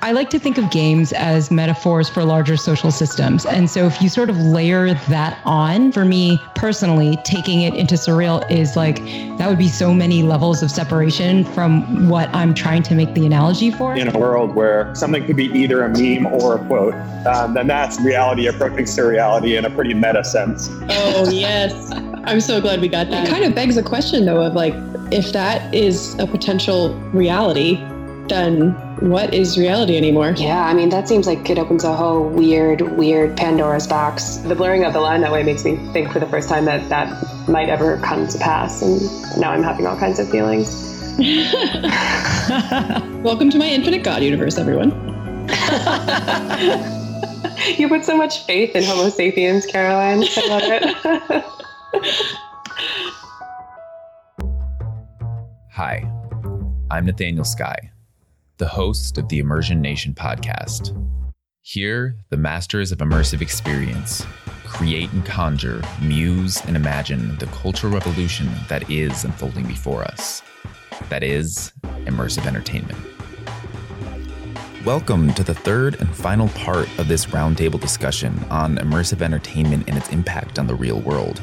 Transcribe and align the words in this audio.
I 0.00 0.12
like 0.12 0.30
to 0.30 0.38
think 0.38 0.58
of 0.58 0.70
games 0.70 1.12
as 1.12 1.50
metaphors 1.50 2.08
for 2.08 2.24
larger 2.24 2.56
social 2.56 2.90
systems. 2.92 3.44
And 3.44 3.68
so 3.68 3.86
if 3.86 4.00
you 4.00 4.08
sort 4.08 4.30
of 4.30 4.36
layer 4.38 4.94
that 4.94 5.40
on, 5.44 5.90
for 5.90 6.04
me 6.04 6.40
personally, 6.54 7.18
taking 7.24 7.62
it 7.62 7.74
into 7.74 7.96
surreal 7.96 8.48
is 8.50 8.76
like, 8.76 8.96
that 9.38 9.48
would 9.48 9.58
be 9.58 9.68
so 9.68 9.92
many 9.92 10.22
levels 10.22 10.62
of 10.62 10.70
separation 10.70 11.44
from 11.44 12.08
what 12.08 12.28
I'm 12.34 12.54
trying 12.54 12.84
to 12.84 12.94
make 12.94 13.12
the 13.14 13.26
analogy 13.26 13.70
for. 13.70 13.94
In 13.94 14.14
a 14.14 14.18
world 14.18 14.54
where 14.54 14.94
something 14.94 15.24
could 15.26 15.36
be 15.36 15.46
either 15.46 15.82
a 15.82 15.88
meme 15.88 16.26
or 16.26 16.56
a 16.56 16.66
quote, 16.66 16.94
um, 17.26 17.54
then 17.54 17.66
that's 17.66 18.00
reality 18.00 18.46
approaching 18.46 18.84
surreality 18.84 19.58
in 19.58 19.64
a 19.64 19.70
pretty 19.70 19.94
meta 19.94 20.22
sense. 20.22 20.68
Oh, 20.90 21.28
yes. 21.30 21.90
I'm 22.24 22.40
so 22.40 22.60
glad 22.60 22.80
we 22.80 22.88
got 22.88 23.10
that. 23.10 23.26
It 23.26 23.30
kind 23.30 23.44
of 23.44 23.54
begs 23.54 23.76
a 23.76 23.82
question, 23.82 24.26
though, 24.26 24.42
of 24.42 24.54
like, 24.54 24.74
if 25.10 25.32
that 25.32 25.74
is 25.74 26.14
a 26.18 26.26
potential 26.26 26.94
reality, 27.12 27.76
then 28.28 28.76
what 29.00 29.32
is 29.32 29.56
reality 29.56 29.96
anymore? 29.96 30.34
Yeah, 30.36 30.64
I 30.64 30.74
mean, 30.74 30.88
that 30.88 31.08
seems 31.08 31.26
like 31.26 31.48
it 31.48 31.58
opens 31.58 31.84
a 31.84 31.94
whole 31.94 32.28
weird, 32.28 32.80
weird 32.80 33.36
Pandora's 33.36 33.86
box. 33.86 34.38
The 34.38 34.54
blurring 34.54 34.84
of 34.84 34.92
the 34.92 35.00
line 35.00 35.20
that 35.20 35.30
way 35.30 35.42
makes 35.42 35.64
me 35.64 35.76
think 35.92 36.10
for 36.10 36.18
the 36.18 36.26
first 36.26 36.48
time 36.48 36.64
that 36.64 36.88
that 36.88 37.48
might 37.48 37.68
ever 37.68 37.98
come 37.98 38.26
to 38.26 38.38
pass. 38.38 38.82
And 38.82 39.40
now 39.40 39.52
I'm 39.52 39.62
having 39.62 39.86
all 39.86 39.96
kinds 39.96 40.18
of 40.18 40.28
feelings. 40.30 40.86
Welcome 43.22 43.50
to 43.50 43.58
my 43.58 43.68
infinite 43.68 44.04
God 44.04 44.22
universe, 44.22 44.58
everyone. 44.58 44.90
you 47.76 47.88
put 47.88 48.04
so 48.04 48.16
much 48.16 48.44
faith 48.46 48.74
in 48.74 48.84
Homo 48.84 49.10
sapiens, 49.10 49.66
Caroline. 49.66 50.24
I 50.36 50.46
love 50.48 50.62
it. 50.64 51.44
Hi, 55.70 56.10
I'm 56.90 57.06
Nathaniel 57.06 57.44
Sky, 57.44 57.92
the 58.58 58.66
host 58.66 59.18
of 59.18 59.28
the 59.28 59.38
Immersion 59.38 59.80
Nation 59.80 60.12
podcast. 60.12 60.90
Here, 61.62 62.16
the 62.30 62.36
masters 62.36 62.90
of 62.90 62.98
immersive 62.98 63.40
experience 63.40 64.26
create 64.64 65.12
and 65.12 65.24
conjure, 65.24 65.80
muse, 66.02 66.60
and 66.66 66.74
imagine 66.74 67.38
the 67.38 67.46
cultural 67.46 67.92
revolution 67.92 68.50
that 68.68 68.90
is 68.90 69.24
unfolding 69.24 69.64
before 69.64 70.02
us. 70.02 70.42
That 71.08 71.22
is 71.22 71.72
immersive 72.04 72.46
entertainment. 72.46 72.98
Welcome 74.84 75.32
to 75.34 75.44
the 75.44 75.54
third 75.54 76.00
and 76.00 76.12
final 76.12 76.48
part 76.48 76.88
of 76.98 77.06
this 77.06 77.26
roundtable 77.26 77.80
discussion 77.80 78.44
on 78.50 78.78
immersive 78.78 79.22
entertainment 79.22 79.84
and 79.86 79.96
its 79.96 80.08
impact 80.08 80.58
on 80.58 80.66
the 80.66 80.74
real 80.74 80.98
world. 80.98 81.40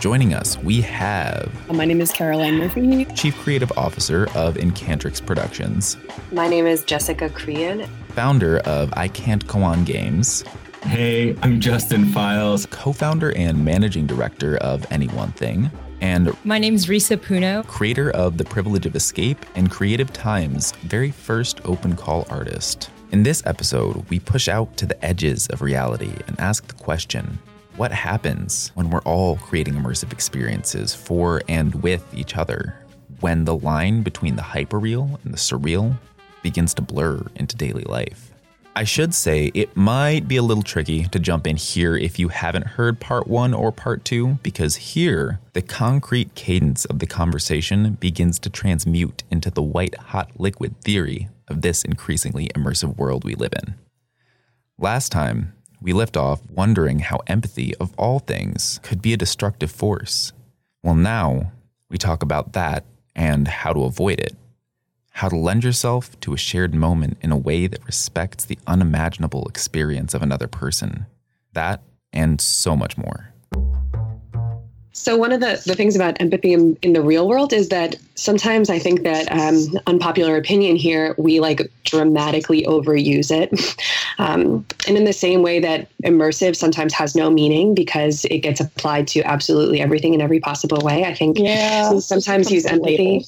Joining 0.00 0.32
us, 0.32 0.56
we 0.56 0.80
have. 0.80 1.52
My 1.70 1.84
name 1.84 2.00
is 2.00 2.10
Caroline 2.10 2.56
Murphy, 2.56 3.04
Chief 3.14 3.36
Creative 3.36 3.70
Officer 3.76 4.28
of 4.34 4.54
Incantrix 4.54 5.24
Productions. 5.24 5.98
My 6.32 6.48
name 6.48 6.66
is 6.66 6.82
Jessica 6.84 7.28
Creane, 7.28 7.86
Founder 8.14 8.60
of 8.60 8.90
I 8.96 9.08
Can't 9.08 9.46
Go 9.46 9.62
On 9.62 9.84
Games. 9.84 10.42
Hey, 10.84 11.36
I'm 11.42 11.60
Justin 11.60 12.06
Files, 12.06 12.64
Co 12.64 12.94
founder 12.94 13.36
and 13.36 13.62
managing 13.62 14.06
director 14.06 14.56
of 14.56 14.90
Any 14.90 15.08
One 15.08 15.32
Thing. 15.32 15.70
And 16.00 16.34
my 16.46 16.56
name 16.56 16.74
is 16.74 16.86
Risa 16.86 17.18
Puno, 17.18 17.66
creator 17.66 18.10
of 18.12 18.38
The 18.38 18.44
Privilege 18.44 18.86
of 18.86 18.96
Escape 18.96 19.44
and 19.54 19.70
Creative 19.70 20.10
Time's 20.14 20.72
very 20.82 21.10
first 21.10 21.60
open 21.66 21.94
call 21.94 22.26
artist. 22.30 22.88
In 23.12 23.22
this 23.22 23.42
episode, 23.44 24.08
we 24.08 24.18
push 24.18 24.48
out 24.48 24.78
to 24.78 24.86
the 24.86 25.04
edges 25.04 25.46
of 25.48 25.60
reality 25.60 26.14
and 26.26 26.40
ask 26.40 26.66
the 26.68 26.82
question 26.82 27.38
what 27.76 27.92
happens 27.92 28.72
when 28.74 28.90
we're 28.90 29.00
all 29.00 29.36
creating 29.36 29.74
immersive 29.74 30.12
experiences 30.12 30.94
for 30.94 31.42
and 31.48 31.74
with 31.82 32.04
each 32.14 32.36
other? 32.36 32.76
When 33.20 33.44
the 33.44 33.56
line 33.56 34.02
between 34.02 34.36
the 34.36 34.42
hyperreal 34.42 35.22
and 35.24 35.32
the 35.32 35.38
surreal 35.38 35.98
begins 36.42 36.74
to 36.74 36.82
blur 36.82 37.22
into 37.36 37.56
daily 37.56 37.84
life? 37.84 38.30
I 38.76 38.84
should 38.84 39.14
say 39.14 39.50
it 39.52 39.76
might 39.76 40.28
be 40.28 40.36
a 40.36 40.42
little 40.42 40.62
tricky 40.62 41.04
to 41.04 41.18
jump 41.18 41.46
in 41.46 41.56
here 41.56 41.96
if 41.96 42.18
you 42.18 42.28
haven't 42.28 42.66
heard 42.66 43.00
part 43.00 43.26
one 43.26 43.52
or 43.52 43.72
part 43.72 44.04
two, 44.04 44.38
because 44.42 44.76
here, 44.76 45.40
the 45.54 45.62
concrete 45.62 46.34
cadence 46.34 46.84
of 46.84 47.00
the 47.00 47.06
conversation 47.06 47.94
begins 47.94 48.38
to 48.38 48.48
transmute 48.48 49.24
into 49.30 49.50
the 49.50 49.62
white 49.62 49.96
hot 49.96 50.30
liquid 50.38 50.80
theory 50.82 51.28
of 51.48 51.62
this 51.62 51.84
increasingly 51.84 52.48
immersive 52.54 52.96
world 52.96 53.24
we 53.24 53.34
live 53.34 53.52
in. 53.52 53.74
Last 54.78 55.10
time, 55.10 55.52
we 55.80 55.92
left 55.92 56.16
off 56.16 56.40
wondering 56.50 56.98
how 57.00 57.20
empathy, 57.26 57.74
of 57.76 57.94
all 57.96 58.18
things, 58.18 58.80
could 58.82 59.00
be 59.00 59.12
a 59.12 59.16
destructive 59.16 59.70
force. 59.70 60.32
Well, 60.82 60.94
now 60.94 61.52
we 61.88 61.98
talk 61.98 62.22
about 62.22 62.52
that 62.52 62.84
and 63.14 63.48
how 63.48 63.72
to 63.72 63.84
avoid 63.84 64.20
it. 64.20 64.36
How 65.10 65.28
to 65.28 65.36
lend 65.36 65.64
yourself 65.64 66.18
to 66.20 66.34
a 66.34 66.38
shared 66.38 66.74
moment 66.74 67.18
in 67.20 67.32
a 67.32 67.36
way 67.36 67.66
that 67.66 67.84
respects 67.84 68.44
the 68.44 68.58
unimaginable 68.66 69.46
experience 69.46 70.14
of 70.14 70.22
another 70.22 70.46
person. 70.48 71.06
That 71.52 71.82
and 72.12 72.40
so 72.40 72.76
much 72.76 72.96
more. 72.96 73.29
So 74.92 75.16
one 75.16 75.32
of 75.32 75.40
the, 75.40 75.62
the 75.66 75.74
things 75.74 75.94
about 75.94 76.20
empathy 76.20 76.52
in, 76.52 76.76
in 76.82 76.92
the 76.92 77.00
real 77.00 77.28
world 77.28 77.52
is 77.52 77.68
that 77.68 77.96
sometimes 78.16 78.68
I 78.68 78.78
think 78.78 79.02
that 79.02 79.30
um, 79.30 79.78
unpopular 79.86 80.36
opinion 80.36 80.76
here, 80.76 81.14
we 81.16 81.40
like 81.40 81.70
dramatically 81.84 82.64
overuse 82.64 83.30
it. 83.30 83.76
Um, 84.18 84.66
and 84.86 84.98
in 84.98 85.04
the 85.04 85.14
same 85.14 85.40
way 85.40 85.60
that 85.60 85.88
immersive 86.04 86.54
sometimes 86.54 86.92
has 86.92 87.16
no 87.16 87.30
meaning 87.30 87.74
because 87.74 88.26
it 88.26 88.40
gets 88.40 88.60
applied 88.60 89.08
to 89.08 89.22
absolutely 89.22 89.80
everything 89.80 90.12
in 90.12 90.20
every 90.20 90.40
possible 90.40 90.78
way. 90.82 91.06
I 91.06 91.14
think 91.14 91.38
yeah, 91.38 91.98
sometimes 92.00 92.50
use 92.50 92.66
empathy. 92.66 93.24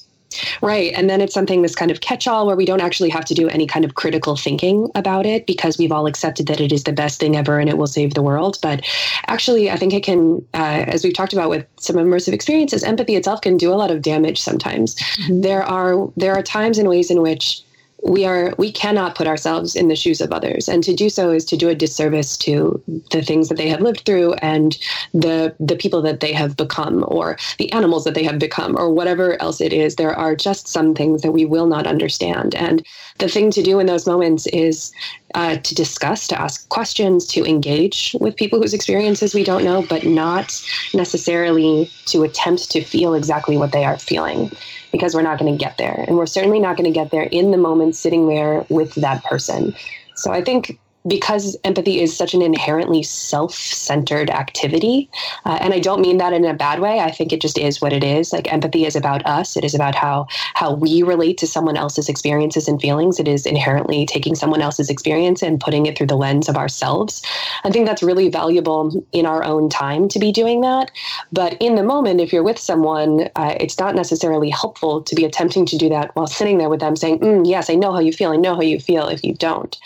Right. 0.61 0.93
And 0.95 1.09
then 1.09 1.21
it's 1.21 1.35
something 1.35 1.63
that's 1.63 1.75
kind 1.75 1.91
of 1.91 2.01
catch 2.01 2.27
all 2.27 2.47
where 2.47 2.57
we 2.57 2.65
don't 2.65 2.81
actually 2.81 3.11
have 3.11 3.25
to 3.27 3.35
do 3.35 3.49
any 3.49 3.67
kind 3.67 3.85
of 3.85 3.95
critical 3.95 4.37
thinking 4.37 4.91
about 4.95 5.27
it 5.27 5.47
because 5.47 5.79
we've 5.79 5.93
all 5.93 6.07
accepted 6.07 6.47
that 6.47 6.61
it 6.61 6.73
is 6.73 6.85
the 6.85 6.93
best 6.93 7.21
thing 7.21 7.37
ever 7.37 7.59
and 7.59 7.69
it 7.69 7.79
will 7.79 7.87
save 7.87 8.15
the 8.15 8.23
world. 8.23 8.59
But 8.63 8.85
actually, 9.27 9.71
I 9.71 9.77
think 9.77 9.93
it 9.93 10.03
can, 10.03 10.45
uh, 10.55 10.85
as 10.87 11.05
we've 11.05 11.15
talked 11.15 11.33
about 11.33 11.51
with 11.51 11.67
some 11.79 11.97
immersive 11.97 12.33
experiences, 12.33 12.83
empathy 12.83 13.17
itself 13.17 13.41
can 13.41 13.57
do 13.57 13.73
a 13.73 13.77
lot 13.77 13.91
of 13.91 14.03
damage 14.03 14.41
sometimes. 14.41 14.95
Mm-hmm. 14.95 15.41
There 15.43 15.63
are 15.63 16.11
there 16.17 16.35
are 16.35 16.43
times 16.43 16.79
and 16.79 16.89
ways 16.89 17.11
in 17.11 17.23
which 17.23 17.63
we 18.03 18.25
are 18.25 18.53
we 18.59 18.73
cannot 18.73 19.15
put 19.15 19.27
ourselves 19.27 19.77
in 19.77 19.89
the 19.89 19.97
shoes 19.97 20.21
of 20.21 20.33
others. 20.33 20.69
And 20.69 20.83
to 20.85 20.95
do 20.95 21.09
so 21.09 21.31
is 21.31 21.45
to 21.47 21.57
do 21.57 21.69
a 21.69 21.75
disservice 21.75 22.37
to 22.39 22.83
the 23.11 23.23
things 23.23 23.49
that 23.49 23.57
they 23.57 23.69
have 23.69 23.81
lived 23.81 24.03
through 24.05 24.35
and 24.35 24.77
the 25.15 25.55
the 25.61 25.77
people 25.77 26.03
that 26.03 26.21
they 26.21 26.33
have 26.33 26.57
become 26.57 27.05
or 27.07 27.37
the 27.59 27.71
animals 27.73 28.05
that 28.05 28.15
they 28.15 28.25
have 28.25 28.39
become 28.39 28.77
or 28.77 28.91
whatever 28.91 29.41
else 29.41 29.61
it 29.61 29.73
is. 29.73 29.97
There 29.97 30.15
are 30.15 30.35
just 30.35 30.69
some 30.69 30.95
things 30.95 31.23
that 31.23 31.33
we 31.33 31.45
will 31.45 31.67
not 31.67 31.87
understand. 31.87 32.55
And 32.57 32.85
the 33.19 33.29
thing 33.29 33.51
to 33.53 33.63
do 33.63 33.79
in 33.79 33.87
those 33.87 34.07
moments 34.07 34.47
is 34.49 34.93
uh, 35.35 35.57
to 35.57 35.75
discuss, 35.75 36.27
to 36.29 36.41
ask 36.41 36.69
questions, 36.69 37.27
to 37.27 37.45
engage 37.45 38.15
with 38.21 38.37
people 38.37 38.61
whose 38.61 38.75
experiences 38.75 39.35
we 39.35 39.45
don't 39.45 39.65
know, 39.65 39.83
but 39.89 40.05
not 40.05 40.61
necessarily 40.93 41.91
to 42.07 42.23
attempt 42.23 42.71
to 42.71 42.83
feel 42.83 43.15
exactly 43.15 43.57
what 43.57 43.73
they 43.73 43.85
are 43.85 43.99
feeling 43.99 44.51
because 44.91 45.15
we're 45.15 45.23
not 45.23 45.39
going 45.39 45.51
to 45.51 45.65
get 45.65 45.79
there. 45.79 46.05
And 46.07 46.17
we're 46.17 46.27
certainly 46.27 46.61
not 46.61 46.77
going 46.77 46.93
to 46.93 46.97
get 46.97 47.11
there 47.11 47.23
in 47.23 47.51
the 47.51 47.57
moment 47.57 47.92
sitting 47.93 48.29
there 48.29 48.67
with 48.69 48.95
that 48.97 49.25
person. 49.25 49.75
So 50.15 50.33
I 50.33 50.43
think 50.43 50.79
because 51.07 51.57
empathy 51.65 52.01
is 52.01 52.17
such 52.17 52.35
an 52.35 52.43
inherently 52.43 53.03
self-centered 53.03 54.31
activity 54.31 55.09
uh, 55.45 55.59
and 55.61 55.75
i 55.75 55.79
don't 55.79 56.01
mean 56.01 56.19
that 56.19 56.33
in 56.33 56.45
a 56.45 56.55
bad 56.55 56.81
way. 56.81 57.01
I 57.01 57.11
think 57.11 57.33
it 57.33 57.41
just 57.41 57.59
is 57.59 57.81
what 57.81 57.93
it 57.93 58.05
is. 58.05 58.33
Like 58.33 58.53
empathy 58.53 58.85
is 58.85 58.97
about 58.97 59.25
us. 59.27 59.57
It 59.57 59.65
is 59.65 59.75
about 59.75 59.95
how 59.95 60.27
how 60.55 60.75
we 60.75 61.03
relate 61.03 61.39
to 61.39 61.47
someone 61.47 61.77
else's 61.77 62.09
experiences 62.09 62.69
and 62.69 62.81
feelings. 62.81 63.19
It 63.19 63.29
is 63.29 63.47
inherently 63.47 64.07
taking 64.07 64.35
someone 64.35 64.63
else's 64.63 64.91
experience 64.91 65.43
and 65.43 65.61
putting 65.61 65.87
it 65.87 65.97
through 65.97 66.09
the 66.09 66.17
lens 66.17 66.49
of 66.49 66.57
ourselves. 66.57 67.23
I 67.65 67.71
think 67.71 67.87
that's 67.87 68.03
really 68.03 68.29
valuable 68.29 69.05
in 69.13 69.27
our 69.27 69.43
own 69.45 69.69
time 69.69 70.09
to 70.09 70.19
be 70.19 70.33
doing 70.33 70.61
that. 70.63 70.91
But 71.33 71.57
in 71.61 71.75
the 71.77 71.83
moment 71.83 72.21
if 72.21 72.33
you're 72.33 72.43
with 72.43 72.59
someone 72.59 73.31
uh, 73.37 73.55
it's 73.59 73.79
not 73.79 73.95
necessarily 73.95 74.51
helpful 74.51 75.03
to 75.03 75.15
be 75.15 75.25
attempting 75.25 75.67
to 75.67 75.77
do 75.77 75.89
that 75.89 76.15
while 76.15 76.27
sitting 76.27 76.59
there 76.59 76.69
with 76.69 76.81
them 76.81 76.97
saying 76.97 77.19
mm, 77.21 77.49
yes 77.49 77.71
i 77.71 77.75
know 77.75 77.93
how 77.93 78.01
you 78.01 78.13
feel. 78.13 78.33
I 78.33 78.37
know 78.37 78.55
how 78.55 78.63
you 78.63 78.81
feel 78.81 79.09
if 79.09 79.25
you 79.25 79.35
don't 79.35 79.77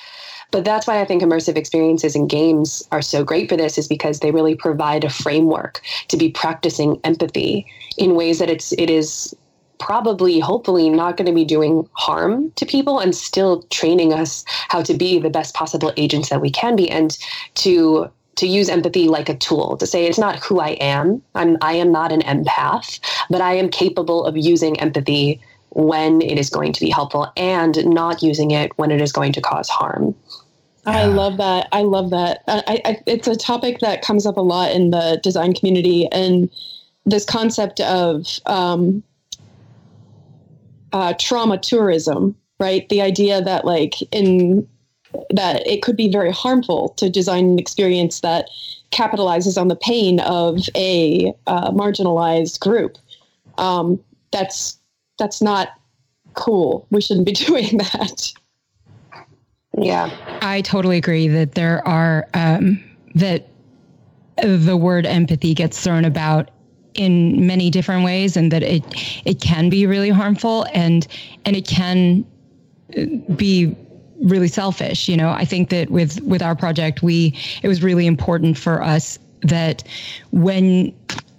but 0.51 0.65
that's 0.65 0.87
why 0.87 1.01
I 1.01 1.05
think 1.05 1.23
immersive 1.23 1.57
experiences 1.57 2.15
and 2.15 2.29
games 2.29 2.87
are 2.93 3.03
so 3.03 3.25
great 3.25 3.49
for 3.49 3.57
this 3.57 3.79
is 3.79 3.89
because 3.89 4.21
they 4.21 4.31
really 4.31 4.55
provide 4.55 5.05
a 5.05 5.11
framework 5.11 5.81
to 6.09 6.17
be 6.17 6.31
practicing 6.31 7.01
empathy 7.05 7.67
in 7.99 8.15
ways 8.15 8.39
that 8.39 8.51
it's 8.51 8.73
it 8.73 8.91
is 8.91 9.35
probably 9.79 10.41
hopefully 10.41 10.89
not 10.89 11.17
going 11.17 11.27
to 11.27 11.35
be 11.35 11.45
doing 11.45 11.89
harm 11.93 12.51
to 12.57 12.65
people 12.65 12.99
and 12.99 13.15
still 13.15 13.63
training 13.65 14.13
us 14.13 14.45
how 14.69 14.83
to 14.83 14.95
be 14.95 15.19
the 15.19 15.31
best 15.31 15.55
possible 15.55 15.93
agents 15.97 16.31
that 16.31 16.41
we 16.41 16.51
can 16.51 16.77
be 16.77 16.91
and 16.91 17.19
to 17.55 18.11
to 18.37 18.47
use 18.47 18.69
empathy 18.69 19.09
like 19.09 19.29
a 19.29 19.37
tool 19.37 19.77
to 19.79 19.87
say 19.87 20.07
it's 20.07 20.19
not 20.19 20.39
who 20.43 20.61
I 20.61 20.71
am. 20.71 21.23
I'm 21.35 21.57
I 21.61 21.73
am 21.75 21.91
not 21.91 22.13
an 22.13 22.21
empath, 22.23 23.01
but 23.31 23.41
I 23.41 23.55
am 23.55 23.69
capable 23.69 24.25
of 24.27 24.37
using 24.37 24.79
empathy 24.79 25.41
when 25.77 26.23
it 26.23 26.39
is 26.39 26.51
going 26.51 26.73
to 26.73 26.81
be 26.81 26.91
helpful 26.91 27.31
and 27.37 27.85
not 27.87 28.23
using 28.23 28.51
it 28.51 28.77
when 28.79 28.91
it 28.91 29.01
is 29.01 29.13
going 29.13 29.33
to 29.33 29.41
cause 29.41 29.69
harm. 29.69 30.15
I 30.87 31.07
love 31.07 31.37
that. 31.39 31.69
I 31.73 31.83
love 31.83 32.11
that. 32.11 32.45
I, 32.47 32.81
I, 32.85 33.03
it's 33.07 33.27
a 33.27 33.35
topic 33.35 33.81
that 33.81 34.03
comes 34.03 34.25
up 34.25 34.37
a 34.37 34.41
lot 34.41 34.71
in 34.71 34.91
the 34.91 35.19
design 35.21 35.53
community, 35.53 36.07
and 36.13 36.49
this 37.05 37.25
concept 37.25 37.81
of 37.81 38.27
um, 38.47 39.03
uh, 40.93 41.15
trauma 41.19 41.59
tourism 41.59 42.37
right? 42.59 42.89
The 42.89 43.03
idea 43.03 43.43
that 43.43 43.65
like 43.65 43.95
in 44.13 44.67
that 45.31 45.67
it 45.67 45.83
could 45.83 45.97
be 45.97 46.09
very 46.09 46.33
harmful 46.33 46.91
to 46.91 47.09
design 47.09 47.51
an 47.51 47.59
experience 47.59 48.21
that 48.21 48.49
capitalizes 48.91 49.61
on 49.61 49.69
the 49.69 49.77
pain 49.77 50.21
of 50.21 50.61
a 50.75 51.33
uh, 51.47 51.71
marginalized 51.71 52.61
group. 52.61 52.99
Um, 53.59 54.01
that's 54.33 54.79
that's 55.19 55.43
not 55.43 55.71
cool. 56.35 56.87
We 56.91 57.01
shouldn't 57.01 57.27
be 57.27 57.33
doing 57.47 57.79
that. 57.79 58.33
Yeah, 59.79 60.11
I 60.41 60.63
totally 60.63 60.97
agree 60.97 61.29
that 61.29 61.55
there 61.55 61.87
are 61.87 62.27
um, 62.35 62.83
that 63.15 63.49
the 64.43 64.77
word 64.77 65.05
empathy 65.07 65.55
gets 65.55 65.83
thrown 65.83 66.05
about 66.05 66.51
in 66.95 67.47
many 67.47 67.71
different 67.71 68.05
ways, 68.05 68.37
and 68.37 68.51
that 68.53 68.63
it 68.63 68.83
it 69.27 69.41
can 69.41 69.69
be 69.69 69.87
really 69.87 70.09
harmful, 70.09 70.67
and 70.73 71.07
and 71.45 71.57
it 71.57 71.67
can 71.67 72.25
be 73.37 73.77
really 74.23 74.49
selfish. 74.49 75.09
You 75.09 75.17
know, 75.17 75.29
I 75.29 75.45
think 75.45 75.69
that 75.71 75.91
with 75.91 76.23
with 76.23 76.41
our 76.41 76.55
project, 76.55 77.03
we 77.03 77.37
it 77.63 77.69
was 77.69 77.83
really 77.83 78.07
important 78.07 78.57
for 78.57 78.83
us 78.83 79.19
that 79.43 79.85
when 80.31 80.95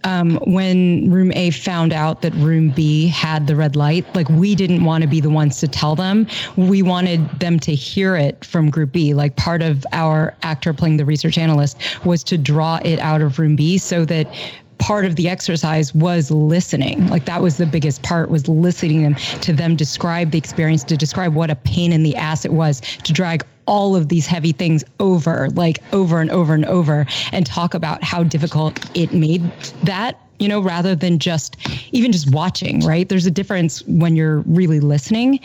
um, 0.08 0.40
when 0.48 1.12
room 1.12 1.34
A 1.34 1.52
found 1.52 1.92
out 1.92 2.22
that 2.22 2.34
room 2.36 2.70
B 2.70 3.08
had 3.08 3.46
the 3.46 3.58
red 3.58 3.76
light, 3.76 4.06
like 4.16 4.30
we 4.30 4.56
didn't 4.56 4.86
want 4.86 5.02
to 5.02 5.08
be 5.08 5.20
the 5.20 5.30
ones 5.30 5.60
to 5.60 5.68
tell 5.68 5.96
them. 5.96 6.26
We 6.56 6.82
wanted 6.82 7.30
them 7.42 7.60
to 7.60 7.76
hear 7.76 8.16
it 8.16 8.46
from 8.46 8.70
group 8.70 8.94
B. 8.94 9.14
Like 9.14 9.36
part 9.36 9.62
of 9.62 9.86
our 9.92 10.34
actor 10.44 10.74
playing 10.74 10.96
the 10.96 11.06
research 11.06 11.38
analyst 11.38 11.78
was 12.06 12.24
to 12.24 12.38
draw 12.38 12.80
it 12.86 13.00
out 13.00 13.22
of 13.22 13.38
room 13.38 13.58
B 13.58 13.78
so 13.78 14.06
that 14.06 14.34
part 14.80 15.06
of 15.06 15.16
the 15.16 15.30
exercise 15.30 15.94
was 15.94 16.32
listening. 16.32 17.08
Like 17.08 17.26
that 17.26 17.42
was 17.42 17.58
the 17.58 17.66
biggest 17.66 18.04
part 18.04 18.30
was 18.30 18.48
listening 18.48 19.04
them 19.04 19.16
to 19.42 19.54
them 19.54 19.76
describe 19.76 20.32
the 20.32 20.38
experience, 20.38 20.84
to 20.86 20.98
describe 20.98 21.34
what 21.34 21.50
a 21.50 21.56
pain 21.56 21.92
in 21.92 22.04
the 22.04 22.16
ass 22.16 22.46
it 22.46 22.54
was 22.54 22.82
to 23.04 23.14
drag 23.14 23.46
all 23.66 23.96
of 23.96 24.10
these 24.10 24.26
heavy 24.26 24.54
things 24.54 24.84
over, 25.00 25.50
like 25.50 25.84
over 25.94 26.22
and 26.22 26.32
over 26.32 26.54
and 26.54 26.66
over, 26.66 27.06
and 27.32 27.46
talk 27.46 27.74
about 27.74 28.04
how 28.04 28.24
difficult 28.24 28.80
it 28.96 29.14
made 29.14 29.44
that 29.84 30.20
you 30.40 30.48
know, 30.48 30.60
rather 30.60 30.96
than 30.96 31.18
just 31.18 31.58
even 31.92 32.12
just 32.12 32.32
watching, 32.32 32.82
right? 32.82 33.10
There's 33.10 33.26
a 33.26 33.32
difference 33.32 33.84
when 33.88 34.16
you're 34.16 34.40
really 34.42 34.80
listening. 34.80 35.40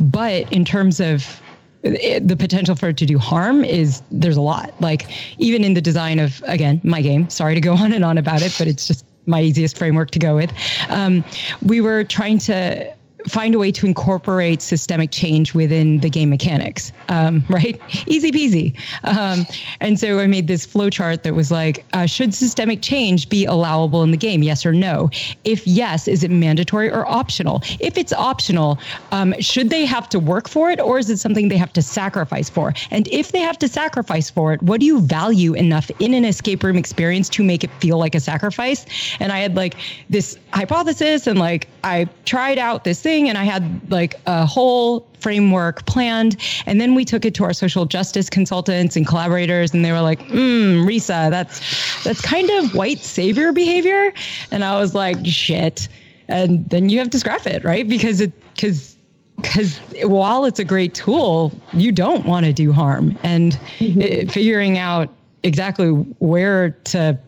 But 0.00 0.50
in 0.50 0.64
terms 0.64 1.00
of 1.00 1.40
the 1.90 2.36
potential 2.36 2.74
for 2.74 2.88
it 2.88 2.96
to 2.98 3.06
do 3.06 3.18
harm 3.18 3.64
is 3.64 4.02
there's 4.10 4.36
a 4.36 4.40
lot. 4.40 4.74
Like 4.80 5.06
even 5.38 5.64
in 5.64 5.74
the 5.74 5.80
design 5.80 6.18
of 6.18 6.42
again 6.46 6.80
my 6.84 7.02
game. 7.02 7.28
Sorry 7.30 7.54
to 7.54 7.60
go 7.60 7.74
on 7.74 7.92
and 7.92 8.04
on 8.04 8.18
about 8.18 8.42
it, 8.42 8.54
but 8.58 8.66
it's 8.66 8.86
just 8.86 9.04
my 9.26 9.42
easiest 9.42 9.76
framework 9.76 10.10
to 10.12 10.18
go 10.18 10.36
with. 10.36 10.52
Um, 10.88 11.24
we 11.62 11.80
were 11.80 12.04
trying 12.04 12.38
to 12.38 12.94
find 13.26 13.54
a 13.54 13.58
way 13.58 13.72
to 13.72 13.86
incorporate 13.86 14.62
systemic 14.62 15.10
change 15.10 15.54
within 15.54 15.98
the 15.98 16.10
game 16.10 16.30
mechanics, 16.30 16.92
um, 17.08 17.44
right? 17.48 17.80
Easy 18.06 18.30
peasy. 18.30 18.76
Um, 19.04 19.46
and 19.80 19.98
so 19.98 20.20
I 20.20 20.26
made 20.26 20.46
this 20.46 20.64
flow 20.64 20.90
chart 20.90 21.24
that 21.24 21.34
was 21.34 21.50
like, 21.50 21.84
uh, 21.92 22.06
should 22.06 22.32
systemic 22.32 22.82
change 22.82 23.28
be 23.28 23.44
allowable 23.44 24.02
in 24.02 24.10
the 24.10 24.16
game? 24.16 24.42
Yes 24.42 24.64
or 24.64 24.72
no? 24.72 25.10
If 25.44 25.66
yes, 25.66 26.06
is 26.06 26.22
it 26.22 26.30
mandatory 26.30 26.90
or 26.90 27.06
optional? 27.06 27.62
If 27.80 27.98
it's 27.98 28.12
optional, 28.12 28.78
um, 29.10 29.34
should 29.40 29.70
they 29.70 29.84
have 29.84 30.08
to 30.10 30.18
work 30.18 30.48
for 30.48 30.70
it 30.70 30.80
or 30.80 30.98
is 30.98 31.10
it 31.10 31.18
something 31.18 31.48
they 31.48 31.56
have 31.56 31.72
to 31.72 31.82
sacrifice 31.82 32.48
for? 32.48 32.72
And 32.90 33.08
if 33.08 33.32
they 33.32 33.40
have 33.40 33.58
to 33.58 33.68
sacrifice 33.68 34.30
for 34.30 34.52
it, 34.52 34.62
what 34.62 34.80
do 34.80 34.86
you 34.86 35.00
value 35.00 35.54
enough 35.54 35.90
in 35.98 36.14
an 36.14 36.24
escape 36.24 36.62
room 36.62 36.76
experience 36.76 37.28
to 37.30 37.42
make 37.42 37.64
it 37.64 37.70
feel 37.80 37.98
like 37.98 38.14
a 38.14 38.20
sacrifice? 38.20 38.86
And 39.18 39.32
I 39.32 39.38
had 39.38 39.56
like 39.56 39.74
this 40.08 40.38
hypothesis 40.52 41.26
and 41.26 41.38
like 41.38 41.68
I 41.84 42.08
tried 42.24 42.58
out 42.58 42.84
this 42.84 43.00
thing 43.08 43.26
and 43.26 43.38
I 43.38 43.44
had 43.44 43.90
like 43.90 44.20
a 44.26 44.44
whole 44.44 45.08
framework 45.18 45.86
planned. 45.86 46.36
And 46.66 46.78
then 46.78 46.94
we 46.94 47.06
took 47.06 47.24
it 47.24 47.34
to 47.36 47.44
our 47.44 47.54
social 47.54 47.86
justice 47.86 48.28
consultants 48.28 48.96
and 48.96 49.06
collaborators 49.06 49.72
and 49.72 49.82
they 49.82 49.92
were 49.92 50.02
like, 50.02 50.20
mm, 50.28 50.86
Risa, 50.86 51.30
that's 51.30 52.04
that's 52.04 52.20
kind 52.20 52.50
of 52.50 52.74
white 52.74 52.98
savior 52.98 53.50
behavior. 53.52 54.12
And 54.50 54.62
I 54.62 54.78
was 54.78 54.94
like, 54.94 55.24
shit. 55.24 55.88
And 56.28 56.68
then 56.68 56.90
you 56.90 56.98
have 56.98 57.08
to 57.10 57.18
scrap 57.18 57.46
it, 57.46 57.64
right? 57.64 57.88
Because 57.88 58.20
it 58.20 58.32
because 58.54 58.96
because 59.36 59.78
while 60.02 60.44
it's 60.44 60.58
a 60.58 60.64
great 60.64 60.94
tool, 60.94 61.52
you 61.72 61.92
don't 61.92 62.26
want 62.26 62.44
to 62.44 62.52
do 62.52 62.72
harm. 62.72 63.16
And 63.22 63.52
mm-hmm. 63.78 64.00
it, 64.02 64.30
figuring 64.30 64.76
out 64.76 65.08
exactly 65.44 65.88
where 66.18 66.70
to 66.92 67.18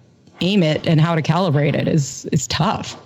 aim 0.42 0.62
it 0.62 0.86
and 0.86 1.00
how 1.00 1.14
to 1.14 1.22
calibrate 1.22 1.74
it 1.74 1.88
is 1.88 2.26
is 2.32 2.46
tough. 2.48 2.98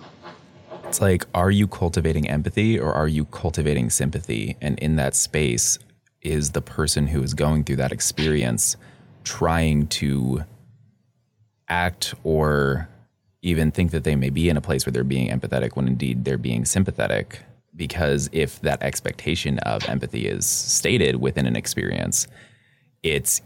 It's 0.94 1.00
like, 1.00 1.24
are 1.34 1.50
you 1.50 1.66
cultivating 1.66 2.30
empathy 2.30 2.78
or 2.78 2.94
are 2.94 3.08
you 3.08 3.24
cultivating 3.24 3.90
sympathy? 3.90 4.56
And 4.60 4.78
in 4.78 4.94
that 4.94 5.16
space, 5.16 5.76
is 6.22 6.52
the 6.52 6.62
person 6.62 7.08
who 7.08 7.20
is 7.20 7.34
going 7.34 7.64
through 7.64 7.78
that 7.82 7.90
experience 7.90 8.76
trying 9.24 9.88
to 9.88 10.44
act 11.68 12.14
or 12.22 12.88
even 13.42 13.72
think 13.72 13.90
that 13.90 14.04
they 14.04 14.14
may 14.14 14.30
be 14.30 14.48
in 14.48 14.56
a 14.56 14.60
place 14.60 14.86
where 14.86 14.92
they're 14.92 15.02
being 15.02 15.36
empathetic 15.36 15.74
when 15.74 15.88
indeed 15.88 16.24
they're 16.24 16.38
being 16.38 16.64
sympathetic? 16.64 17.40
Because 17.74 18.30
if 18.30 18.60
that 18.60 18.80
expectation 18.80 19.58
of 19.58 19.88
empathy 19.88 20.28
is 20.28 20.46
stated 20.46 21.16
within 21.16 21.46
an 21.46 21.56
experience, 21.56 22.28
it's 23.02 23.42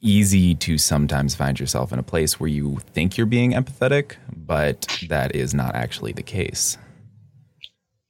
easy 0.00 0.54
to 0.56 0.78
sometimes 0.78 1.34
find 1.34 1.60
yourself 1.60 1.92
in 1.92 1.98
a 1.98 2.02
place 2.02 2.40
where 2.40 2.48
you 2.48 2.78
think 2.92 3.16
you're 3.16 3.26
being 3.26 3.52
empathetic, 3.52 4.16
but 4.34 4.98
that 5.08 5.34
is 5.34 5.54
not 5.54 5.74
actually 5.74 6.12
the 6.12 6.22
case. 6.22 6.78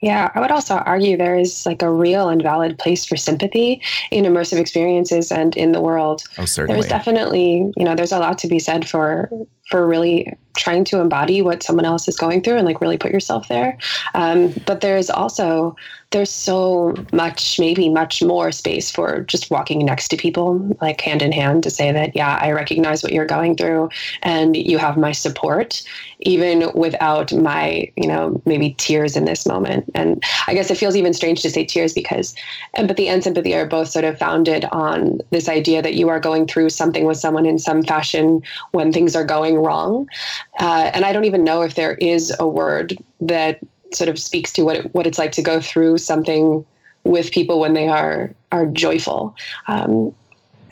Yeah, 0.02 0.31
I 0.34 0.40
would 0.40 0.50
also 0.50 0.76
argue 0.76 1.19
there 1.19 1.38
is 1.38 1.66
like 1.66 1.82
a 1.82 1.92
real 1.92 2.31
and 2.31 2.42
valid 2.42 2.78
place 2.78 3.04
for 3.04 3.16
sympathy 3.16 3.82
in 4.10 4.25
immersive 4.25 4.58
experiences 4.58 5.31
and 5.31 5.54
in 5.58 5.72
the 5.72 5.81
world. 5.81 6.25
Oh, 6.38 6.46
certainly. 6.46 6.81
There's 6.81 6.88
definitely, 6.88 7.70
you 7.76 7.84
know, 7.84 7.94
there's 7.94 8.12
a 8.12 8.19
lot 8.19 8.38
to 8.38 8.48
be 8.48 8.58
said 8.58 8.88
for 8.88 9.31
for 9.69 9.87
really 9.87 10.32
trying 10.56 10.84
to 10.84 11.00
embody 11.00 11.42
what 11.42 11.62
someone 11.62 11.84
else 11.84 12.08
is 12.08 12.16
going 12.16 12.42
through 12.42 12.56
and 12.56 12.66
like 12.66 12.81
really 12.81 12.98
put 12.98 13.12
yourself 13.12 13.48
there. 13.48 13.78
Um, 14.14 14.52
but 14.66 14.81
there's 14.81 15.10
also 15.10 15.76
there's 16.11 16.31
so 16.31 16.93
much, 17.12 17.61
maybe 17.61 17.89
much 17.89 18.21
more 18.21 18.51
space 18.51 18.91
for 18.91 19.21
just 19.21 19.49
walking 19.49 19.85
next 19.85 20.09
to 20.09 20.17
people, 20.17 20.59
like 20.81 21.01
hand 21.01 21.23
in 21.23 21.31
hand, 21.31 21.62
to 21.62 21.71
say 21.71 21.93
that, 21.93 22.17
yeah, 22.17 22.37
I 22.43 22.51
recognize 22.51 23.03
what 23.03 23.12
you're 23.12 23.27
going 23.27 23.57
through 23.57 23.91
and 24.23 24.57
you 24.57 24.77
have 24.79 24.97
my 24.97 25.12
support, 25.12 25.83
even 26.21 26.73
without 26.75 27.33
my, 27.33 27.93
you 27.97 28.09
know, 28.09 28.43
maybe 28.45 28.75
tears 28.77 29.17
in 29.17 29.25
this 29.25 29.47
moment. 29.47 29.89
And 29.95 30.21
I 30.49 30.55
guess 30.55 30.69
it 30.69 30.79
feels 30.79 30.97
even 30.97 31.15
strange 31.15 31.43
to 31.43 31.51
say 31.51 31.65
tears 31.65 31.93
because 31.93 32.35
empathy 32.75 33.07
and 33.07 33.23
sympathy 33.23 33.55
are 33.55 33.67
both 33.67 33.89
sort 33.89 34.05
of 34.05 34.19
founded 34.19 34.65
on 34.73 35.21
this 35.31 35.49
idea 35.49 35.81
that 35.81 35.95
you 35.95 36.09
are 36.09 36.19
going 36.19 36.49
through 36.49 36.71
something 36.71 37.05
with 37.05 37.19
someone 37.19 37.47
in 37.47 37.59
some 37.59 37.85
fashion 37.85 38.43
when 38.73 38.93
things 38.93 39.14
are 39.14 39.25
going 39.25 39.59
wrong. 39.59 40.09
Uh, 40.59 40.90
and 40.93 41.05
I 41.05 41.12
don't 41.12 41.25
even 41.25 41.45
know 41.45 41.62
if 41.62 41.76
there 41.76 41.95
is 41.95 42.35
a 42.40 42.49
word 42.49 42.99
that 43.21 43.61
sort 43.94 44.09
of 44.09 44.18
speaks 44.18 44.52
to 44.54 44.62
what 44.62 44.76
it, 44.76 44.94
what 44.94 45.06
it's 45.06 45.18
like 45.18 45.32
to 45.32 45.42
go 45.42 45.61
through 45.61 45.99
something 45.99 46.64
with 47.04 47.30
people 47.30 47.61
when 47.61 47.75
they 47.75 47.88
are 47.88 48.32
are 48.52 48.66
joyful. 48.66 49.35
Um, 49.68 50.14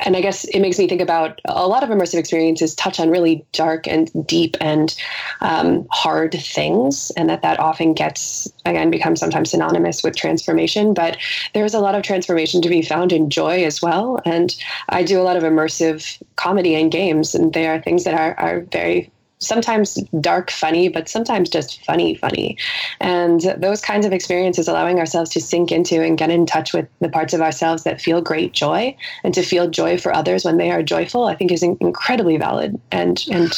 and 0.01 0.17
I 0.17 0.21
guess 0.21 0.45
it 0.45 0.61
makes 0.61 0.79
me 0.79 0.87
think 0.87 1.01
about 1.01 1.41
a 1.47 1.67
lot 1.67 1.83
of 1.83 1.89
immersive 1.89 2.19
experiences 2.19 2.75
touch 2.75 3.01
on 3.01 3.11
really 3.11 3.45
dark 3.53 3.89
and 3.89 4.11
deep 4.27 4.57
and 4.61 4.95
um, 5.41 5.87
hard 5.91 6.35
things, 6.35 7.11
and 7.17 7.29
that 7.29 7.43
that 7.43 7.59
often 7.59 7.95
gets 7.95 8.53
again 8.65 8.91
becomes 8.91 9.21
sometimes 9.21 9.51
synonymous 9.51 10.03
with 10.03 10.17
transformation. 10.17 10.95
But 10.95 11.17
there's 11.55 11.75
a 11.75 11.81
lot 11.81 11.95
of 11.95 12.03
transformation 12.03 12.63
to 12.63 12.69
be 12.69 12.83
found 12.83 13.13
in 13.13 13.31
joy 13.31 13.65
as 13.65 13.83
well. 13.83 14.21
And 14.25 14.55
I 14.89 15.03
do 15.03 15.21
a 15.21 15.25
lot 15.25 15.37
of 15.37 15.43
immersive 15.43 16.21
comedy 16.37 16.75
and 16.75 16.93
games, 16.93 17.35
and 17.35 17.53
they 17.53 17.67
are 17.67 17.81
things 17.81 18.05
that 18.05 18.15
are 18.15 18.39
are 18.39 18.61
very 18.61 19.11
sometimes 19.39 19.95
dark 20.21 20.51
funny 20.51 20.89
but 20.89 21.09
sometimes 21.09 21.49
just 21.49 21.85
funny 21.85 22.15
funny. 22.17 22.57
And 23.01 23.41
those 23.59 23.81
kinds 23.81 24.05
of 24.05 24.13
experiences 24.13 24.69
allowing 24.69 24.99
ourselves 24.99 25.31
to 25.31 25.41
sink 25.41 25.71
into 25.71 26.03
and 26.03 26.19
get 26.19 26.31
in 26.31 26.47
touch 26.47 26.73
with 26.73 26.89
the 27.01 27.09
parts 27.09 27.35
of 27.35 27.41
ourselves 27.41 27.85
that 27.85 28.01
feel 28.01 28.21
great 28.21 28.53
joy 28.53 28.97
and 29.23 29.33
to 29.35 29.43
feel 29.43 29.71
joy 29.71 29.99
for 29.99 30.15
others 30.15 30.45
when 30.45 30.57
they 30.57 30.71
are 30.71 30.83
joyful 30.83 31.25
i 31.25 31.35
think 31.35 31.53
is 31.53 31.63
incredibly 31.63 32.37
valid 32.37 32.81
and 32.91 33.25
and 33.31 33.53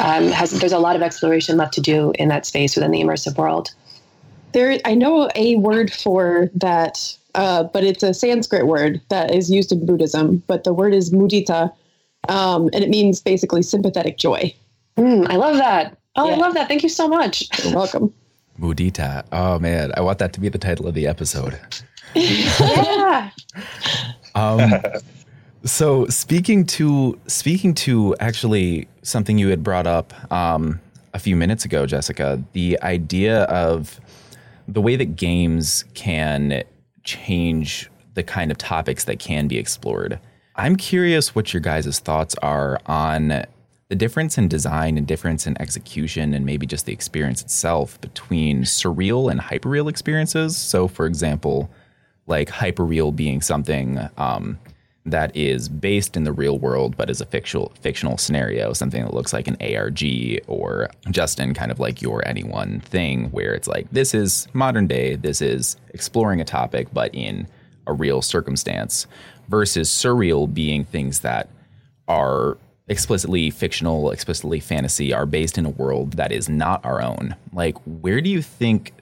um, 0.00 0.28
has 0.28 0.52
there's 0.52 0.72
a 0.72 0.78
lot 0.78 0.96
of 0.96 1.02
exploration 1.02 1.56
left 1.56 1.74
to 1.74 1.80
do 1.80 2.12
in 2.18 2.28
that 2.28 2.46
space 2.46 2.76
within 2.76 2.90
the 2.90 3.00
immersive 3.00 3.36
world. 3.36 3.72
There 4.52 4.78
i 4.84 4.94
know 4.94 5.28
a 5.34 5.56
word 5.56 5.92
for 5.92 6.50
that 6.54 7.16
uh, 7.34 7.64
but 7.64 7.84
it's 7.84 8.02
a 8.02 8.14
sanskrit 8.14 8.66
word 8.66 9.02
that 9.10 9.34
is 9.34 9.50
used 9.50 9.70
in 9.70 9.84
buddhism 9.84 10.42
but 10.46 10.64
the 10.64 10.72
word 10.72 10.94
is 10.94 11.10
mudita 11.10 11.72
um, 12.28 12.70
and 12.72 12.82
it 12.82 12.88
means 12.88 13.20
basically 13.20 13.62
sympathetic 13.62 14.16
joy 14.16 14.54
Mm, 14.96 15.28
I 15.28 15.36
love 15.36 15.56
that. 15.56 15.96
Oh, 16.16 16.28
yeah. 16.28 16.34
I 16.34 16.38
love 16.38 16.54
that. 16.54 16.68
Thank 16.68 16.82
you 16.82 16.88
so 16.88 17.08
much. 17.08 17.48
You're 17.64 17.74
welcome. 17.74 18.12
Mudita. 18.58 19.24
Oh 19.32 19.58
man, 19.58 19.92
I 19.96 20.00
want 20.00 20.18
that 20.18 20.32
to 20.34 20.40
be 20.40 20.48
the 20.48 20.58
title 20.58 20.86
of 20.86 20.94
the 20.94 21.06
episode. 21.06 21.58
yeah. 22.14 23.30
um, 24.34 24.72
so 25.64 26.06
speaking 26.06 26.64
to 26.66 27.20
speaking 27.26 27.74
to 27.74 28.16
actually 28.18 28.88
something 29.02 29.36
you 29.36 29.48
had 29.48 29.62
brought 29.62 29.86
up 29.86 30.14
um, 30.32 30.80
a 31.12 31.18
few 31.18 31.36
minutes 31.36 31.64
ago, 31.64 31.86
Jessica, 31.86 32.42
the 32.52 32.80
idea 32.82 33.42
of 33.44 34.00
the 34.68 34.80
way 34.80 34.96
that 34.96 35.16
games 35.16 35.84
can 35.94 36.62
change 37.04 37.90
the 38.14 38.22
kind 38.22 38.50
of 38.50 38.58
topics 38.58 39.04
that 39.04 39.18
can 39.18 39.48
be 39.48 39.58
explored. 39.58 40.18
I'm 40.56 40.76
curious 40.76 41.34
what 41.34 41.52
your 41.52 41.60
guys' 41.60 41.98
thoughts 41.98 42.34
are 42.36 42.80
on 42.86 43.44
the 43.88 43.94
difference 43.94 44.36
in 44.36 44.48
design 44.48 44.98
and 44.98 45.06
difference 45.06 45.46
in 45.46 45.60
execution 45.60 46.34
and 46.34 46.44
maybe 46.44 46.66
just 46.66 46.86
the 46.86 46.92
experience 46.92 47.40
itself 47.42 48.00
between 48.00 48.62
surreal 48.62 49.30
and 49.30 49.40
hyperreal 49.40 49.88
experiences. 49.88 50.56
So, 50.56 50.88
for 50.88 51.06
example, 51.06 51.70
like 52.26 52.48
hyperreal 52.48 53.14
being 53.14 53.40
something 53.40 54.00
um, 54.16 54.58
that 55.04 55.34
is 55.36 55.68
based 55.68 56.16
in 56.16 56.24
the 56.24 56.32
real 56.32 56.58
world 56.58 56.96
but 56.96 57.08
is 57.08 57.20
a 57.20 57.26
fictional 57.26 57.72
fictional 57.80 58.18
scenario, 58.18 58.72
something 58.72 59.04
that 59.04 59.14
looks 59.14 59.32
like 59.32 59.46
an 59.46 59.56
ARG 59.60 60.02
or 60.48 60.90
Justin, 61.10 61.54
kind 61.54 61.70
of 61.70 61.78
like 61.78 62.02
your 62.02 62.26
Any 62.26 62.42
One 62.42 62.80
Thing, 62.80 63.30
where 63.30 63.54
it's 63.54 63.68
like 63.68 63.88
this 63.92 64.14
is 64.14 64.48
modern 64.52 64.88
day, 64.88 65.14
this 65.14 65.40
is 65.40 65.76
exploring 65.90 66.40
a 66.40 66.44
topic 66.44 66.88
but 66.92 67.14
in 67.14 67.46
a 67.86 67.92
real 67.92 68.20
circumstance, 68.20 69.06
versus 69.48 69.88
surreal 69.88 70.52
being 70.52 70.84
things 70.84 71.20
that 71.20 71.48
are 72.08 72.58
explicitly 72.88 73.50
fictional, 73.50 74.10
explicitly 74.10 74.60
fantasy, 74.60 75.12
are 75.12 75.26
based 75.26 75.58
in 75.58 75.66
a 75.66 75.70
world 75.70 76.14
that 76.14 76.32
is 76.32 76.48
not 76.48 76.84
our 76.84 77.02
own. 77.02 77.34
Like, 77.52 77.76
where 77.84 78.20
do 78.20 78.30
you 78.30 78.42
think 78.42 78.92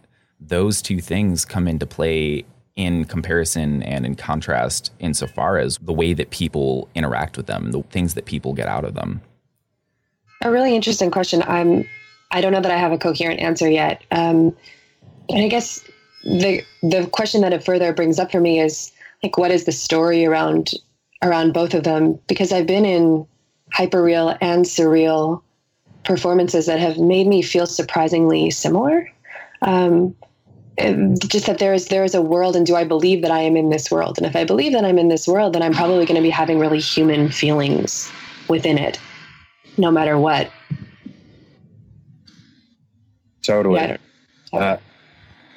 those 0.41 0.83
two 0.83 1.00
things 1.00 1.45
come 1.45 1.69
into 1.69 1.87
play 1.87 2.45
in 2.76 3.05
comparison 3.05 3.83
and 3.83 4.05
in 4.05 4.14
contrast 4.14 4.93
insofar 4.99 5.59
as 5.59 5.79
the 5.79 5.93
way 5.93 6.12
that 6.12 6.31
people 6.31 6.88
interact 6.95 7.37
with 7.37 7.47
them, 7.47 7.71
the 7.71 7.83
things 7.85 8.14
that 8.14 8.25
people 8.25 8.53
get 8.53 8.67
out 8.67 8.85
of 8.85 8.95
them? 8.95 9.21
A 10.43 10.50
really 10.50 10.75
interesting 10.75 11.11
question. 11.11 11.43
I'm 11.47 11.88
I 12.31 12.41
don't 12.41 12.53
know 12.53 12.61
that 12.61 12.73
I 12.73 12.76
have 12.76 12.91
a 12.91 12.99
coherent 12.99 13.38
answer 13.38 13.71
yet. 13.71 14.03
Um, 14.11 14.57
and 15.29 15.45
I 15.45 15.49
guess 15.49 15.81
the 16.25 16.62
the 16.83 17.07
question 17.12 17.43
that 17.43 17.53
it 17.53 17.64
further 17.64 17.93
brings 17.93 18.19
up 18.19 18.33
for 18.33 18.41
me 18.41 18.61
is 18.61 18.93
like 19.23 19.38
what 19.38 19.50
is 19.50 19.64
the 19.64 19.73
story 19.73 20.26
around 20.26 20.73
around 21.23 21.53
both 21.53 21.75
of 21.75 21.85
them? 21.85 22.19
Because 22.26 22.53
I've 22.53 22.67
been 22.67 22.85
in 22.85 23.26
hyperreal 23.75 24.38
and 24.40 24.64
surreal 24.64 25.43
performances 26.04 26.66
that 26.66 26.78
have 26.78 26.99
made 26.99 27.26
me 27.26 27.43
feel 27.43 27.66
surprisingly 27.66 28.50
similar. 28.50 29.11
Um, 29.62 30.14
just 31.19 31.47
that 31.47 31.59
there 31.59 31.73
is 31.73 31.88
there 31.88 32.04
is 32.04 32.14
a 32.14 32.23
world, 32.23 32.57
and 32.57 32.66
do 32.66 32.75
I 32.75 32.85
believe 32.85 33.23
that 33.23 33.31
I 33.31 33.40
am 33.40 33.57
in 33.57 33.71
this 33.71 33.90
world? 33.90 34.19
And 34.19 34.26
if 34.26 34.35
I 34.35 34.45
believe 34.45 34.73
that 34.73 34.85
I'm 34.85 34.99
in 34.99 35.09
this 35.09 35.28
world, 35.28 35.54
then 35.54 35.62
I'm 35.62 35.73
probably 35.73 36.04
going 36.04 36.16
to 36.16 36.23
be 36.23 36.31
having 36.31 36.59
really 36.59 36.81
human 36.81 37.31
feelings 37.31 38.11
within 38.49 38.76
it, 38.78 38.99
no 39.78 39.90
matter 39.90 40.19
what. 40.19 40.50
Totally. 43.43 43.81
Yeah, 43.81 43.97
uh, 44.52 44.76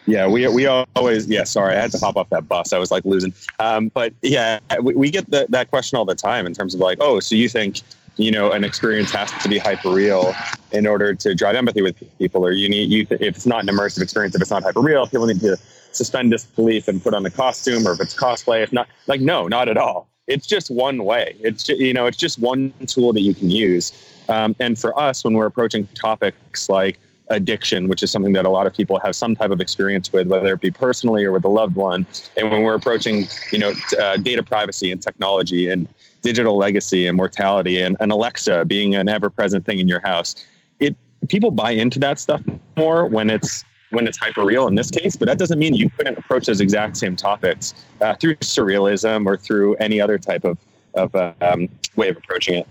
yeah, 0.05 0.27
we 0.27 0.47
we 0.47 0.67
always 0.67 1.27
yeah. 1.27 1.43
Sorry, 1.43 1.75
I 1.75 1.81
had 1.81 1.91
to 1.91 1.97
hop 1.97 2.15
off 2.15 2.29
that 2.29 2.47
bus. 2.47 2.71
I 2.71 2.77
was 2.77 2.91
like 2.91 3.03
losing. 3.03 3.33
Um, 3.59 3.89
but 3.89 4.13
yeah, 4.21 4.59
we, 4.81 4.93
we 4.93 5.09
get 5.09 5.29
the, 5.31 5.47
that 5.49 5.69
question 5.69 5.97
all 5.97 6.05
the 6.05 6.15
time 6.15 6.45
in 6.45 6.53
terms 6.53 6.75
of 6.75 6.79
like, 6.79 6.99
oh, 7.01 7.19
so 7.19 7.35
you 7.35 7.49
think 7.49 7.81
you 8.17 8.31
know 8.31 8.51
an 8.51 8.63
experience 8.63 9.11
has 9.11 9.31
to 9.43 9.49
be 9.49 9.57
hyper 9.57 9.89
real 9.89 10.33
in 10.71 10.85
order 10.85 11.13
to 11.13 11.33
drive 11.33 11.55
empathy 11.55 11.81
with 11.81 11.95
people 12.17 12.45
or 12.45 12.51
you 12.51 12.67
need 12.67 12.89
you 12.89 13.05
if 13.09 13.21
it's 13.21 13.45
not 13.45 13.61
an 13.61 13.67
immersive 13.67 14.01
experience 14.01 14.35
if 14.35 14.41
it's 14.41 14.51
not 14.51 14.63
hyper 14.63 14.81
real 14.81 15.05
people 15.07 15.25
need 15.25 15.39
to 15.39 15.57
suspend 15.91 16.31
disbelief 16.31 16.87
and 16.87 17.03
put 17.03 17.13
on 17.13 17.23
the 17.23 17.31
costume 17.31 17.87
or 17.87 17.93
if 17.93 17.99
it's 17.99 18.13
cosplay 18.13 18.61
if 18.63 18.71
not 18.71 18.87
like 19.07 19.21
no 19.21 19.47
not 19.47 19.67
at 19.67 19.77
all. 19.77 20.07
It's 20.27 20.45
just 20.45 20.69
one 20.69 21.05
way. 21.05 21.37
It's 21.39 21.63
just, 21.63 21.79
you 21.79 21.93
know 21.93 22.05
it's 22.05 22.17
just 22.17 22.39
one 22.39 22.73
tool 22.85 23.13
that 23.13 23.21
you 23.21 23.33
can 23.33 23.49
use. 23.49 23.91
Um, 24.29 24.55
and 24.59 24.77
for 24.77 24.97
us 24.99 25.23
when 25.23 25.33
we're 25.33 25.45
approaching 25.45 25.87
topics 25.95 26.69
like 26.69 26.99
addiction 27.29 27.89
which 27.89 28.01
is 28.03 28.09
something 28.09 28.31
that 28.31 28.45
a 28.45 28.49
lot 28.49 28.65
of 28.67 28.73
people 28.73 28.97
have 28.99 29.13
some 29.13 29.35
type 29.35 29.51
of 29.51 29.59
experience 29.59 30.13
with 30.13 30.27
whether 30.27 30.53
it 30.53 30.61
be 30.61 30.71
personally 30.71 31.25
or 31.25 31.33
with 31.33 31.43
a 31.43 31.49
loved 31.49 31.75
one 31.75 32.05
and 32.37 32.49
when 32.49 32.61
we're 32.61 32.73
approaching 32.73 33.25
you 33.51 33.59
know 33.59 33.73
uh, 33.99 34.15
data 34.15 34.41
privacy 34.41 34.93
and 34.93 35.01
technology 35.01 35.67
and 35.67 35.89
digital 36.27 36.57
legacy 36.57 37.07
and 37.07 37.15
mortality 37.15 37.79
and, 37.81 37.95
and 38.01 38.11
Alexa 38.11 38.65
being 38.65 38.95
an 38.95 39.07
ever 39.07 39.29
present 39.29 39.65
thing 39.65 39.79
in 39.79 39.87
your 39.87 40.01
house. 40.01 40.35
It 40.81 40.93
people 41.29 41.51
buy 41.51 41.71
into 41.71 41.99
that 41.99 42.19
stuff 42.19 42.41
more 42.75 43.05
when 43.05 43.29
it's 43.29 43.63
when 43.91 44.05
it's 44.05 44.17
hyper 44.17 44.43
real 44.43 44.67
in 44.67 44.75
this 44.75 44.91
case, 44.91 45.15
but 45.15 45.29
that 45.29 45.37
doesn't 45.37 45.57
mean 45.57 45.73
you 45.73 45.89
couldn't 45.89 46.17
approach 46.17 46.47
those 46.47 46.59
exact 46.59 46.97
same 46.97 47.15
topics 47.15 47.73
uh, 48.01 48.13
through 48.15 48.35
surrealism 48.35 49.25
or 49.25 49.37
through 49.37 49.75
any 49.75 50.01
other 50.01 50.17
type 50.17 50.43
of, 50.43 50.57
of 50.95 51.15
uh, 51.15 51.31
um, 51.39 51.69
way 51.95 52.09
of 52.09 52.17
approaching 52.17 52.55
it. 52.55 52.67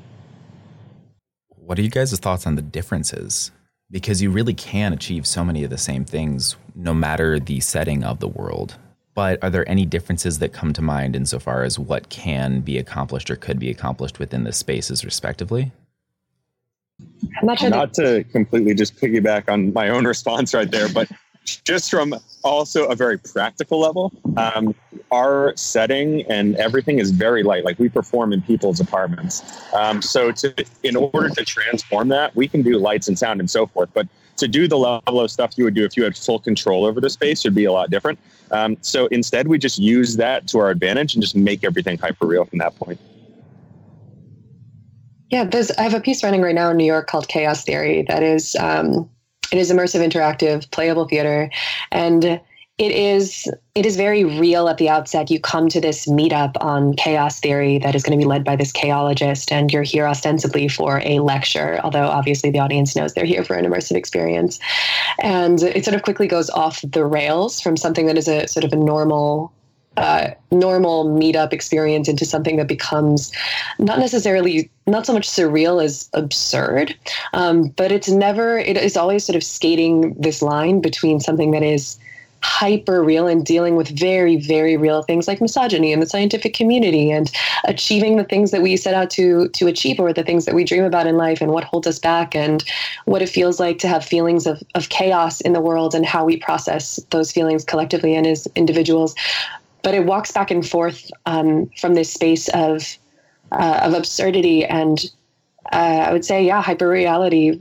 What 1.49 1.79
are 1.79 1.83
you 1.83 1.89
guys' 1.89 2.19
thoughts 2.19 2.47
on 2.47 2.57
the 2.57 2.61
differences? 2.61 3.51
Because 3.91 4.21
you 4.21 4.31
really 4.31 4.53
can 4.53 4.93
achieve 4.93 5.27
so 5.27 5.43
many 5.43 5.65
of 5.65 5.71
the 5.71 5.79
same 5.79 6.05
things 6.05 6.57
no 6.75 6.93
matter 6.93 7.41
the 7.41 7.61
setting 7.61 8.05
of 8.05 8.21
the 8.21 8.29
world. 8.29 8.77
But 9.17 9.43
are 9.43 9.49
there 9.49 9.67
any 9.67 9.87
differences 9.87 10.41
that 10.41 10.53
come 10.53 10.75
to 10.75 10.83
mind 10.83 11.17
insofar 11.17 11.65
as 11.65 11.79
what 11.79 12.11
can 12.11 12.61
be 12.61 12.77
accomplished 12.77 13.31
or 13.31 13.37
could 13.37 13.59
be 13.59 13.71
accomplished 13.71 14.19
within 14.19 14.45
the 14.45 14.53
spaces, 14.53 15.07
respectively? 15.07 15.73
I'm 17.41 17.47
not, 17.47 17.59
sure 17.59 17.71
not 17.71 17.95
to 17.95 18.25
completely 18.25 18.75
just 18.75 18.95
piggyback 18.97 19.51
on 19.51 19.73
my 19.73 19.89
own 19.89 20.05
response 20.15 20.53
right 20.53 20.71
there, 20.71 20.91
but 20.91 21.11
just 21.47 21.91
from 21.91 22.15
also 22.45 22.85
a 22.89 22.95
very 22.95 23.17
practical 23.17 23.81
level, 23.81 24.13
um, 24.37 24.75
our 25.11 25.57
setting 25.57 26.23
and 26.31 26.55
everything 26.57 26.99
is 26.99 27.11
very 27.11 27.43
light. 27.43 27.65
Like 27.65 27.79
we 27.79 27.89
perform 27.89 28.35
in 28.35 28.43
people's 28.43 28.81
apartments, 28.81 29.43
um, 29.73 30.03
so 30.03 30.31
to 30.33 30.55
in 30.83 30.95
order 30.95 31.31
to 31.31 31.45
transform 31.45 32.09
that, 32.09 32.37
we 32.37 32.49
can 32.49 32.61
do 32.61 32.77
lights 32.79 33.09
and 33.09 33.19
sound 33.19 33.41
and 33.41 33.51
so 33.51 33.67
forth. 33.67 33.89
But 33.95 34.09
to 34.37 34.49
do 34.49 34.69
the 34.69 34.77
level 34.77 35.21
of 35.21 35.31
stuff 35.31 35.53
you 35.57 35.65
would 35.65 35.75
do 35.75 35.85
if 35.85 35.97
you 35.97 36.05
had 36.05 36.17
full 36.17 36.39
control 36.39 36.85
over 36.85 37.01
the 37.01 37.11
space 37.11 37.45
would 37.45 37.55
be 37.55 37.65
a 37.65 37.73
lot 37.73 37.91
different. 37.91 38.19
Um, 38.51 38.77
so 38.81 39.07
instead, 39.07 39.49
we 39.49 39.59
just 39.59 39.79
use 39.79 40.17
that 40.17 40.47
to 40.49 40.59
our 40.59 40.71
advantage 40.71 41.15
and 41.15 41.23
just 41.23 41.35
make 41.35 41.65
everything 41.65 41.99
hyper 41.99 42.27
real 42.27 42.45
from 42.45 42.59
that 42.59 42.77
point. 42.77 43.01
Yeah, 45.31 45.45
there's. 45.45 45.71
I 45.73 45.83
have 45.83 45.95
a 45.95 46.01
piece 46.01 46.23
running 46.23 46.43
right 46.43 46.55
now 46.55 46.71
in 46.71 46.77
New 46.77 46.85
York 46.85 47.09
called 47.09 47.27
Chaos 47.29 47.65
Theory. 47.65 48.03
That 48.03 48.23
is, 48.23 48.55
um, 48.57 49.11
it 49.51 49.59
is 49.59 49.73
immersive, 49.73 50.07
interactive, 50.07 50.71
playable 50.71 51.09
theater, 51.09 51.51
and 51.91 52.41
it 52.79 52.93
is 52.93 53.51
it 53.75 53.87
is 53.87 53.97
very 53.97 54.25
real 54.25 54.69
at 54.69 54.77
the 54.77 54.89
outset. 54.89 55.31
You 55.31 55.41
come 55.41 55.69
to 55.71 55.81
this 55.81 56.07
meetup 56.07 56.63
on 56.63 56.95
chaos 56.95 57.41
theory 57.41 57.79
that 57.79 57.95
is 57.95 58.03
going 58.03 58.19
to 58.19 58.23
be 58.23 58.29
led 58.29 58.45
by 58.45 58.55
this 58.55 58.71
chaologist, 58.71 59.51
and 59.51 59.73
you're 59.73 59.83
here 59.83 60.07
ostensibly 60.07 60.69
for 60.69 61.01
a 61.05 61.21
lecture, 61.21 61.81
although 61.83 62.07
obviously 62.07 62.51
the 62.51 62.59
audience 62.59 62.95
knows 62.95 63.15
they're 63.15 63.25
here 63.25 63.45
for 63.45 63.55
an 63.55 63.65
immersive 63.65 63.97
experience. 63.97 64.59
And 65.21 65.63
it 65.63 65.85
sort 65.85 65.95
of 65.95 66.03
quickly 66.03 66.27
goes 66.27 66.51
off 66.51 66.83
the 66.83 67.07
rails 67.07 67.61
from 67.63 67.79
something 67.79 68.07
that 68.07 68.19
is 68.19 68.29
a 68.29 68.47
sort 68.47 68.65
of 68.65 68.73
a 68.73 68.77
normal 68.77 69.53
uh, 69.97 70.33
normal 70.51 71.07
meetup 71.07 71.55
experience 71.55 72.09
into 72.09 72.27
something 72.27 72.57
that 72.57 72.69
becomes 72.69 73.33
not 73.79 73.99
necessarily 73.99 74.71
not 74.87 75.07
so 75.07 75.13
much 75.15 75.27
surreal 75.27 75.83
as 75.83 76.11
absurd 76.13 76.95
um, 77.33 77.69
but 77.77 77.91
it's 77.91 78.11
never 78.11 78.59
it 78.59 78.77
is 78.77 78.95
always 78.95 79.25
sort 79.25 79.37
of 79.37 79.43
skating 79.43 80.15
this 80.19 80.43
line 80.43 80.83
between 80.83 81.19
something 81.19 81.51
that 81.53 81.63
is 81.63 81.99
hyper 82.47 83.03
real 83.03 83.27
and 83.27 83.45
dealing 83.45 83.75
with 83.75 83.89
very, 83.99 84.37
very 84.37 84.77
real 84.77 85.03
things 85.03 85.27
like 85.27 85.41
misogyny 85.41 85.93
in 85.93 85.99
the 85.99 86.07
scientific 86.07 86.55
community 86.55 87.11
and 87.11 87.33
achieving 87.65 88.17
the 88.17 88.25
things 88.25 88.53
that 88.53 88.63
we 88.63 88.77
set 88.77 88.95
out 88.95 89.11
to 89.11 89.49
to 89.49 89.67
achieve 89.67 89.99
or 89.99 90.13
the 90.13 90.23
things 90.23 90.45
that 90.45 90.55
we 90.55 90.63
dream 90.63 90.85
about 90.85 91.09
in 91.09 91.17
life 91.17 91.41
and 91.41 91.51
what 91.51 91.65
holds 91.65 91.89
us 91.89 91.99
back 91.99 92.37
and 92.37 92.63
what 93.05 93.21
it 93.21 93.29
feels 93.29 93.59
like 93.59 93.81
to 93.81 93.89
have 93.89 94.05
feelings 94.05 94.47
of, 94.47 94.63
of 94.77 94.89
chaos 94.91 95.41
in 95.41 95.55
the 95.55 95.61
world 95.61 95.93
and 95.93 96.07
how 96.07 96.25
we 96.25 96.37
process 96.37 97.01
those 97.11 97.33
feelings 97.33 97.65
collectively 97.65 98.15
and 98.15 98.29
as 98.29 98.47
individuals. 98.55 99.17
But 99.83 99.95
it 99.95 100.07
walks 100.07 100.31
back 100.31 100.53
and 100.53 100.67
forth 100.67 101.11
um, 101.27 101.69
from 101.81 101.95
this 101.95 102.13
space 102.13 102.49
of 102.55 102.97
uh, 103.51 103.81
of 103.83 103.93
absurdity 103.93 104.65
and 104.65 105.05
uh, 105.73 106.07
I 106.09 106.13
would 106.13 106.25
say, 106.25 106.45
yeah, 106.45 106.63
hyper 106.63 106.89
reality 106.89 107.61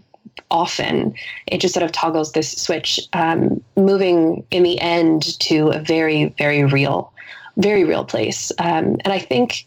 often. 0.51 1.13
It 1.47 1.59
just 1.59 1.73
sort 1.73 1.83
of 1.83 1.91
toggles 1.91 2.31
this 2.31 2.51
switch, 2.51 2.99
um, 3.13 3.63
moving 3.75 4.45
in 4.51 4.63
the 4.63 4.79
end 4.79 5.39
to 5.41 5.69
a 5.69 5.79
very, 5.79 6.33
very 6.37 6.63
real, 6.63 7.11
very 7.57 7.83
real 7.83 8.05
place. 8.05 8.51
Um, 8.59 8.97
and 9.03 9.07
I 9.07 9.19
think 9.19 9.65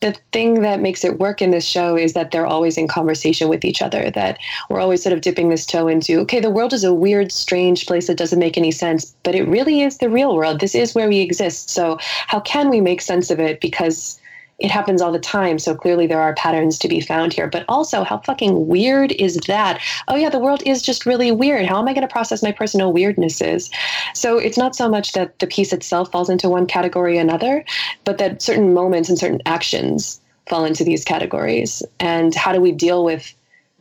the 0.00 0.16
thing 0.32 0.62
that 0.62 0.80
makes 0.80 1.04
it 1.04 1.18
work 1.18 1.42
in 1.42 1.50
this 1.50 1.64
show 1.64 1.96
is 1.96 2.12
that 2.12 2.30
they're 2.30 2.46
always 2.46 2.78
in 2.78 2.86
conversation 2.86 3.48
with 3.48 3.64
each 3.64 3.82
other, 3.82 4.10
that 4.12 4.38
we're 4.70 4.80
always 4.80 5.02
sort 5.02 5.12
of 5.12 5.22
dipping 5.22 5.48
this 5.48 5.66
toe 5.66 5.88
into, 5.88 6.20
okay, 6.20 6.38
the 6.38 6.50
world 6.50 6.72
is 6.72 6.84
a 6.84 6.94
weird, 6.94 7.32
strange 7.32 7.84
place 7.86 8.06
that 8.06 8.16
doesn't 8.16 8.38
make 8.38 8.56
any 8.56 8.70
sense, 8.70 9.16
but 9.24 9.34
it 9.34 9.48
really 9.48 9.80
is 9.82 9.98
the 9.98 10.08
real 10.08 10.36
world. 10.36 10.60
This 10.60 10.74
is 10.74 10.94
where 10.94 11.08
we 11.08 11.18
exist. 11.18 11.70
So, 11.70 11.98
how 12.28 12.38
can 12.40 12.68
we 12.68 12.80
make 12.80 13.00
sense 13.00 13.28
of 13.30 13.40
it? 13.40 13.60
Because 13.60 14.20
it 14.58 14.70
happens 14.70 15.00
all 15.00 15.12
the 15.12 15.18
time. 15.18 15.58
So 15.58 15.74
clearly 15.74 16.06
there 16.06 16.20
are 16.20 16.34
patterns 16.34 16.78
to 16.78 16.88
be 16.88 17.00
found 17.00 17.32
here. 17.32 17.46
But 17.46 17.64
also, 17.68 18.02
how 18.02 18.18
fucking 18.18 18.66
weird 18.66 19.12
is 19.12 19.36
that? 19.46 19.80
Oh, 20.08 20.16
yeah, 20.16 20.30
the 20.30 20.40
world 20.40 20.62
is 20.66 20.82
just 20.82 21.06
really 21.06 21.30
weird. 21.30 21.66
How 21.66 21.78
am 21.78 21.88
I 21.88 21.94
going 21.94 22.06
to 22.06 22.12
process 22.12 22.42
my 22.42 22.52
personal 22.52 22.92
weirdnesses? 22.92 23.70
So 24.14 24.38
it's 24.38 24.58
not 24.58 24.74
so 24.74 24.88
much 24.88 25.12
that 25.12 25.38
the 25.38 25.46
piece 25.46 25.72
itself 25.72 26.10
falls 26.10 26.28
into 26.28 26.48
one 26.48 26.66
category 26.66 27.18
or 27.18 27.20
another, 27.20 27.64
but 28.04 28.18
that 28.18 28.42
certain 28.42 28.74
moments 28.74 29.08
and 29.08 29.18
certain 29.18 29.42
actions 29.46 30.20
fall 30.48 30.64
into 30.64 30.82
these 30.82 31.04
categories. 31.04 31.82
And 32.00 32.34
how 32.34 32.52
do 32.52 32.60
we 32.60 32.72
deal 32.72 33.04
with 33.04 33.32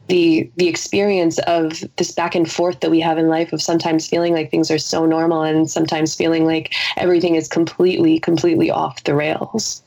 the 0.07 0.49
the 0.55 0.67
experience 0.67 1.37
of 1.39 1.83
this 1.97 2.11
back 2.11 2.33
and 2.33 2.49
forth 2.49 2.79
that 2.79 2.91
we 2.91 2.99
have 3.01 3.17
in 3.17 3.27
life 3.27 3.51
of 3.51 3.61
sometimes 3.61 4.07
feeling 4.07 4.33
like 4.33 4.49
things 4.49 4.71
are 4.71 4.77
so 4.77 5.05
normal 5.05 5.43
and 5.43 5.69
sometimes 5.69 6.15
feeling 6.15 6.45
like 6.45 6.73
everything 6.95 7.35
is 7.35 7.49
completely 7.49 8.17
completely 8.19 8.71
off 8.71 9.03
the 9.03 9.13
rails 9.13 9.83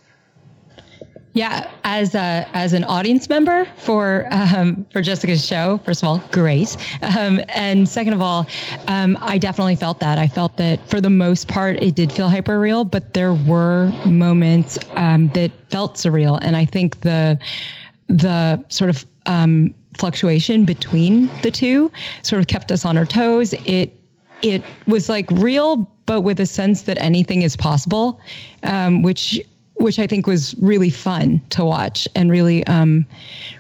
yeah, 1.33 1.71
as 1.85 2.15
a 2.15 2.49
as 2.55 2.73
an 2.73 2.83
audience 2.85 3.29
member 3.29 3.65
for 3.77 4.27
um, 4.33 4.85
for 4.93 5.01
Jessica's 5.01 5.45
show, 5.45 5.79
first 5.85 6.03
of 6.03 6.09
all, 6.09 6.23
great, 6.33 6.77
um, 7.03 7.41
and 7.51 7.89
second 7.89 8.15
of 8.15 8.21
all, 8.21 8.47
um, 8.89 9.17
I 9.21 9.39
definitely 9.39 9.77
felt 9.77 10.01
that. 10.01 10.19
I 10.19 10.27
felt 10.27 10.57
that 10.57 10.87
for 10.89 11.01
the 11.01 11.11
most 11.11 11.47
part, 11.47 11.81
it 11.81 11.95
did 11.95 12.11
feel 12.13 12.29
hyper 12.29 12.59
real, 12.59 12.85
but 12.85 13.15
there 13.15 13.35
were 13.35 13.93
moments 14.05 14.77
um, 14.97 15.29
that 15.29 15.53
felt 15.71 15.95
surreal, 15.95 16.39
and 16.43 16.57
I 16.57 16.65
think 16.65 17.01
the 17.03 17.39
the 18.09 18.65
sort 18.69 18.91
of 18.91 19.07
um, 19.27 19.73
fluctuation 19.99 20.65
between 20.65 21.31
the 21.43 21.51
two 21.53 21.93
sort 22.23 22.41
of 22.41 22.49
kept 22.49 22.73
us 22.73 22.85
on 22.85 22.99
our 22.99 23.07
toes. 23.07 23.53
It 23.67 23.97
it 24.43 24.65
was 24.87 25.09
like 25.09 25.31
real, 25.31 25.89
but 26.07 26.23
with 26.23 26.41
a 26.41 26.47
sense 26.47 26.83
that 26.83 26.99
anything 27.01 27.43
is 27.43 27.57
possible, 27.57 28.21
um, 28.65 29.03
which 29.03 29.41
which 29.81 29.99
I 29.99 30.07
think 30.07 30.27
was 30.27 30.55
really 30.59 30.91
fun 30.91 31.41
to 31.51 31.65
watch 31.65 32.07
and 32.15 32.31
really, 32.31 32.67
um, 32.67 33.07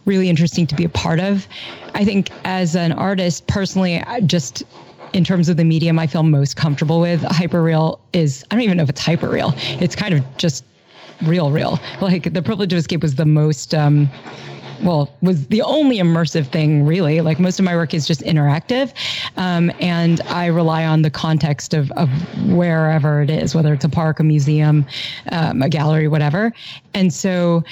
really 0.04 0.28
interesting 0.28 0.66
to 0.66 0.74
be 0.74 0.84
a 0.84 0.88
part 0.88 1.18
of. 1.18 1.48
I 1.94 2.04
think 2.04 2.30
as 2.44 2.76
an 2.76 2.92
artist, 2.92 3.46
personally, 3.46 4.00
I 4.02 4.20
just 4.20 4.62
in 5.12 5.24
terms 5.24 5.48
of 5.48 5.56
the 5.56 5.64
medium, 5.64 5.98
I 5.98 6.06
feel 6.06 6.22
most 6.22 6.56
comfortable 6.56 7.00
with 7.00 7.22
hyperreal 7.22 7.98
is 8.12 8.44
I 8.50 8.54
don't 8.54 8.62
even 8.62 8.76
know 8.76 8.84
if 8.84 8.90
it's 8.90 9.02
hyperreal. 9.02 9.54
It's 9.80 9.96
kind 9.96 10.14
of 10.14 10.24
just 10.36 10.64
real, 11.22 11.50
real. 11.50 11.80
Like 12.00 12.32
the 12.32 12.42
privilege 12.42 12.72
of 12.72 12.78
escape 12.78 13.02
was 13.02 13.16
the 13.16 13.26
most. 13.26 13.74
Um, 13.74 14.08
well, 14.82 15.12
was 15.20 15.46
the 15.49 15.62
only 15.62 15.99
immersive 15.99 16.46
thing 16.46 16.87
really. 16.87 17.20
Like 17.20 17.38
most 17.38 17.58
of 17.58 17.64
my 17.64 17.76
work 17.76 17.94
is 17.94 18.06
just 18.06 18.20
interactive. 18.22 18.92
Um, 19.37 19.70
and 19.80 20.20
I 20.22 20.46
rely 20.46 20.84
on 20.84 21.02
the 21.02 21.10
context 21.10 21.75
of, 21.75 21.90
of 21.92 22.08
wherever 22.49 23.22
it 23.22 23.30
is, 23.30 23.54
whether 23.54 23.72
it's 23.72 23.84
a 23.84 23.88
park, 23.88 24.20
a 24.20 24.25
museum, 24.25 24.87
um, 25.32 25.62
a 25.62 25.68
gallery, 25.68 26.08
whatever. 26.08 26.52
And 26.94 27.12
so 27.12 27.62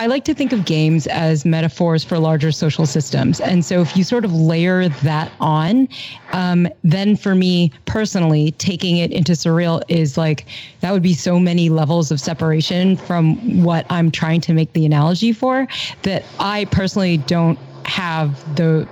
I 0.00 0.06
like 0.06 0.24
to 0.24 0.34
think 0.34 0.54
of 0.54 0.64
games 0.64 1.06
as 1.08 1.44
metaphors 1.44 2.02
for 2.02 2.18
larger 2.18 2.52
social 2.52 2.86
systems. 2.86 3.38
And 3.38 3.62
so 3.62 3.82
if 3.82 3.94
you 3.94 4.02
sort 4.02 4.24
of 4.24 4.32
layer 4.32 4.88
that 4.88 5.30
on, 5.40 5.90
um, 6.32 6.66
then 6.82 7.16
for 7.16 7.34
me 7.34 7.70
personally, 7.84 8.52
taking 8.52 8.96
it 8.96 9.12
into 9.12 9.32
surreal 9.32 9.82
is 9.88 10.16
like, 10.16 10.46
that 10.80 10.92
would 10.92 11.02
be 11.02 11.12
so 11.12 11.38
many 11.38 11.68
levels 11.68 12.10
of 12.10 12.18
separation 12.18 12.96
from 12.96 13.62
what 13.62 13.84
I'm 13.90 14.10
trying 14.10 14.40
to 14.40 14.54
make 14.54 14.72
the 14.72 14.86
analogy 14.86 15.34
for 15.34 15.68
that 16.00 16.24
I 16.38 16.64
personally 16.70 17.18
don't 17.18 17.58
have 17.84 18.56
the, 18.56 18.88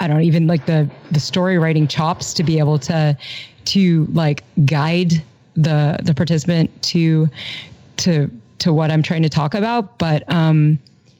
I 0.00 0.08
don't 0.08 0.22
even 0.22 0.48
like 0.48 0.66
the, 0.66 0.90
the 1.12 1.20
story 1.20 1.56
writing 1.58 1.86
chops 1.86 2.34
to 2.34 2.42
be 2.42 2.58
able 2.58 2.80
to, 2.80 3.16
to 3.66 4.06
like 4.06 4.42
guide 4.64 5.22
the, 5.54 6.00
the 6.02 6.14
participant 6.14 6.82
to, 6.82 7.28
to 7.98 8.28
to 8.58 8.72
what 8.72 8.90
I'm 8.90 9.02
trying 9.02 9.22
to 9.22 9.28
talk 9.28 9.54
about, 9.54 9.98
but 9.98 10.30
um, 10.32 10.78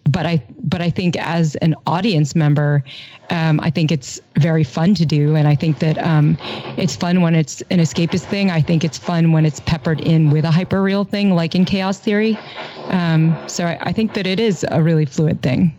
but 0.08 0.26
I 0.26 0.42
but 0.64 0.80
I 0.80 0.90
think 0.90 1.16
as 1.16 1.54
an 1.56 1.74
audience 1.86 2.34
member, 2.34 2.82
um, 3.30 3.60
I 3.60 3.70
think 3.70 3.92
it's 3.92 4.20
very 4.36 4.64
fun 4.64 4.94
to 4.94 5.06
do, 5.06 5.36
and 5.36 5.46
I 5.46 5.54
think 5.54 5.78
that 5.80 5.98
um, 5.98 6.36
it's 6.76 6.96
fun 6.96 7.20
when 7.20 7.34
it's 7.34 7.60
an 7.70 7.78
escapist 7.78 8.24
thing. 8.24 8.50
I 8.50 8.60
think 8.60 8.84
it's 8.84 8.98
fun 8.98 9.32
when 9.32 9.44
it's 9.44 9.60
peppered 9.60 10.00
in 10.00 10.30
with 10.30 10.44
a 10.44 10.50
hyper 10.50 10.82
real 10.82 11.04
thing, 11.04 11.34
like 11.34 11.54
in 11.54 11.64
Chaos 11.64 11.98
Theory. 11.98 12.38
Um, 12.86 13.36
so 13.46 13.66
I, 13.66 13.78
I 13.80 13.92
think 13.92 14.14
that 14.14 14.26
it 14.26 14.40
is 14.40 14.64
a 14.70 14.82
really 14.82 15.04
fluid 15.04 15.42
thing. 15.42 15.74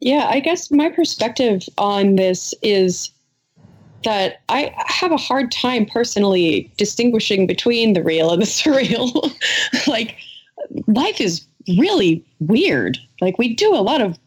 Yeah, 0.00 0.26
I 0.28 0.40
guess 0.40 0.70
my 0.70 0.90
perspective 0.90 1.62
on 1.78 2.16
this 2.16 2.52
is 2.62 3.10
that 4.04 4.42
I 4.48 4.72
have 4.86 5.12
a 5.12 5.16
hard 5.16 5.50
time 5.50 5.86
personally 5.86 6.70
distinguishing 6.76 7.46
between 7.46 7.92
the 7.92 8.02
real 8.02 8.32
and 8.32 8.40
the 8.40 8.46
surreal. 8.46 9.32
like, 9.86 10.16
life 10.86 11.20
is 11.20 11.46
really 11.78 12.24
weird. 12.40 12.98
Like, 13.20 13.38
we 13.38 13.54
do 13.54 13.74
a 13.74 13.82
lot 13.82 14.00
of 14.00 14.18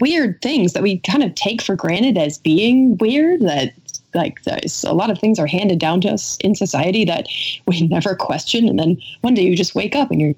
weird 0.00 0.40
things 0.42 0.72
that 0.72 0.82
we 0.82 0.98
kind 1.00 1.22
of 1.22 1.34
take 1.34 1.62
for 1.62 1.76
granted 1.76 2.18
as 2.18 2.38
being 2.38 2.96
weird 2.98 3.40
that 3.42 3.72
like 4.14 4.40
a 4.46 4.94
lot 4.94 5.10
of 5.10 5.18
things 5.18 5.38
are 5.38 5.46
handed 5.46 5.78
down 5.78 6.00
to 6.00 6.08
us 6.08 6.36
in 6.38 6.54
society 6.54 7.04
that 7.04 7.26
we 7.66 7.86
never 7.88 8.14
question 8.14 8.68
and 8.68 8.78
then 8.78 8.96
one 9.20 9.34
day 9.34 9.42
you 9.42 9.56
just 9.56 9.74
wake 9.74 9.94
up 9.94 10.10
and 10.10 10.20
you're 10.20 10.34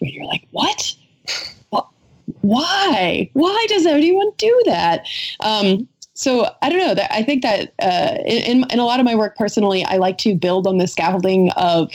you're 0.00 0.26
like 0.26 0.46
what 0.52 0.94
why 2.42 3.28
why 3.32 3.66
does 3.68 3.86
anyone 3.86 4.30
do 4.36 4.62
that 4.66 5.06
um, 5.40 5.88
so 6.20 6.54
I 6.60 6.68
don't 6.68 6.78
know. 6.78 7.02
I 7.10 7.22
think 7.22 7.42
that 7.42 7.72
uh, 7.80 8.18
in 8.26 8.66
in 8.70 8.78
a 8.78 8.84
lot 8.84 9.00
of 9.00 9.06
my 9.06 9.14
work 9.14 9.36
personally, 9.36 9.82
I 9.84 9.96
like 9.96 10.18
to 10.18 10.34
build 10.34 10.66
on 10.66 10.76
the 10.76 10.86
scaffolding 10.86 11.50
of 11.52 11.90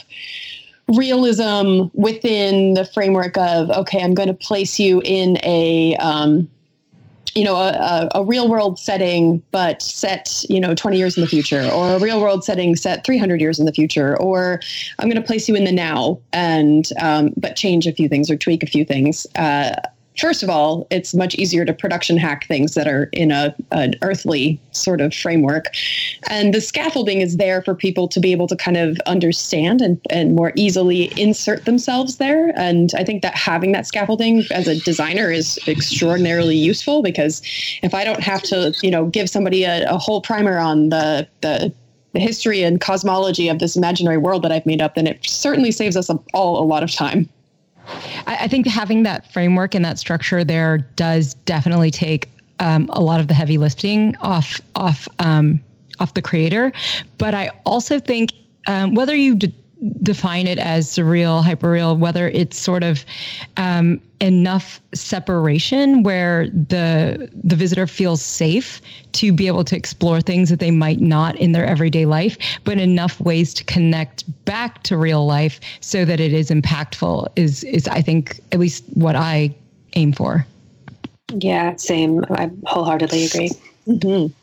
realism 0.88 1.89
within 1.93 2.73
the 2.73 2.85
framework 2.85 3.38
of 3.38 3.69
okay, 3.69 4.01
I'm 4.01 4.15
going 4.15 4.27
to 4.27 4.33
place 4.33 4.79
you 4.79 4.99
in 5.05 5.38
a 5.43 5.95
um, 5.97 6.49
you 7.35 7.43
know 7.43 7.55
a, 7.55 8.09
a, 8.15 8.23
real 8.23 8.49
world 8.49 8.79
setting 8.79 9.43
but 9.51 9.81
set 9.83 10.43
you 10.49 10.59
know 10.59 10.73
20 10.73 10.97
years 10.97 11.17
in 11.17 11.21
the 11.21 11.27
future 11.27 11.69
or 11.69 11.89
a 11.89 11.99
real 11.99 12.19
world 12.19 12.43
setting 12.43 12.75
set 12.75 13.05
300 13.05 13.41
years 13.41 13.59
in 13.59 13.65
the 13.65 13.73
future 13.73 14.17
or 14.21 14.61
i'm 14.99 15.09
going 15.09 15.21
to 15.21 15.27
place 15.27 15.49
you 15.49 15.55
in 15.55 15.65
the 15.65 15.71
now 15.71 16.17
and 16.31 16.91
um, 17.01 17.33
but 17.35 17.57
change 17.57 17.88
a 17.88 17.91
few 17.91 18.07
things 18.07 18.31
or 18.31 18.38
tweak 18.38 18.63
a 18.63 18.67
few 18.67 18.85
things 18.85 19.27
uh, 19.35 19.75
first 20.17 20.43
of 20.43 20.49
all, 20.49 20.88
it's 20.89 21.13
much 21.13 21.36
easier 21.36 21.65
to 21.65 21.73
production 21.73 22.17
hack 22.17 22.47
things 22.47 22.73
that 22.75 22.88
are 22.88 23.10
in 23.12 23.32
a 23.32 23.56
an 23.71 23.95
earthly 24.01 24.60
sort 24.71 25.01
of 25.01 25.13
framework, 25.13 25.65
and 26.30 26.54
the 26.54 26.62
scaffolding 26.62 27.21
is 27.21 27.38
there 27.38 27.62
for 27.62 27.75
people 27.75 28.08
to 28.08 28.19
be 28.19 28.32
able 28.32 28.47
to 28.47 28.56
kind 28.56 28.78
of 28.78 28.97
understand 29.06 29.82
and 29.82 29.99
and 30.10 30.36
more 30.36 30.51
easily 30.56 31.12
insert 31.19 31.65
themselves 31.65 32.17
there. 32.17 32.51
And 32.58 32.91
I 32.95 33.04
think 33.04 33.21
that 33.21 33.36
having 33.36 33.71
that 33.73 33.88
scaffolding 33.88 34.43
as 34.51 34.67
a 34.67 34.80
designer 34.82 35.32
is 35.32 35.60
extraordinarily 35.67 36.58
useful 36.58 37.01
because 37.01 37.41
if 37.82 37.93
I 37.93 38.04
don't 38.04 38.21
have 38.21 38.41
to, 38.43 38.73
you 38.82 38.91
know, 38.91 39.06
give 39.06 39.30
somebody 39.30 39.63
a, 39.63 39.89
a 39.89 39.97
whole 39.97 40.21
primer 40.21 40.58
on 40.58 40.89
the 40.89 41.28
the 41.41 41.73
the 42.13 42.19
history 42.21 42.63
and 42.63 42.80
cosmology 42.80 43.49
of 43.49 43.60
this 43.60 43.75
imaginary 43.75 44.17
world 44.17 44.41
that 44.43 44.51
I've 44.51 44.65
made 44.65 44.82
up, 44.82 44.95
then 44.95 45.06
it 45.06 45.19
certainly 45.28 45.71
saves 45.71 45.97
us 45.97 46.10
all 46.34 46.63
a 46.63 46.65
lot 46.65 46.82
of 46.82 46.89
time. 46.89 47.30
I, 48.28 48.38
I 48.41 48.48
think 48.48 48.67
having 48.67 49.04
that 49.04 49.32
framework 49.32 49.76
and 49.76 49.84
that 49.86 50.00
structure 50.00 50.43
there 50.43 50.80
does 50.95 51.34
definitely 51.45 51.91
take 51.91 52.30
um, 52.60 52.89
a 52.93 53.02
lot 53.02 53.19
of 53.19 53.28
the 53.28 53.34
heavy 53.34 53.58
lifting 53.58 54.15
off 54.17 54.62
off 54.76 55.08
um, 55.19 55.62
off 56.00 56.13
the 56.13 56.21
creator. 56.21 56.71
But 57.17 57.34
I 57.34 57.52
also 57.65 58.00
think 58.00 58.32
um, 58.67 58.95
whether 58.95 59.15
you 59.15 59.36
define 60.01 60.47
it 60.47 60.57
as 60.57 60.88
surreal, 60.88 61.43
hyperreal, 61.43 61.97
whether 61.97 62.29
it's 62.29 62.57
sort 62.57 62.83
of 62.83 63.05
um, 63.57 64.01
enough 64.21 64.81
separation 64.93 66.03
where 66.03 66.47
the 66.49 67.29
the 67.43 67.55
visitor 67.55 67.85
feels 67.85 68.21
safe 68.21 68.81
to 69.13 69.33
be 69.33 69.47
able 69.47 69.63
to 69.65 69.75
explore 69.75 70.21
things 70.21 70.49
that 70.49 70.59
they 70.59 70.71
might 70.71 71.01
not 71.01 71.35
in 71.38 71.51
their 71.51 71.65
everyday 71.65 72.05
life, 72.05 72.38
but 72.63 72.77
enough 72.77 73.19
ways 73.19 73.53
to 73.53 73.63
connect 73.65 74.23
back 74.45 74.83
to 74.83 74.97
real 74.97 75.25
life 75.25 75.59
so 75.81 76.05
that 76.05 76.19
it 76.19 76.33
is 76.33 76.49
impactful 76.49 77.27
is 77.35 77.63
is 77.65 77.88
I 77.88 78.01
think 78.01 78.39
at 78.51 78.59
least 78.59 78.83
what 78.93 79.15
I 79.15 79.53
aim 79.93 80.13
for. 80.13 80.45
Yeah, 81.33 81.75
same. 81.75 82.23
I 82.29 82.49
wholeheartedly 82.65 83.25
agree. 83.25 83.51
Mm-hmm. 83.88 84.33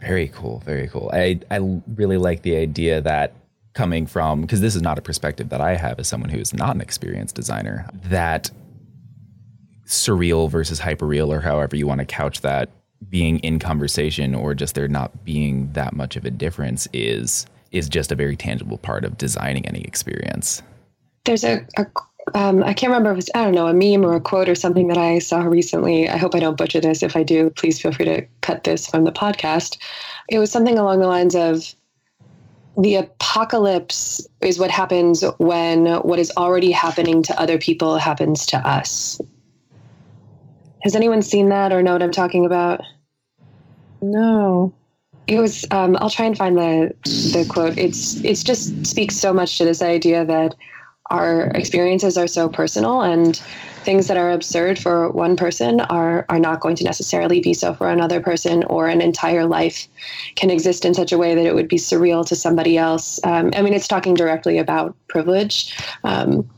Very 0.00 0.28
cool. 0.28 0.62
Very 0.64 0.88
cool. 0.88 1.10
I 1.12 1.40
I 1.50 1.80
really 1.96 2.18
like 2.18 2.42
the 2.42 2.56
idea 2.56 3.00
that 3.00 3.32
coming 3.76 4.06
from 4.06 4.40
because 4.40 4.60
this 4.60 4.74
is 4.74 4.82
not 4.82 4.98
a 4.98 5.02
perspective 5.02 5.50
that 5.50 5.60
I 5.60 5.76
have 5.76 6.00
as 6.00 6.08
someone 6.08 6.30
who 6.30 6.38
is 6.38 6.54
not 6.54 6.74
an 6.74 6.80
experienced 6.80 7.36
designer 7.36 7.86
that 8.04 8.50
surreal 9.86 10.50
versus 10.50 10.80
hyperreal 10.80 11.28
or 11.28 11.40
however 11.40 11.76
you 11.76 11.86
want 11.86 12.00
to 12.00 12.06
couch 12.06 12.40
that 12.40 12.70
being 13.10 13.38
in 13.40 13.58
conversation 13.58 14.34
or 14.34 14.54
just 14.54 14.74
there 14.74 14.88
not 14.88 15.24
being 15.24 15.70
that 15.74 15.94
much 15.94 16.16
of 16.16 16.24
a 16.24 16.30
difference 16.30 16.88
is 16.92 17.46
is 17.70 17.88
just 17.88 18.10
a 18.10 18.14
very 18.14 18.34
tangible 18.34 18.78
part 18.78 19.04
of 19.04 19.18
designing 19.18 19.66
any 19.66 19.82
experience. 19.82 20.62
There's 21.24 21.44
a, 21.44 21.66
a 21.76 21.86
um, 22.34 22.64
I 22.64 22.72
can't 22.72 22.90
remember 22.90 23.12
if 23.12 23.18
it's 23.18 23.30
I 23.34 23.44
don't 23.44 23.54
know 23.54 23.66
a 23.66 23.74
meme 23.74 24.04
or 24.04 24.16
a 24.16 24.20
quote 24.20 24.48
or 24.48 24.54
something 24.54 24.88
that 24.88 24.96
I 24.96 25.18
saw 25.18 25.42
recently. 25.42 26.08
I 26.08 26.16
hope 26.16 26.34
I 26.34 26.40
don't 26.40 26.56
butcher 26.56 26.80
this. 26.80 27.02
If 27.02 27.14
I 27.14 27.22
do, 27.22 27.50
please 27.50 27.80
feel 27.80 27.92
free 27.92 28.06
to 28.06 28.26
cut 28.40 28.64
this 28.64 28.86
from 28.86 29.04
the 29.04 29.12
podcast. 29.12 29.76
It 30.30 30.38
was 30.38 30.50
something 30.50 30.78
along 30.78 31.00
the 31.00 31.06
lines 31.06 31.36
of 31.36 31.74
the 32.76 32.96
apocalypse 32.96 34.26
is 34.40 34.58
what 34.58 34.70
happens 34.70 35.24
when 35.38 35.86
what 35.96 36.18
is 36.18 36.32
already 36.36 36.70
happening 36.70 37.22
to 37.22 37.40
other 37.40 37.58
people 37.58 37.96
happens 37.96 38.44
to 38.46 38.58
us. 38.58 39.20
Has 40.82 40.94
anyone 40.94 41.22
seen 41.22 41.48
that 41.48 41.72
or 41.72 41.82
know 41.82 41.92
what 41.92 42.02
I'm 42.02 42.12
talking 42.12 42.44
about? 42.44 42.82
No. 44.02 44.74
It 45.26 45.40
was. 45.40 45.64
Um, 45.70 45.96
I'll 46.00 46.10
try 46.10 46.26
and 46.26 46.36
find 46.36 46.56
the 46.56 46.94
the 47.04 47.46
quote. 47.48 47.76
It's 47.76 48.22
it's 48.24 48.44
just 48.44 48.86
speaks 48.86 49.16
so 49.16 49.32
much 49.32 49.58
to 49.58 49.64
this 49.64 49.82
idea 49.82 50.24
that 50.24 50.54
our 51.10 51.48
experiences 51.54 52.18
are 52.18 52.26
so 52.26 52.48
personal 52.48 53.02
and 53.02 53.36
things 53.84 54.08
that 54.08 54.16
are 54.16 54.32
absurd 54.32 54.78
for 54.78 55.10
one 55.10 55.36
person 55.36 55.80
are 55.80 56.26
are 56.28 56.38
not 56.38 56.60
going 56.60 56.74
to 56.76 56.84
necessarily 56.84 57.40
be 57.40 57.54
so 57.54 57.72
for 57.74 57.88
another 57.88 58.20
person 58.20 58.64
or 58.64 58.88
an 58.88 59.00
entire 59.00 59.46
life 59.46 59.86
can 60.34 60.50
exist 60.50 60.84
in 60.84 60.94
such 60.94 61.12
a 61.12 61.18
way 61.18 61.34
that 61.34 61.46
it 61.46 61.54
would 61.54 61.68
be 61.68 61.76
surreal 61.76 62.26
to 62.26 62.34
somebody 62.34 62.76
else. 62.76 63.20
Um, 63.24 63.50
i 63.54 63.62
mean 63.62 63.72
it's 63.72 63.88
talking 63.88 64.14
directly 64.14 64.58
about 64.58 64.96
privilege 65.08 65.76
um, 66.04 66.48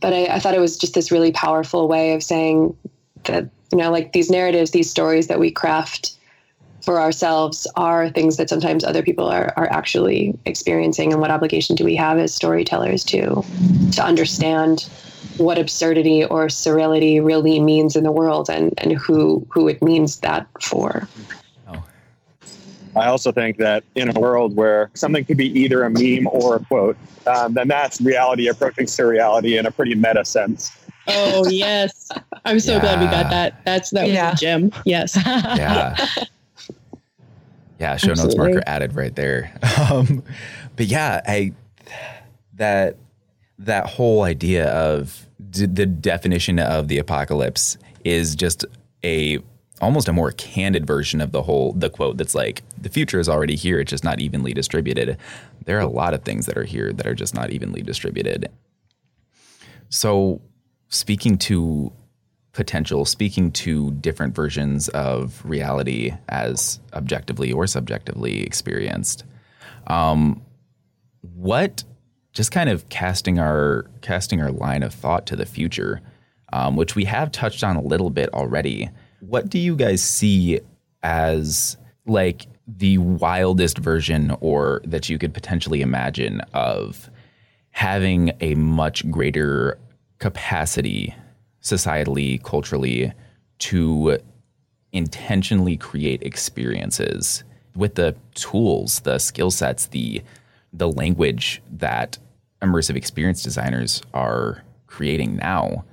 but 0.00 0.12
I, 0.12 0.26
I 0.26 0.38
thought 0.38 0.54
it 0.54 0.60
was 0.60 0.76
just 0.76 0.94
this 0.94 1.10
really 1.10 1.32
powerful 1.32 1.88
way 1.88 2.14
of 2.14 2.22
saying 2.22 2.76
that 3.24 3.48
you 3.72 3.78
know 3.78 3.90
like 3.90 4.12
these 4.12 4.30
narratives 4.30 4.70
these 4.70 4.90
stories 4.90 5.26
that 5.26 5.40
we 5.40 5.50
craft 5.50 6.15
for 6.86 7.00
ourselves 7.00 7.66
are 7.74 8.08
things 8.10 8.36
that 8.36 8.48
sometimes 8.48 8.84
other 8.84 9.02
people 9.02 9.26
are, 9.26 9.52
are 9.56 9.68
actually 9.70 10.38
experiencing 10.46 11.12
and 11.12 11.20
what 11.20 11.32
obligation 11.32 11.74
do 11.74 11.84
we 11.84 11.96
have 11.96 12.16
as 12.16 12.32
storytellers 12.32 13.02
to 13.04 13.44
to 13.92 14.02
understand 14.02 14.88
what 15.36 15.58
absurdity 15.58 16.24
or 16.24 16.46
surreality 16.46 17.22
really 17.22 17.58
means 17.58 17.96
in 17.96 18.04
the 18.04 18.12
world 18.12 18.48
and 18.48 18.72
and 18.78 18.92
who 18.92 19.44
who 19.50 19.66
it 19.66 19.82
means 19.82 20.20
that 20.20 20.46
for 20.62 21.08
oh. 21.66 21.84
I 22.94 23.06
also 23.06 23.32
think 23.32 23.56
that 23.56 23.82
in 23.96 24.16
a 24.16 24.20
world 24.20 24.54
where 24.54 24.88
something 24.94 25.24
could 25.24 25.36
be 25.36 25.48
either 25.58 25.82
a 25.82 25.90
meme 25.90 26.28
or 26.28 26.56
a 26.56 26.60
quote, 26.60 26.96
um, 27.26 27.54
then 27.54 27.66
that's 27.66 28.00
reality 28.00 28.46
approaching 28.46 28.86
surreality 28.86 29.58
in 29.58 29.66
a 29.66 29.72
pretty 29.72 29.96
meta 29.96 30.24
sense. 30.24 30.70
Oh 31.08 31.48
yes, 31.48 32.12
I'm 32.44 32.60
so 32.60 32.74
yeah. 32.74 32.80
glad 32.80 33.00
we 33.00 33.06
got 33.06 33.28
that. 33.30 33.64
That's 33.64 33.90
that 33.90 34.04
was 34.04 34.12
yeah. 34.12 34.32
a 34.32 34.36
gem. 34.36 34.72
Yes. 34.84 35.16
yeah. 35.26 35.96
Yeah, 37.78 37.96
show 37.96 38.12
Absolutely. 38.12 38.36
notes 38.38 38.54
marker 38.54 38.62
added 38.66 38.94
right 38.94 39.14
there. 39.14 39.52
Um, 39.90 40.22
but 40.76 40.86
yeah, 40.86 41.20
I 41.26 41.52
that 42.54 42.96
that 43.58 43.86
whole 43.86 44.22
idea 44.22 44.68
of 44.72 45.26
d- 45.50 45.66
the 45.66 45.86
definition 45.86 46.58
of 46.58 46.88
the 46.88 46.98
apocalypse 46.98 47.76
is 48.04 48.34
just 48.34 48.64
a 49.04 49.38
almost 49.80 50.08
a 50.08 50.12
more 50.12 50.32
candid 50.32 50.86
version 50.86 51.20
of 51.20 51.32
the 51.32 51.42
whole 51.42 51.72
the 51.72 51.90
quote 51.90 52.16
that's 52.16 52.34
like 52.34 52.62
the 52.80 52.88
future 52.88 53.20
is 53.20 53.28
already 53.28 53.54
here 53.56 53.78
it's 53.78 53.90
just 53.90 54.04
not 54.04 54.20
evenly 54.20 54.54
distributed 54.54 55.18
there 55.66 55.76
are 55.76 55.82
a 55.82 55.86
lot 55.88 56.14
of 56.14 56.22
things 56.22 56.46
that 56.46 56.56
are 56.56 56.64
here 56.64 56.92
that 56.94 57.06
are 57.06 57.14
just 57.14 57.34
not 57.34 57.50
evenly 57.50 57.82
distributed 57.82 58.50
so 59.90 60.40
speaking 60.88 61.36
to 61.36 61.92
potential, 62.56 63.04
speaking 63.04 63.52
to 63.52 63.92
different 63.92 64.34
versions 64.34 64.88
of 64.88 65.44
reality 65.44 66.12
as 66.30 66.80
objectively 66.94 67.52
or 67.52 67.66
subjectively 67.66 68.42
experienced. 68.42 69.24
Um, 69.86 70.42
what 71.20 71.84
just 72.32 72.50
kind 72.50 72.68
of 72.68 72.88
casting 72.88 73.38
our 73.38 73.86
casting 74.00 74.40
our 74.40 74.50
line 74.50 74.82
of 74.82 74.92
thought 74.92 75.26
to 75.26 75.36
the 75.36 75.46
future, 75.46 76.00
um, 76.52 76.76
which 76.76 76.96
we 76.96 77.04
have 77.04 77.30
touched 77.30 77.62
on 77.62 77.76
a 77.76 77.82
little 77.82 78.10
bit 78.10 78.32
already. 78.34 78.90
What 79.20 79.48
do 79.48 79.58
you 79.58 79.76
guys 79.76 80.02
see 80.02 80.60
as 81.02 81.76
like 82.06 82.46
the 82.66 82.98
wildest 82.98 83.78
version, 83.78 84.36
or 84.40 84.80
that 84.84 85.08
you 85.08 85.18
could 85.18 85.32
potentially 85.32 85.82
imagine 85.82 86.40
of 86.52 87.10
having 87.70 88.32
a 88.40 88.54
much 88.54 89.08
greater 89.10 89.78
capacity 90.18 91.14
societally, 91.66 92.40
culturally, 92.44 93.12
to 93.58 94.18
intentionally 94.92 95.76
create 95.76 96.22
experiences 96.22 97.42
with 97.74 97.96
the 97.96 98.14
tools, 98.34 99.00
the 99.00 99.18
skill 99.18 99.50
sets, 99.50 99.86
the 99.86 100.22
the 100.72 100.88
language 100.88 101.62
that 101.70 102.18
immersive 102.62 102.96
experience 102.96 103.42
designers 103.42 104.02
are 104.14 104.62
creating 104.86 105.36
now. 105.36 105.84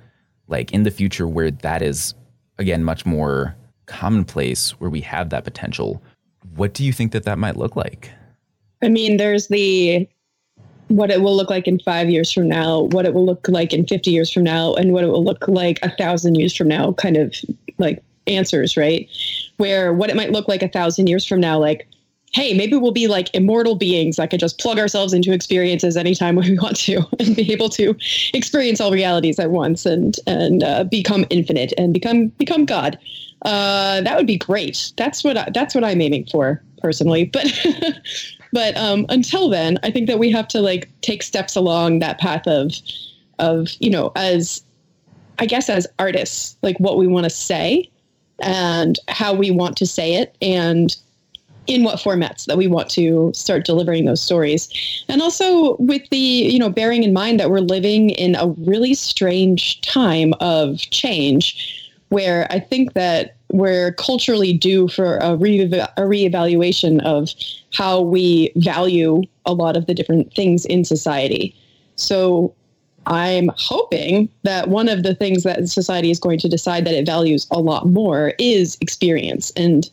Like 0.46 0.72
in 0.72 0.84
the 0.84 0.90
future 0.90 1.26
where 1.26 1.50
that 1.50 1.82
is 1.82 2.14
again 2.58 2.84
much 2.84 3.04
more 3.04 3.56
commonplace 3.86 4.70
where 4.80 4.90
we 4.90 5.00
have 5.00 5.30
that 5.30 5.44
potential. 5.44 6.00
What 6.54 6.72
do 6.72 6.84
you 6.84 6.92
think 6.92 7.12
that 7.12 7.24
that 7.24 7.38
might 7.38 7.56
look 7.56 7.74
like? 7.74 8.10
I 8.82 8.88
mean, 8.88 9.16
there's 9.16 9.48
the 9.48 10.08
what 10.94 11.10
it 11.10 11.22
will 11.22 11.36
look 11.36 11.50
like 11.50 11.66
in 11.66 11.80
five 11.80 12.08
years 12.08 12.30
from 12.30 12.48
now, 12.48 12.82
what 12.82 13.04
it 13.04 13.14
will 13.14 13.26
look 13.26 13.48
like 13.48 13.72
in 13.72 13.84
50 13.84 14.10
years 14.10 14.30
from 14.30 14.44
now, 14.44 14.74
and 14.74 14.92
what 14.92 15.02
it 15.02 15.08
will 15.08 15.24
look 15.24 15.48
like 15.48 15.80
a 15.82 15.90
thousand 15.96 16.36
years 16.36 16.54
from 16.54 16.68
now 16.68 16.92
kind 16.92 17.16
of 17.16 17.34
like 17.78 18.02
answers, 18.28 18.76
right? 18.76 19.08
Where 19.56 19.92
what 19.92 20.08
it 20.08 20.16
might 20.16 20.30
look 20.30 20.46
like 20.46 20.62
a 20.62 20.68
thousand 20.68 21.08
years 21.08 21.24
from 21.24 21.40
now, 21.40 21.58
like, 21.58 21.88
hey, 22.32 22.54
maybe 22.54 22.76
we'll 22.76 22.92
be 22.92 23.08
like 23.08 23.34
immortal 23.34 23.74
beings 23.74 24.16
that 24.16 24.30
could 24.30 24.40
just 24.40 24.58
plug 24.60 24.78
ourselves 24.78 25.12
into 25.12 25.32
experiences 25.32 25.96
anytime 25.96 26.36
we 26.36 26.56
want 26.58 26.76
to 26.76 27.02
and 27.18 27.34
be 27.34 27.52
able 27.52 27.68
to 27.70 27.96
experience 28.32 28.80
all 28.80 28.92
realities 28.92 29.38
at 29.40 29.50
once 29.50 29.84
and 29.84 30.18
and 30.28 30.62
uh, 30.62 30.84
become 30.84 31.24
infinite 31.28 31.72
and 31.76 31.92
become 31.92 32.28
become 32.38 32.64
God. 32.64 32.98
Uh, 33.42 34.00
that 34.00 34.16
would 34.16 34.26
be 34.28 34.38
great. 34.38 34.92
That's 34.96 35.24
what 35.24 35.36
I, 35.36 35.50
that's 35.52 35.74
what 35.74 35.82
I'm 35.82 36.00
aiming 36.00 36.26
for 36.26 36.62
personally. 36.78 37.24
But 37.24 37.46
But 38.54 38.76
um, 38.76 39.04
until 39.08 39.48
then, 39.48 39.80
I 39.82 39.90
think 39.90 40.06
that 40.06 40.20
we 40.20 40.30
have 40.30 40.46
to 40.48 40.60
like 40.60 40.88
take 41.00 41.24
steps 41.24 41.56
along 41.56 41.98
that 41.98 42.20
path 42.20 42.46
of 42.46 42.72
of 43.40 43.68
you 43.80 43.90
know 43.90 44.12
as 44.14 44.62
I 45.40 45.46
guess 45.46 45.68
as 45.68 45.88
artists, 45.98 46.56
like 46.62 46.78
what 46.78 46.96
we 46.96 47.08
want 47.08 47.24
to 47.24 47.30
say 47.30 47.90
and 48.40 48.96
how 49.08 49.34
we 49.34 49.50
want 49.50 49.76
to 49.78 49.86
say 49.86 50.14
it 50.14 50.36
and 50.40 50.96
in 51.66 51.82
what 51.82 51.98
formats 51.98 52.44
that 52.44 52.56
we 52.56 52.68
want 52.68 52.88
to 52.90 53.32
start 53.34 53.64
delivering 53.64 54.04
those 54.04 54.22
stories. 54.22 54.68
And 55.08 55.20
also 55.20 55.76
with 55.78 56.08
the 56.10 56.16
you 56.16 56.60
know 56.60 56.70
bearing 56.70 57.02
in 57.02 57.12
mind 57.12 57.40
that 57.40 57.50
we're 57.50 57.58
living 57.58 58.10
in 58.10 58.36
a 58.36 58.46
really 58.46 58.94
strange 58.94 59.80
time 59.80 60.32
of 60.38 60.78
change 60.78 61.80
where 62.10 62.46
i 62.50 62.60
think 62.60 62.92
that 62.92 63.34
we're 63.54 63.92
culturally 63.92 64.52
due 64.52 64.88
for 64.88 65.16
a, 65.18 65.36
re- 65.36 65.60
a 65.60 66.00
reevaluation 66.00 67.00
of 67.04 67.30
how 67.72 68.00
we 68.00 68.52
value 68.56 69.22
a 69.46 69.54
lot 69.54 69.76
of 69.76 69.86
the 69.86 69.94
different 69.94 70.34
things 70.34 70.64
in 70.66 70.84
society. 70.84 71.54
So 71.94 72.52
I'm 73.06 73.52
hoping 73.56 74.28
that 74.42 74.70
one 74.70 74.88
of 74.88 75.04
the 75.04 75.14
things 75.14 75.44
that 75.44 75.68
society 75.68 76.10
is 76.10 76.18
going 76.18 76.40
to 76.40 76.48
decide 76.48 76.84
that 76.86 76.94
it 76.94 77.06
values 77.06 77.46
a 77.52 77.60
lot 77.60 77.86
more 77.86 78.32
is 78.40 78.76
experience 78.80 79.52
and 79.56 79.88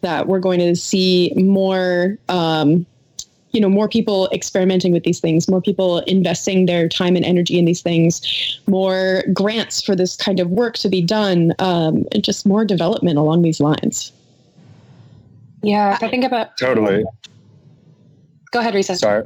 that 0.00 0.26
we're 0.26 0.40
going 0.40 0.58
to 0.58 0.74
see 0.74 1.32
more 1.36 2.18
um, 2.28 2.84
you 3.54 3.60
know 3.60 3.68
more 3.68 3.88
people 3.88 4.28
experimenting 4.32 4.92
with 4.92 5.04
these 5.04 5.20
things 5.20 5.48
more 5.48 5.62
people 5.62 6.00
investing 6.00 6.66
their 6.66 6.88
time 6.88 7.16
and 7.16 7.24
energy 7.24 7.58
in 7.58 7.64
these 7.64 7.80
things 7.80 8.60
more 8.66 9.22
grants 9.32 9.80
for 9.80 9.94
this 9.94 10.16
kind 10.16 10.40
of 10.40 10.50
work 10.50 10.74
to 10.74 10.88
be 10.88 11.00
done 11.00 11.54
um, 11.60 12.04
and 12.12 12.24
just 12.24 12.44
more 12.44 12.64
development 12.64 13.16
along 13.16 13.42
these 13.42 13.60
lines. 13.60 14.12
Yeah 15.62 15.94
if 15.94 16.02
i 16.02 16.08
think 16.08 16.24
about 16.24 16.56
totally. 16.58 17.04
Go 18.50 18.60
ahead 18.60 18.74
risa 18.74 18.96
sorry. 18.96 19.24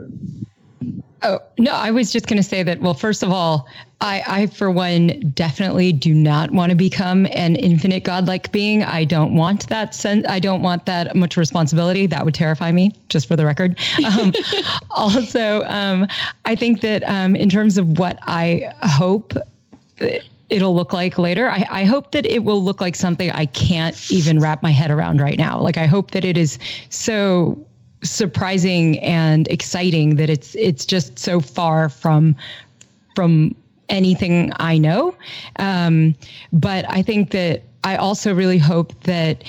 Oh, 1.23 1.41
no, 1.59 1.73
I 1.73 1.91
was 1.91 2.13
just 2.13 2.29
going 2.29 2.37
to 2.37 2.49
say 2.49 2.63
that, 2.63 2.81
well, 2.81 2.95
first 2.95 3.25
of 3.25 3.33
all, 3.33 3.67
I, 4.01 4.23
I, 4.29 4.47
for 4.47 4.71
one, 4.71 5.33
definitely 5.35 5.93
do 5.93 6.15
not 6.15 6.53
want 6.53 6.71
to 6.71 6.77
become 6.77 7.27
an 7.33 7.57
infinite 7.57 8.05
godlike 8.05 8.53
being. 8.53 8.85
I 8.85 9.05
don't 9.05 9.35
want 9.35 9.69
that 9.69 9.93
sense. 9.93 10.25
I 10.29 10.39
don't 10.39 10.63
want 10.63 10.87
that 10.87 11.17
much 11.17 11.37
responsibility. 11.37 12.07
That 12.07 12.25
would 12.25 12.35
terrify 12.35 12.71
me, 12.71 12.93
just 13.09 13.27
for 13.27 13.35
the 13.35 13.45
record. 13.45 13.77
Um, 14.05 14.33
also, 14.93 15.65
um, 15.65 16.07
I 16.45 16.55
think 16.55 16.81
that 16.83 17.03
um, 17.09 17.35
in 17.35 17.49
terms 17.49 17.77
of 17.77 17.99
what 17.99 18.21
I 18.23 18.73
hope 18.83 19.35
it'll 20.49 20.77
look 20.77 20.93
like 20.93 21.19
later, 21.19 21.51
I, 21.51 21.67
I 21.69 21.85
hope 21.85 22.13
that 22.13 22.25
it 22.25 22.45
will 22.45 22.63
look 22.63 22.81
like 22.81 22.95
something 22.95 23.33
I 23.33 23.47
can't 23.47 24.13
even 24.13 24.39
wrap 24.39 24.63
my 24.63 24.71
head 24.71 24.93
around 24.93 25.21
right 25.21 25.37
now. 25.37 25.59
Like, 25.59 25.77
I 25.77 25.87
hope 25.87 26.13
that 26.13 26.25
it 26.25 26.37
is 26.37 26.57
so 26.91 27.59
surprising 28.05 28.97
and 29.01 29.49
exciting 29.49 30.15
that 30.15 30.31
it's 30.31 30.55
it's 30.55 30.87
just 30.87 31.19
so 31.19 31.41
far 31.41 31.89
from 31.89 32.37
from 33.17 33.53
anything 33.89 34.53
I 34.57 34.79
know. 34.79 35.15
Um, 35.57 36.15
but 36.53 36.85
I 36.89 37.03
think 37.03 37.31
that 37.31 37.63
I 37.85 37.97
also 37.97 38.35
really 38.35 38.59
hope 38.59 38.93
that 39.05 39.45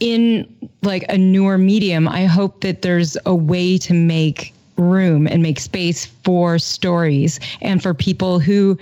in 0.00 0.46
like 0.82 1.04
a 1.08 1.18
newer 1.18 1.58
medium, 1.58 2.06
I 2.08 2.24
hope 2.24 2.60
that 2.60 2.82
there's 2.82 3.16
a 3.26 3.34
way 3.34 3.78
to 3.78 3.94
make 3.94 4.52
room 4.76 5.26
and 5.26 5.42
make 5.42 5.58
space 5.58 6.04
for 6.06 6.58
stories 6.58 7.40
and 7.62 7.82
for 7.82 7.94
people 7.94 8.38
who 8.38 8.78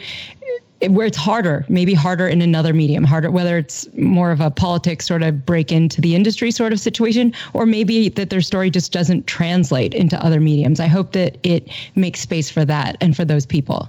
where 0.89 1.07
it's 1.07 1.17
harder, 1.17 1.65
maybe 1.69 1.95
harder 1.95 2.29
in 2.29 2.43
another 2.43 2.75
medium, 2.75 3.05
harder, 3.05 3.31
whether 3.31 3.57
it's 3.57 3.89
more 3.95 4.31
of 4.31 4.41
a 4.41 4.51
politics 4.51 5.07
sort 5.07 5.23
of 5.23 5.47
break 5.47 5.73
into 5.73 6.01
the 6.01 6.15
industry 6.15 6.51
sort 6.51 6.73
of 6.73 6.81
situation, 6.81 7.33
or 7.55 7.65
maybe 7.65 8.09
that 8.11 8.29
their 8.29 8.43
story 8.43 8.69
just 8.71 8.93
doesn't 8.93 9.27
translate 9.27 9.95
into 9.95 10.23
other 10.23 10.41
mediums. 10.41 10.81
I 10.81 10.89
hope 10.89 11.13
that 11.13 11.39
it 11.43 11.71
makes 11.95 12.21
space 12.21 12.51
for 12.51 12.65
that 12.67 12.97
and 13.01 13.17
for 13.17 13.25
those 13.25 13.47
people. 13.47 13.89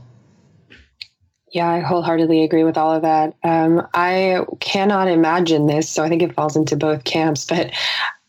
Yeah, 1.55 1.69
I 1.69 1.79
wholeheartedly 1.79 2.43
agree 2.43 2.65
with 2.65 2.77
all 2.77 2.91
of 2.91 3.01
that. 3.03 3.33
Um, 3.45 3.87
I 3.93 4.45
cannot 4.59 5.07
imagine 5.07 5.67
this, 5.67 5.89
so 5.89 6.03
I 6.03 6.09
think 6.09 6.21
it 6.21 6.33
falls 6.33 6.57
into 6.57 6.75
both 6.75 7.05
camps, 7.05 7.45
but 7.49 7.71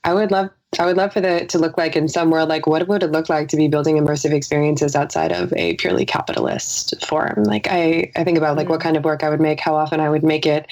I 0.05 0.15
would 0.15 0.31
love 0.31 0.51
I 0.79 0.87
would 0.87 0.97
love 0.97 1.12
for 1.12 1.21
the 1.21 1.45
to 1.47 1.59
look 1.59 1.77
like 1.77 1.97
in 1.97 2.07
some 2.07 2.31
world 2.31 2.49
like 2.49 2.69
what 2.69 2.87
would 2.87 3.03
it 3.03 3.11
look 3.11 3.29
like 3.29 3.49
to 3.49 3.57
be 3.57 3.67
building 3.67 3.97
immersive 3.97 4.33
experiences 4.33 4.95
outside 4.95 5.33
of 5.33 5.53
a 5.55 5.75
purely 5.75 6.07
capitalist 6.07 7.05
form? 7.05 7.43
Like 7.43 7.67
I, 7.69 8.12
I 8.15 8.23
think 8.23 8.39
about 8.39 8.57
like 8.57 8.69
what 8.69 8.81
kind 8.81 8.97
of 8.97 9.05
work 9.05 9.25
I 9.25 9.31
would 9.31 9.41
make, 9.41 9.59
how 9.59 9.75
often 9.75 9.99
I 9.99 10.09
would 10.09 10.23
make 10.23 10.47
it, 10.47 10.69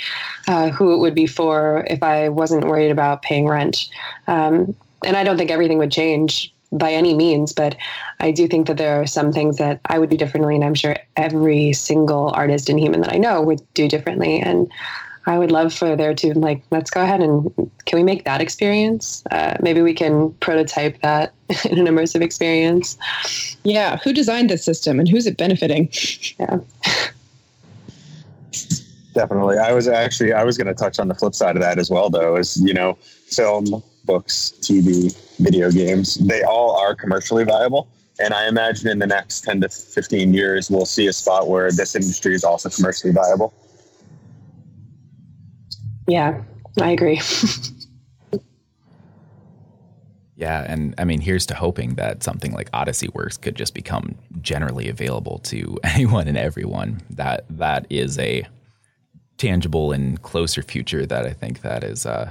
uh, 0.46 0.68
who 0.70 0.94
it 0.94 0.98
would 0.98 1.14
be 1.14 1.26
for 1.26 1.84
if 1.90 2.04
I 2.04 2.28
wasn't 2.28 2.66
worried 2.66 2.90
about 2.92 3.22
paying 3.22 3.48
rent. 3.48 3.88
Um, 4.28 4.76
and 5.04 5.16
I 5.16 5.24
don't 5.24 5.36
think 5.36 5.50
everything 5.50 5.78
would 5.78 5.90
change 5.90 6.53
by 6.74 6.92
any 6.92 7.14
means, 7.14 7.52
but 7.52 7.76
I 8.20 8.30
do 8.30 8.48
think 8.48 8.66
that 8.66 8.76
there 8.76 9.00
are 9.00 9.06
some 9.06 9.32
things 9.32 9.56
that 9.58 9.80
I 9.86 9.98
would 9.98 10.10
do 10.10 10.16
differently, 10.16 10.54
and 10.54 10.64
I'm 10.64 10.74
sure 10.74 10.96
every 11.16 11.72
single 11.72 12.30
artist 12.30 12.68
and 12.68 12.78
human 12.78 13.00
that 13.02 13.12
I 13.12 13.18
know 13.18 13.40
would 13.40 13.62
do 13.74 13.88
differently. 13.88 14.40
And 14.40 14.70
I 15.26 15.38
would 15.38 15.50
love 15.50 15.72
for 15.72 15.96
there 15.96 16.14
to 16.14 16.38
like, 16.38 16.62
let's 16.70 16.90
go 16.90 17.02
ahead 17.02 17.22
and 17.22 17.50
can 17.86 17.98
we 17.98 18.02
make 18.02 18.24
that 18.24 18.40
experience? 18.40 19.22
Uh, 19.30 19.56
maybe 19.60 19.80
we 19.80 19.94
can 19.94 20.32
prototype 20.34 21.00
that 21.00 21.32
in 21.64 21.78
an 21.78 21.86
immersive 21.86 22.20
experience. 22.20 22.98
Yeah. 23.62 23.96
Who 23.98 24.12
designed 24.12 24.50
this 24.50 24.64
system 24.64 24.98
and 24.98 25.08
who's 25.08 25.26
it 25.26 25.36
benefiting? 25.36 25.88
Yeah. 26.38 26.58
Definitely. 29.14 29.58
I 29.58 29.72
was 29.72 29.86
actually, 29.86 30.32
I 30.32 30.42
was 30.42 30.58
going 30.58 30.66
to 30.66 30.74
touch 30.74 30.98
on 30.98 31.08
the 31.08 31.14
flip 31.14 31.34
side 31.34 31.56
of 31.56 31.62
that 31.62 31.78
as 31.78 31.88
well, 31.88 32.10
though, 32.10 32.36
is, 32.36 32.56
you 32.56 32.74
know, 32.74 32.98
film, 33.28 33.82
books, 34.04 34.54
TV, 34.60 35.14
video 35.38 35.70
games, 35.70 36.16
they 36.16 36.42
all 36.42 36.76
are 36.76 36.94
commercially 36.94 37.44
viable. 37.44 37.88
And 38.20 38.32
I 38.32 38.46
imagine 38.46 38.88
in 38.88 38.98
the 39.00 39.06
next 39.06 39.42
10 39.42 39.62
to 39.62 39.68
15 39.68 40.32
years, 40.32 40.70
we'll 40.70 40.86
see 40.86 41.06
a 41.08 41.12
spot 41.12 41.48
where 41.48 41.72
this 41.72 41.96
industry 41.96 42.34
is 42.34 42.44
also 42.44 42.68
commercially 42.68 43.12
viable. 43.12 43.52
Yeah, 46.06 46.42
I 46.80 46.90
agree. 46.90 47.20
yeah, 50.36 50.64
and 50.68 50.94
I 50.98 51.04
mean, 51.04 51.20
here's 51.20 51.46
to 51.46 51.54
hoping 51.54 51.94
that 51.94 52.22
something 52.22 52.52
like 52.52 52.68
Odyssey 52.72 53.08
Works 53.14 53.36
could 53.36 53.56
just 53.56 53.74
become 53.74 54.16
generally 54.40 54.88
available 54.88 55.38
to 55.44 55.78
anyone 55.84 56.28
and 56.28 56.38
everyone. 56.38 57.00
That 57.10 57.46
that 57.50 57.86
is 57.90 58.18
a 58.18 58.46
tangible 59.38 59.90
and 59.92 60.22
closer 60.22 60.62
future 60.62 61.04
that 61.06 61.26
I 61.26 61.32
think 61.32 61.62
that 61.62 61.82
is 61.82 62.06
uh, 62.06 62.30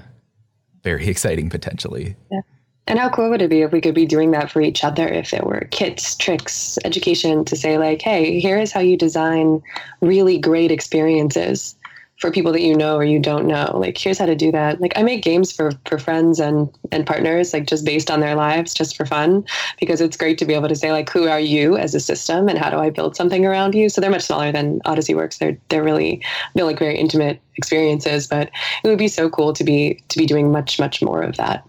very 0.84 1.08
exciting 1.14 1.50
potentially. 1.50 2.16
Yeah. 2.32 2.42
And 2.86 3.00
how 3.00 3.10
cool 3.10 3.30
would 3.30 3.42
it 3.42 3.50
be 3.50 3.62
if 3.62 3.72
we 3.72 3.80
could 3.80 3.96
be 3.96 4.06
doing 4.06 4.32
that 4.32 4.52
for 4.52 4.62
each 4.62 4.84
other? 4.84 5.08
If 5.08 5.34
it 5.34 5.46
were 5.46 5.68
kits, 5.72 6.16
tricks, 6.16 6.78
education 6.84 7.46
to 7.46 7.56
say, 7.56 7.78
like, 7.78 8.02
hey, 8.02 8.42
here 8.42 8.60
is 8.60 8.74
how 8.74 8.82
you 8.82 8.98
design 8.98 9.64
really 10.02 10.38
great 10.38 10.70
experiences 10.70 11.76
for 12.24 12.32
people 12.32 12.54
that 12.54 12.62
you 12.62 12.74
know 12.74 12.96
or 12.96 13.04
you 13.04 13.20
don't 13.20 13.46
know. 13.46 13.76
Like, 13.76 13.98
here's 13.98 14.18
how 14.18 14.26
to 14.26 14.34
do 14.34 14.50
that. 14.54 14.80
Like, 14.80 14.94
I 14.96 15.04
make 15.04 15.22
games 15.24 15.52
for 15.52 15.74
for 15.86 16.00
friends 16.00 16.40
and 16.40 16.70
and 16.90 17.06
partners, 17.06 17.52
like 17.52 17.68
just 17.68 17.84
based 17.84 18.10
on 18.10 18.22
their 18.22 18.34
lives, 18.34 18.74
just 18.74 18.96
for 18.96 19.06
fun, 19.06 19.44
because 19.78 20.00
it's 20.00 20.16
great 20.16 20.38
to 20.38 20.46
be 20.46 20.54
able 20.54 20.70
to 20.70 20.76
say, 20.76 20.94
like, 20.94 21.10
who 21.10 21.28
are 21.28 21.42
you 21.42 21.76
as 21.76 21.94
a 21.94 22.00
system, 22.00 22.48
and 22.48 22.58
how 22.58 22.70
do 22.70 22.78
I 22.78 22.92
build 22.92 23.18
something 23.18 23.46
around 23.46 23.76
you? 23.76 23.90
So 23.90 24.00
they're 24.00 24.10
much 24.10 24.24
smaller 24.24 24.54
than 24.54 24.80
Odyssey 24.86 25.14
Works. 25.14 25.40
They're 25.40 25.58
they're 25.68 25.84
really 25.84 26.24
they're 26.54 26.64
like 26.64 26.80
very 26.80 26.98
intimate 26.98 27.42
experiences, 27.58 28.26
but 28.26 28.50
it 28.86 28.88
would 28.88 28.98
be 28.98 29.10
so 29.10 29.30
cool 29.30 29.52
to 29.52 29.66
be 29.66 30.02
to 30.08 30.18
be 30.18 30.26
doing 30.26 30.50
much 30.50 30.80
much 30.80 31.02
more 31.02 31.22
of 31.24 31.36
that. 31.36 31.68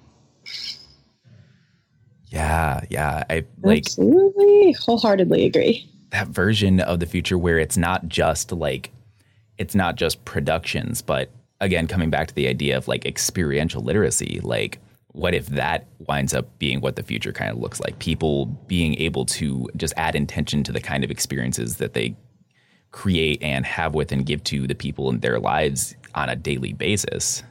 Yeah, 2.28 2.84
yeah. 2.90 3.24
I 3.28 3.44
like 3.64 3.86
absolutely 3.86 4.76
wholeheartedly 4.78 5.46
agree. 5.46 5.90
That 6.10 6.28
version 6.28 6.78
of 6.78 7.00
the 7.00 7.06
future 7.06 7.36
where 7.36 7.58
it's 7.58 7.76
not 7.76 8.06
just 8.06 8.52
like 8.52 8.92
it's 9.58 9.74
not 9.74 9.96
just 9.96 10.24
productions, 10.24 11.02
but 11.02 11.30
again, 11.60 11.86
coming 11.86 12.10
back 12.10 12.28
to 12.28 12.34
the 12.34 12.48
idea 12.48 12.76
of 12.76 12.88
like 12.88 13.06
experiential 13.06 13.82
literacy, 13.82 14.40
like 14.42 14.78
what 15.12 15.32
if 15.34 15.46
that 15.46 15.86
winds 16.08 16.34
up 16.34 16.58
being 16.58 16.80
what 16.80 16.96
the 16.96 17.02
future 17.02 17.32
kind 17.32 17.50
of 17.50 17.58
looks 17.58 17.80
like? 17.80 17.98
People 18.00 18.46
being 18.66 18.98
able 19.00 19.24
to 19.26 19.68
just 19.76 19.94
add 19.96 20.16
intention 20.16 20.64
to 20.64 20.72
the 20.72 20.80
kind 20.80 21.04
of 21.04 21.10
experiences 21.10 21.76
that 21.76 21.94
they 21.94 22.16
create 22.90 23.42
and 23.42 23.64
have 23.64 23.94
with 23.94 24.12
and 24.12 24.26
give 24.26 24.42
to 24.44 24.66
the 24.66 24.74
people 24.74 25.08
in 25.10 25.20
their 25.20 25.38
lives 25.38 25.94
on 26.14 26.28
a 26.28 26.36
daily 26.36 26.72
basis. 26.72 27.42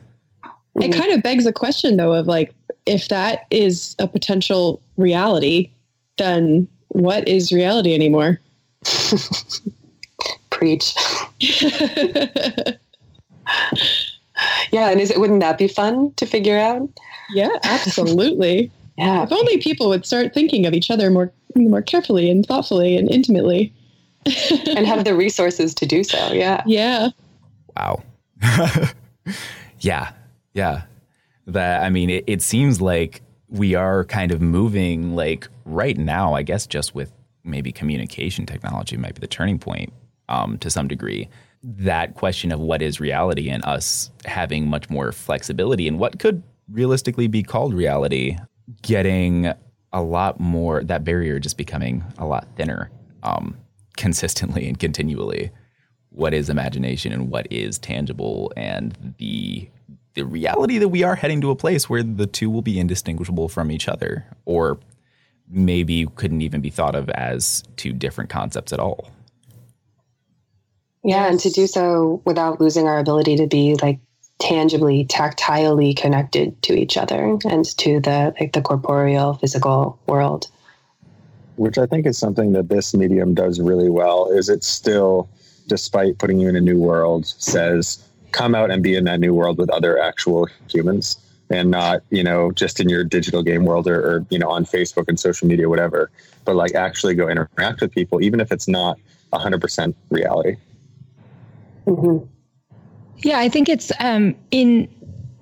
It 0.76 0.92
mm-hmm. 0.92 1.00
kind 1.00 1.14
of 1.14 1.24
begs 1.24 1.46
the 1.46 1.54
question 1.54 1.98
though 1.98 2.14
of 2.14 2.28
like 2.28 2.54
if 2.86 3.08
that 3.08 3.46
is 3.50 3.96
a 4.00 4.08
potential 4.08 4.82
reality, 4.98 5.72
then 6.18 6.68
what 6.90 7.28
is 7.28 7.52
reality 7.52 7.94
anymore? 7.94 8.42
Preach. 10.64 10.96
yeah, 14.72 14.90
and 14.90 15.02
is 15.02 15.12
it 15.12 15.20
wouldn't 15.20 15.42
that 15.42 15.58
be 15.58 15.68
fun 15.68 16.14
to 16.14 16.26
figure 16.26 16.58
out? 16.58 16.90
Yeah, 17.32 17.50
absolutely. 17.64 18.72
yeah. 18.98 19.24
If 19.24 19.32
only 19.34 19.58
people 19.58 19.90
would 19.90 20.06
start 20.06 20.34
thinking 20.34 20.66
of 20.66 20.74
each 20.74 20.90
other 20.90 21.10
more 21.10 21.34
more 21.56 21.82
carefully 21.82 22.30
and 22.30 22.46
thoughtfully 22.46 22.96
and 22.96 23.12
intimately. 23.12 23.74
and 24.68 24.88
have 24.88 25.04
the 25.04 25.14
resources 25.14 25.76
to 25.76 25.86
do 25.86 26.02
so. 26.02 26.32
Yeah. 26.32 26.64
Yeah. 26.66 27.10
Wow. 27.76 28.02
yeah. 29.82 30.12
Yeah 30.54 30.84
that 31.48 31.84
I 31.84 31.90
mean, 31.90 32.10
it, 32.10 32.24
it 32.28 32.42
seems 32.42 32.82
like 32.82 33.22
we 33.50 33.76
are 33.76 34.06
kind 34.06 34.32
of 34.32 34.42
moving 34.42 35.16
like 35.16 35.48
right 35.66 35.98
now, 35.98 36.34
I 36.34 36.44
guess, 36.44 36.66
just 36.66 36.96
with 36.96 37.12
maybe 37.44 37.72
communication 37.72 38.46
technology 38.46 38.98
might 38.98 39.16
be 39.16 39.20
the 39.20 39.28
turning 39.28 39.60
point 39.60 39.92
um, 40.30 40.58
to 40.60 40.70
some 40.70 40.88
degree. 40.88 41.30
That 41.64 42.16
question 42.16 42.52
of 42.52 42.60
what 42.60 42.82
is 42.82 43.00
reality 43.00 43.50
and 43.50 43.64
us 43.66 44.12
having 44.26 44.68
much 44.68 44.90
more 44.90 45.12
flexibility 45.12 45.88
and 45.88 46.00
what 46.00 46.20
could 46.20 46.44
realistically 46.70 47.28
be 47.28 47.44
called 47.44 47.74
reality, 47.74 48.38
getting 48.82 49.54
a 49.92 50.02
lot 50.02 50.40
more, 50.40 50.84
that 50.84 51.04
barrier 51.04 51.40
just 51.40 51.58
becoming 51.58 52.04
a 52.18 52.26
lot 52.26 52.48
thinner 52.56 52.90
um, 53.22 53.56
consistently 53.96 54.68
and 54.68 54.80
continually. 54.80 55.52
What 56.10 56.34
is 56.34 56.50
imagination 56.50 57.12
and 57.12 57.30
what 57.30 57.48
is 57.52 57.80
tangible 57.80 58.52
and 58.56 59.16
the 59.18 59.70
the 60.16 60.24
reality 60.24 60.78
that 60.78 60.90
we 60.90 61.02
are 61.02 61.16
heading 61.16 61.42
to 61.42 61.50
a 61.50 61.56
place 61.56 61.90
where 61.90 62.04
the 62.04 62.28
two 62.28 62.50
will 62.50 62.62
be 62.62 62.80
indistinguishable 62.80 63.50
from 63.50 63.72
each 63.72 63.88
other, 63.88 64.26
or 64.46 64.78
maybe 65.50 66.06
couldn't 66.16 66.42
even 66.42 66.62
be 66.62 66.70
thought 66.70 66.96
of 66.96 67.10
as 67.10 67.64
two 67.78 67.92
different 67.92 68.30
concepts 68.30 68.72
at 68.72 68.80
all. 68.80 69.10
Yeah, 71.04 71.28
and 71.28 71.40
to 71.42 71.50
do 71.50 71.68
so 71.68 72.22
without 72.26 72.62
losing 72.62 72.88
our 72.88 73.00
ability 73.00 73.36
to 73.38 73.48
be 73.48 73.76
like 73.76 74.00
tangibly, 74.40 75.06
tactilely 75.06 75.96
connected 75.96 76.62
to 76.64 76.74
each 76.74 76.98
other 76.98 77.38
and 77.46 77.66
to 77.78 78.00
the 78.00 78.34
like 78.40 78.54
the 78.54 78.62
corporeal, 78.62 79.34
physical 79.36 80.00
world. 80.08 80.50
Which 81.58 81.78
I 81.78 81.86
think 81.86 82.06
is 82.06 82.18
something 82.18 82.54
that 82.54 82.70
this 82.70 82.94
medium 82.94 83.34
does 83.34 83.60
really 83.60 83.90
well. 83.90 84.32
Is 84.32 84.50
it 84.50 84.64
still, 84.64 85.30
despite 85.68 86.18
putting 86.18 86.40
you 86.40 86.50
in 86.50 86.56
a 86.56 86.62
new 86.62 86.80
world, 86.80 87.26
says 87.26 88.04
come 88.32 88.56
out 88.56 88.72
and 88.72 88.82
be 88.82 88.96
in 88.96 89.04
that 89.04 89.20
new 89.20 89.34
world 89.34 89.58
with 89.58 89.70
other 89.70 90.00
actual 90.00 90.48
humans 90.68 91.18
and 91.50 91.70
not 91.70 92.02
you 92.10 92.24
know 92.24 92.52
just 92.52 92.80
in 92.80 92.90
your 92.90 93.04
digital 93.04 93.44
game 93.44 93.66
world 93.66 93.88
or, 93.88 94.00
or, 94.00 94.26
you 94.30 94.40
know 94.40 94.50
on 94.50 94.66
facebook 94.66 95.06
and 95.08 95.20
social 95.20 95.48
media 95.48 95.70
whatever 95.70 96.10
but 96.46 96.56
like 96.56 96.74
actually 96.74 97.14
go 97.14 97.30
interact 97.30 97.80
with 97.80 97.92
people 97.92 98.22
even 98.22 98.40
if 98.40 98.52
it's 98.52 98.68
not 98.68 98.98
100% 99.34 99.94
reality 100.10 100.56
mm-hmm. 101.86 102.26
yeah 103.18 103.40
i 103.40 103.50
think 103.50 103.70
it's 103.70 103.92
um, 104.00 104.36
in 104.52 104.88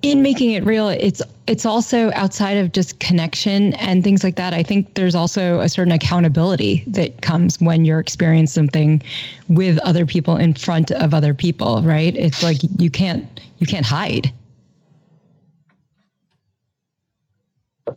in 0.02 0.20
making 0.20 0.50
it 0.50 0.64
real, 0.64 0.88
it's 0.88 1.22
it's 1.46 1.64
also 1.64 2.10
outside 2.14 2.56
of 2.58 2.72
just 2.72 2.98
connection 2.98 3.72
and 3.74 4.02
things 4.04 4.22
like 4.24 4.36
that. 4.36 4.52
I 4.52 4.62
think 4.62 4.94
there's 4.94 5.14
also 5.14 5.60
a 5.60 5.68
certain 5.68 5.92
accountability 5.92 6.84
that 6.88 7.22
comes 7.22 7.60
when 7.60 7.84
you're 7.84 8.00
experiencing 8.00 8.64
something 8.64 9.02
with 9.48 9.78
other 9.78 10.04
people 10.04 10.36
in 10.36 10.54
front 10.54 10.90
of 10.90 11.14
other 11.14 11.34
people, 11.34 11.82
right? 11.82 12.14
It's 12.16 12.42
like 12.42 12.58
you 12.78 12.90
can't 12.90 13.40
you 13.58 13.66
can't 13.66 13.86
hide. 13.86 14.32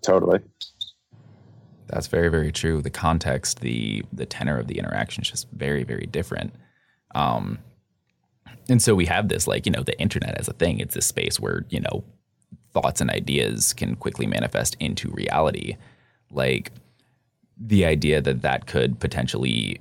Totally. 0.01 0.39
That's 1.88 2.08
very 2.08 2.29
very 2.29 2.51
true. 2.51 2.84
The 2.84 2.91
context, 2.91 3.62
the 3.62 4.03
the 4.13 4.27
tenor 4.27 4.60
of 4.60 4.67
the 4.67 4.77
interaction 4.77 5.23
is 5.23 5.31
just 5.31 5.49
very 5.51 5.84
very 5.84 6.05
different. 6.05 6.53
Um, 7.15 7.60
and 8.69 8.82
so 8.82 8.95
we 8.95 9.06
have 9.06 9.28
this 9.28 9.47
like 9.47 9.65
you 9.65 9.71
know 9.71 9.84
the 9.84 9.99
internet 9.99 10.38
as 10.39 10.47
a 10.47 10.54
thing. 10.54 10.80
It's 10.80 10.95
this 10.95 11.06
space 11.06 11.39
where 11.39 11.65
you 11.69 11.80
know 11.80 12.04
thoughts 12.73 13.01
and 13.01 13.10
ideas 13.10 13.73
can 13.73 13.95
quickly 13.95 14.28
manifest 14.28 14.75
into 14.80 15.10
reality. 15.12 15.78
Like 16.32 16.71
the 17.58 17.86
idea 17.86 18.21
that 18.21 18.41
that 18.41 18.67
could 18.67 18.99
potentially 18.99 19.80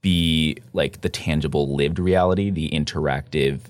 be 0.00 0.56
like 0.72 1.00
the 1.00 1.08
tangible 1.08 1.74
lived 1.74 1.98
reality 1.98 2.50
the 2.50 2.68
interactive 2.70 3.60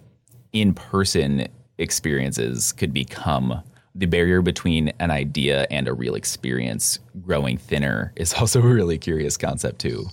in-person 0.52 1.46
experiences 1.78 2.72
could 2.72 2.92
become 2.92 3.62
the 3.94 4.06
barrier 4.06 4.42
between 4.42 4.92
an 4.98 5.12
idea 5.12 5.64
and 5.70 5.86
a 5.86 5.94
real 5.94 6.16
experience 6.16 6.98
growing 7.22 7.56
thinner 7.56 8.12
is 8.16 8.34
also 8.40 8.60
a 8.60 8.66
really 8.66 8.98
curious 8.98 9.36
concept 9.36 9.78
too 9.78 10.06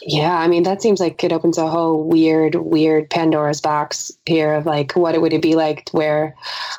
Yeah, 0.00 0.38
I 0.38 0.48
mean 0.48 0.62
that 0.62 0.82
seems 0.82 1.00
like 1.00 1.22
it 1.22 1.32
opens 1.32 1.58
a 1.58 1.68
whole 1.68 2.02
weird, 2.04 2.54
weird 2.56 3.10
Pandora's 3.10 3.60
box 3.60 4.10
here 4.26 4.54
of 4.54 4.66
like 4.66 4.92
what 4.92 5.20
would 5.20 5.32
it 5.32 5.42
be 5.42 5.54
like 5.54 5.88
where 5.92 6.34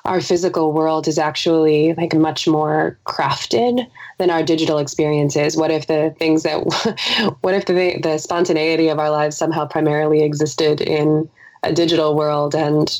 our 0.05 0.21
physical 0.21 0.73
world 0.73 1.07
is 1.07 1.17
actually 1.17 1.93
like 1.93 2.13
much 2.13 2.47
more 2.47 2.97
crafted 3.05 3.87
than 4.17 4.29
our 4.29 4.43
digital 4.43 4.77
experiences. 4.77 5.57
What 5.57 5.71
if 5.71 5.87
the 5.87 6.15
things 6.19 6.43
that, 6.43 7.35
what 7.41 7.53
if 7.53 7.65
the 7.65 7.99
the 8.01 8.17
spontaneity 8.17 8.89
of 8.89 8.99
our 8.99 9.09
lives 9.09 9.37
somehow 9.37 9.67
primarily 9.67 10.23
existed 10.23 10.81
in 10.81 11.29
a 11.63 11.71
digital 11.71 12.15
world 12.15 12.55
and 12.55 12.97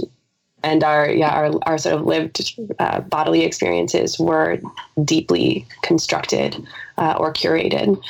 and 0.64 0.84
our 0.84 1.10
yeah 1.10 1.30
our, 1.30 1.52
our 1.64 1.78
sort 1.78 1.96
of 1.96 2.06
lived 2.06 2.56
uh, 2.80 3.02
bodily 3.02 3.44
experiences 3.44 4.18
were 4.18 4.60
deeply 5.04 5.66
constructed 5.82 6.66
uh, 6.98 7.16
or 7.20 7.34
curated. 7.34 8.02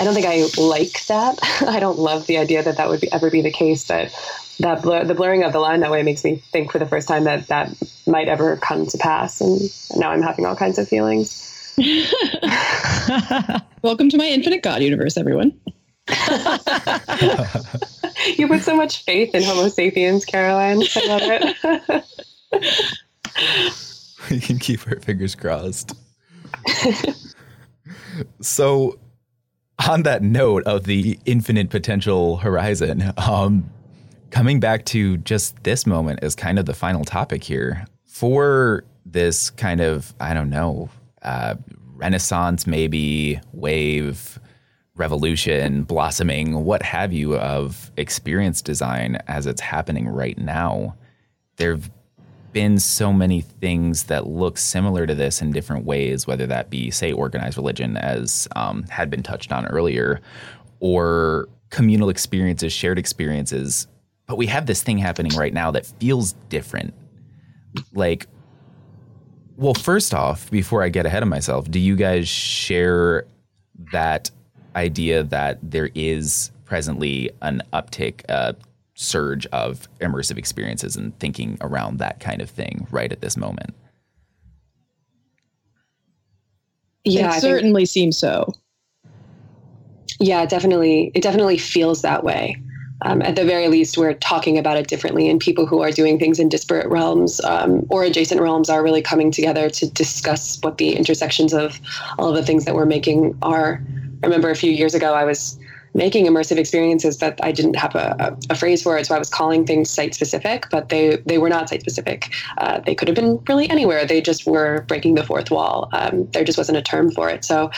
I 0.00 0.04
don't 0.04 0.14
think 0.14 0.26
i 0.26 0.44
like 0.60 1.06
that. 1.06 1.38
I 1.68 1.80
don't 1.80 1.98
love 1.98 2.26
the 2.26 2.38
idea 2.38 2.62
that 2.62 2.76
that 2.76 2.88
would 2.88 3.00
be, 3.00 3.10
ever 3.12 3.30
be 3.30 3.42
the 3.42 3.50
case 3.50 3.86
but 3.86 4.14
that 4.60 4.82
blur, 4.82 5.04
the 5.04 5.14
blurring 5.14 5.42
of 5.42 5.52
the 5.52 5.58
line 5.58 5.80
that 5.80 5.90
way 5.90 6.02
makes 6.02 6.24
me 6.24 6.36
think 6.36 6.70
for 6.70 6.78
the 6.78 6.86
first 6.86 7.08
time 7.08 7.24
that 7.24 7.48
that 7.48 7.74
might 8.06 8.28
ever 8.28 8.56
come 8.56 8.86
to 8.86 8.98
pass 8.98 9.40
and 9.40 9.60
now 9.98 10.10
i'm 10.10 10.22
having 10.22 10.46
all 10.46 10.56
kinds 10.56 10.78
of 10.78 10.88
feelings. 10.88 11.50
Welcome 13.82 14.08
to 14.10 14.16
my 14.16 14.26
infinite 14.26 14.62
god 14.62 14.82
universe 14.82 15.16
everyone 15.16 15.58
you 18.36 18.48
put 18.48 18.62
so 18.62 18.76
much 18.76 19.04
faith 19.04 19.34
in 19.34 19.42
Homo 19.42 19.68
sapiens, 19.68 20.24
Caroline. 20.24 20.82
I 20.96 21.06
love 21.06 21.22
it. 22.52 22.84
we 24.30 24.40
can 24.40 24.58
keep 24.58 24.86
our 24.86 24.98
fingers 25.00 25.34
crossed. 25.34 25.92
so, 28.40 28.98
on 29.88 30.02
that 30.04 30.22
note 30.22 30.62
of 30.64 30.84
the 30.84 31.18
infinite 31.26 31.70
potential 31.70 32.36
horizon, 32.38 33.12
um, 33.16 33.68
coming 34.30 34.60
back 34.60 34.84
to 34.86 35.16
just 35.18 35.62
this 35.64 35.86
moment 35.86 36.20
as 36.22 36.34
kind 36.34 36.58
of 36.58 36.66
the 36.66 36.74
final 36.74 37.04
topic 37.04 37.42
here 37.42 37.86
for 38.06 38.84
this 39.04 39.50
kind 39.50 39.80
of, 39.80 40.14
I 40.20 40.34
don't 40.34 40.50
know, 40.50 40.88
uh, 41.22 41.56
renaissance, 41.94 42.66
maybe 42.66 43.40
wave 43.52 44.38
revolution, 44.96 45.82
blossoming, 45.82 46.64
what 46.64 46.82
have 46.82 47.12
you, 47.12 47.36
of 47.36 47.90
experience 47.96 48.62
design 48.62 49.16
as 49.26 49.46
it's 49.46 49.60
happening 49.60 50.08
right 50.08 50.38
now. 50.38 50.94
There 51.56 51.72
have 51.72 51.90
been 52.52 52.78
so 52.78 53.12
many 53.12 53.40
things 53.40 54.04
that 54.04 54.28
look 54.28 54.56
similar 54.56 55.06
to 55.06 55.14
this 55.14 55.42
in 55.42 55.50
different 55.50 55.84
ways, 55.84 56.26
whether 56.26 56.46
that 56.46 56.70
be, 56.70 56.90
say, 56.90 57.12
organized 57.12 57.56
religion, 57.56 57.96
as 57.96 58.46
um, 58.54 58.84
had 58.84 59.10
been 59.10 59.22
touched 59.22 59.50
on 59.52 59.66
earlier, 59.66 60.20
or 60.78 61.48
communal 61.70 62.08
experiences, 62.08 62.72
shared 62.72 62.98
experiences. 62.98 63.88
But 64.26 64.38
we 64.38 64.46
have 64.46 64.66
this 64.66 64.82
thing 64.82 64.98
happening 64.98 65.36
right 65.36 65.52
now 65.52 65.72
that 65.72 65.86
feels 65.86 66.34
different. 66.48 66.94
Like, 67.92 68.28
well, 69.56 69.74
first 69.74 70.14
off, 70.14 70.48
before 70.52 70.84
I 70.84 70.88
get 70.88 71.06
ahead 71.06 71.24
of 71.24 71.28
myself, 71.28 71.68
do 71.68 71.80
you 71.80 71.96
guys 71.96 72.28
share 72.28 73.26
that 73.90 74.30
idea 74.76 75.22
that 75.22 75.58
there 75.62 75.90
is 75.94 76.50
presently 76.64 77.30
an 77.42 77.62
uptick, 77.72 78.22
a 78.28 78.56
surge 78.94 79.46
of 79.46 79.88
immersive 80.00 80.38
experiences 80.38 80.96
and 80.96 81.18
thinking 81.18 81.58
around 81.60 81.98
that 81.98 82.20
kind 82.20 82.40
of 82.40 82.48
thing 82.48 82.86
right 82.90 83.12
at 83.12 83.20
this 83.20 83.36
moment. 83.36 83.74
Yeah, 87.04 87.36
it 87.36 87.40
certainly 87.40 87.82
think, 87.82 87.90
seems 87.90 88.18
so. 88.18 88.54
Yeah, 90.20 90.46
definitely. 90.46 91.10
It 91.14 91.22
definitely 91.22 91.58
feels 91.58 92.02
that 92.02 92.24
way. 92.24 92.56
Um, 93.02 93.20
at 93.22 93.36
the 93.36 93.44
very 93.44 93.68
least, 93.68 93.98
we're 93.98 94.14
talking 94.14 94.56
about 94.56 94.78
it 94.78 94.86
differently, 94.86 95.28
and 95.28 95.38
people 95.38 95.66
who 95.66 95.82
are 95.82 95.90
doing 95.90 96.18
things 96.18 96.38
in 96.38 96.48
disparate 96.48 96.88
realms 96.88 97.42
um, 97.44 97.84
or 97.90 98.04
adjacent 98.04 98.40
realms 98.40 98.70
are 98.70 98.82
really 98.82 99.02
coming 99.02 99.30
together 99.30 99.68
to 99.68 99.90
discuss 99.90 100.58
what 100.62 100.78
the 100.78 100.96
intersections 100.96 101.52
of 101.52 101.78
all 102.18 102.30
of 102.30 102.36
the 102.36 102.42
things 102.42 102.64
that 102.64 102.74
we're 102.74 102.86
making 102.86 103.36
are. 103.42 103.82
I 104.24 104.26
remember 104.26 104.48
a 104.48 104.56
few 104.56 104.72
years 104.72 104.94
ago, 104.94 105.12
I 105.12 105.24
was 105.24 105.58
making 105.92 106.24
immersive 106.24 106.56
experiences 106.56 107.18
that 107.18 107.38
I 107.42 107.52
didn't 107.52 107.76
have 107.76 107.94
a, 107.94 108.16
a, 108.18 108.52
a, 108.54 108.56
phrase 108.56 108.82
for 108.82 108.96
it. 108.96 109.06
So 109.06 109.14
I 109.14 109.18
was 109.18 109.28
calling 109.28 109.66
things 109.66 109.90
site 109.90 110.14
specific, 110.14 110.66
but 110.70 110.88
they, 110.88 111.16
they 111.26 111.36
were 111.36 111.50
not 111.50 111.68
site 111.68 111.82
specific. 111.82 112.32
Uh, 112.56 112.80
they 112.80 112.94
could 112.94 113.06
have 113.06 113.14
been 113.14 113.38
really 113.50 113.68
anywhere. 113.68 114.06
They 114.06 114.22
just 114.22 114.46
were 114.46 114.80
breaking 114.88 115.14
the 115.14 115.24
fourth 115.24 115.50
wall. 115.50 115.90
Um, 115.92 116.26
there 116.30 116.42
just 116.42 116.56
wasn't 116.56 116.78
a 116.78 116.82
term 116.82 117.10
for 117.10 117.28
it. 117.28 117.44
So 117.44 117.70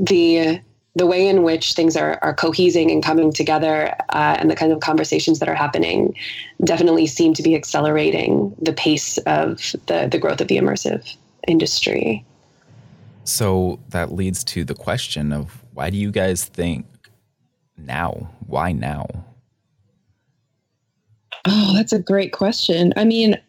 the, 0.00 0.58
the 0.96 1.06
way 1.06 1.28
in 1.28 1.42
which 1.42 1.74
things 1.74 1.98
are, 1.98 2.18
are 2.22 2.34
cohesing 2.34 2.90
and 2.90 3.04
coming 3.04 3.30
together 3.30 3.94
uh, 4.08 4.36
and 4.38 4.50
the 4.50 4.56
kind 4.56 4.72
of 4.72 4.80
conversations 4.80 5.38
that 5.40 5.50
are 5.50 5.54
happening 5.54 6.16
definitely 6.64 7.06
seem 7.06 7.34
to 7.34 7.42
be 7.42 7.54
accelerating 7.54 8.56
the 8.58 8.72
pace 8.72 9.18
of 9.18 9.76
the, 9.86 10.08
the 10.10 10.18
growth 10.18 10.40
of 10.40 10.48
the 10.48 10.56
immersive 10.56 11.14
industry. 11.46 12.24
So 13.24 13.78
that 13.90 14.12
leads 14.12 14.42
to 14.44 14.64
the 14.64 14.74
question 14.74 15.30
of 15.30 15.59
why 15.80 15.88
do 15.88 15.96
you 15.96 16.10
guys 16.10 16.44
think 16.44 16.84
now? 17.78 18.28
Why 18.46 18.70
now? 18.70 19.06
Oh, 21.46 21.72
that's 21.74 21.94
a 21.94 21.98
great 21.98 22.34
question. 22.34 22.92
I 22.98 23.06
mean, 23.06 23.40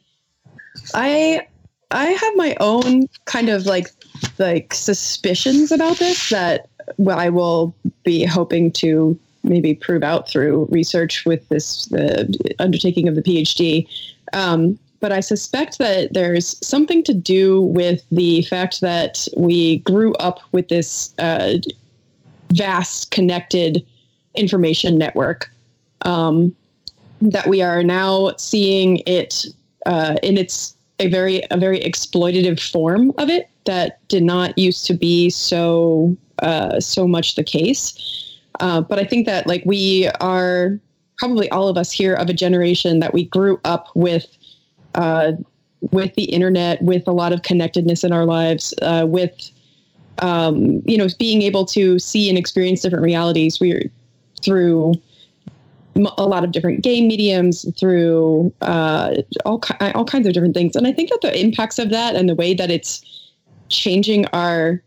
I 0.93 1.45
I 1.91 2.05
have 2.05 2.35
my 2.37 2.55
own 2.61 3.09
kind 3.25 3.49
of 3.49 3.65
like 3.65 3.89
like 4.39 4.73
suspicions 4.73 5.73
about 5.73 5.97
this 5.97 6.29
that 6.29 6.69
I 7.05 7.27
will 7.29 7.75
be 8.05 8.23
hoping 8.23 8.71
to 8.83 9.19
maybe 9.43 9.73
prove 9.73 10.01
out 10.01 10.29
through 10.29 10.69
research 10.71 11.25
with 11.25 11.49
this 11.49 11.87
the 11.87 12.55
undertaking 12.59 13.09
of 13.09 13.15
the 13.15 13.23
PhD. 13.23 13.89
Um, 14.31 14.79
but 15.01 15.11
I 15.11 15.19
suspect 15.19 15.79
that 15.79 16.13
there's 16.13 16.55
something 16.65 17.03
to 17.03 17.13
do 17.13 17.59
with 17.59 18.05
the 18.09 18.43
fact 18.43 18.79
that 18.79 19.27
we 19.35 19.79
grew 19.79 20.13
up 20.13 20.39
with 20.53 20.69
this 20.69 21.13
uh, 21.19 21.55
vast 22.53 23.11
connected 23.11 23.85
information 24.35 24.97
network. 24.97 25.51
Um, 26.03 26.55
that 27.21 27.47
we 27.47 27.61
are 27.61 27.83
now 27.83 28.33
seeing 28.37 29.01
it 29.05 29.45
uh, 29.85 30.15
in 30.23 30.37
its 30.37 30.75
a 30.99 31.07
very 31.07 31.43
a 31.51 31.57
very 31.57 31.79
exploitative 31.79 32.59
form 32.59 33.11
of 33.17 33.29
it 33.29 33.49
that 33.65 33.99
did 34.07 34.23
not 34.23 34.57
used 34.57 34.85
to 34.87 34.93
be 34.93 35.29
so 35.29 36.15
uh, 36.39 36.79
so 36.79 37.07
much 37.07 37.35
the 37.35 37.43
case. 37.43 38.37
Uh, 38.59 38.81
but 38.81 38.99
I 38.99 39.03
think 39.03 39.25
that 39.25 39.47
like 39.47 39.63
we 39.65 40.09
are 40.19 40.79
probably 41.17 41.49
all 41.51 41.67
of 41.67 41.77
us 41.77 41.91
here 41.91 42.13
of 42.15 42.29
a 42.29 42.33
generation 42.33 42.99
that 42.99 43.13
we 43.13 43.25
grew 43.25 43.59
up 43.63 43.87
with 43.95 44.25
uh, 44.95 45.33
with 45.91 46.13
the 46.15 46.25
internet, 46.25 46.81
with 46.81 47.07
a 47.07 47.11
lot 47.11 47.33
of 47.33 47.41
connectedness 47.41 48.03
in 48.03 48.11
our 48.11 48.25
lives, 48.25 48.73
uh, 48.81 49.05
with 49.07 49.51
um, 50.19 50.81
you 50.85 50.97
know 50.97 51.07
being 51.19 51.41
able 51.41 51.65
to 51.65 51.99
see 51.99 52.29
and 52.29 52.37
experience 52.37 52.81
different 52.81 53.03
realities. 53.03 53.59
We're 53.59 53.89
through 54.43 54.93
a 55.95 56.25
lot 56.25 56.43
of 56.43 56.51
different 56.51 56.81
game 56.81 57.07
mediums 57.07 57.65
through 57.77 58.53
uh, 58.61 59.15
all 59.45 59.61
all 59.95 60.05
kinds 60.05 60.27
of 60.27 60.33
different 60.33 60.53
things, 60.53 60.75
and 60.75 60.87
I 60.87 60.91
think 60.91 61.09
that 61.09 61.21
the 61.21 61.39
impacts 61.39 61.79
of 61.79 61.89
that 61.89 62.15
and 62.15 62.29
the 62.29 62.35
way 62.35 62.53
that 62.53 62.71
it's 62.71 63.05
changing 63.69 64.25
our 64.27 64.81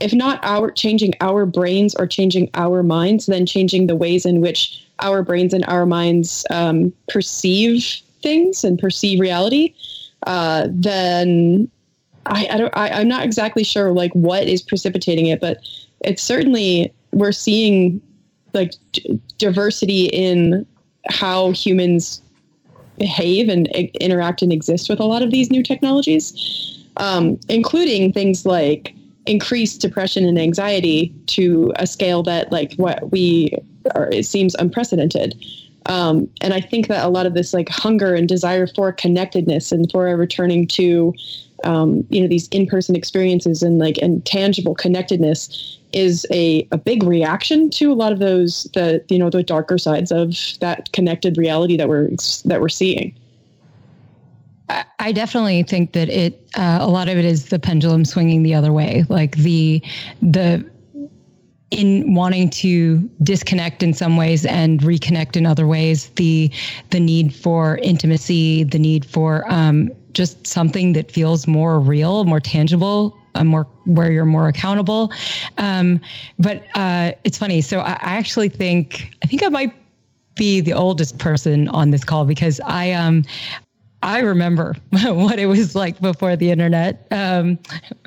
if 0.00 0.12
not 0.12 0.40
our 0.42 0.70
changing 0.70 1.14
our 1.20 1.46
brains 1.46 1.94
or 1.94 2.06
changing 2.06 2.50
our 2.54 2.82
minds, 2.82 3.26
then 3.26 3.46
changing 3.46 3.86
the 3.86 3.96
ways 3.96 4.26
in 4.26 4.40
which 4.40 4.84
our 4.98 5.22
brains 5.22 5.54
and 5.54 5.64
our 5.66 5.86
minds 5.86 6.44
um, 6.50 6.92
perceive 7.08 8.00
things 8.22 8.64
and 8.64 8.78
perceive 8.78 9.20
reality, 9.20 9.74
uh, 10.26 10.66
then 10.70 11.70
I, 12.26 12.46
I 12.50 12.56
don't. 12.56 12.76
I, 12.76 12.88
I'm 12.90 13.08
not 13.08 13.24
exactly 13.24 13.64
sure 13.64 13.92
like 13.92 14.12
what 14.12 14.46
is 14.46 14.62
precipitating 14.62 15.26
it, 15.26 15.40
but 15.40 15.58
it's 16.00 16.22
certainly 16.22 16.92
we're 17.12 17.32
seeing 17.32 18.00
like 18.54 18.74
d- 18.92 19.20
diversity 19.38 20.06
in 20.06 20.66
how 21.08 21.50
humans 21.52 22.22
behave 22.98 23.48
and 23.48 23.66
interact 23.68 24.42
and 24.42 24.52
exist 24.52 24.88
with 24.88 25.00
a 25.00 25.04
lot 25.04 25.22
of 25.22 25.30
these 25.30 25.50
new 25.50 25.62
technologies, 25.62 26.84
um, 26.98 27.38
including 27.48 28.12
things 28.12 28.46
like 28.46 28.94
increased 29.26 29.80
depression 29.80 30.24
and 30.24 30.38
anxiety 30.38 31.14
to 31.26 31.72
a 31.76 31.86
scale 31.86 32.22
that 32.22 32.52
like 32.52 32.74
what 32.74 33.10
we 33.10 33.52
are, 33.94 34.08
it 34.10 34.26
seems 34.26 34.54
unprecedented. 34.56 35.34
Um, 35.86 36.28
and 36.40 36.54
I 36.54 36.60
think 36.60 36.88
that 36.88 37.04
a 37.04 37.08
lot 37.08 37.26
of 37.26 37.34
this 37.34 37.52
like 37.52 37.68
hunger 37.68 38.14
and 38.14 38.28
desire 38.28 38.66
for 38.66 38.92
connectedness 38.92 39.72
and 39.72 39.90
for 39.90 40.04
returning 40.16 40.66
to, 40.68 41.12
um, 41.64 42.06
you 42.10 42.20
know, 42.20 42.28
these 42.28 42.48
in-person 42.48 42.96
experiences 42.96 43.62
and 43.62 43.78
like 43.78 43.98
and 43.98 44.24
tangible 44.24 44.74
connectedness 44.74 45.78
is 45.92 46.26
a, 46.30 46.66
a 46.72 46.78
big 46.78 47.02
reaction 47.02 47.70
to 47.70 47.92
a 47.92 47.94
lot 47.94 48.12
of 48.12 48.18
those 48.18 48.64
the 48.74 49.04
you 49.08 49.18
know 49.18 49.30
the 49.30 49.42
darker 49.42 49.78
sides 49.78 50.10
of 50.10 50.36
that 50.60 50.90
connected 50.92 51.36
reality 51.36 51.76
that 51.76 51.88
we're 51.88 52.08
that 52.44 52.60
we're 52.60 52.68
seeing. 52.68 53.14
I 54.98 55.12
definitely 55.12 55.62
think 55.64 55.92
that 55.92 56.08
it 56.08 56.48
uh, 56.56 56.78
a 56.80 56.88
lot 56.88 57.08
of 57.08 57.18
it 57.18 57.24
is 57.24 57.46
the 57.46 57.58
pendulum 57.58 58.04
swinging 58.04 58.42
the 58.42 58.54
other 58.54 58.72
way, 58.72 59.04
like 59.08 59.36
the 59.36 59.82
the 60.22 60.64
in 61.72 62.14
wanting 62.14 62.50
to 62.50 62.98
disconnect 63.22 63.82
in 63.82 63.94
some 63.94 64.16
ways 64.16 64.44
and 64.44 64.80
reconnect 64.80 65.36
in 65.36 65.46
other 65.46 65.66
ways, 65.66 66.10
the 66.16 66.50
the 66.90 67.00
need 67.00 67.34
for 67.34 67.78
intimacy, 67.78 68.64
the 68.64 68.78
need 68.78 69.04
for 69.04 69.50
um, 69.50 69.90
just 70.12 70.46
something 70.46 70.92
that 70.94 71.10
feels 71.10 71.46
more 71.46 71.80
real, 71.80 72.24
more 72.24 72.40
tangible, 72.40 73.16
uh, 73.34 73.44
more 73.44 73.66
where 73.84 74.12
you're 74.12 74.24
more 74.24 74.48
accountable. 74.48 75.12
Um, 75.58 76.00
but 76.38 76.64
uh, 76.74 77.12
it's 77.24 77.38
funny. 77.38 77.60
So 77.60 77.80
I, 77.80 77.92
I 77.92 78.16
actually 78.16 78.48
think 78.48 79.14
I 79.22 79.26
think 79.26 79.42
I 79.42 79.48
might 79.48 79.74
be 80.34 80.60
the 80.60 80.72
oldest 80.72 81.18
person 81.18 81.68
on 81.68 81.90
this 81.90 82.04
call 82.04 82.24
because 82.24 82.60
I 82.64 82.92
um 82.92 83.24
I 84.02 84.18
remember 84.20 84.74
what 84.90 85.38
it 85.38 85.46
was 85.46 85.74
like 85.74 86.00
before 86.00 86.36
the 86.36 86.50
internet. 86.50 87.06
Um, 87.10 87.58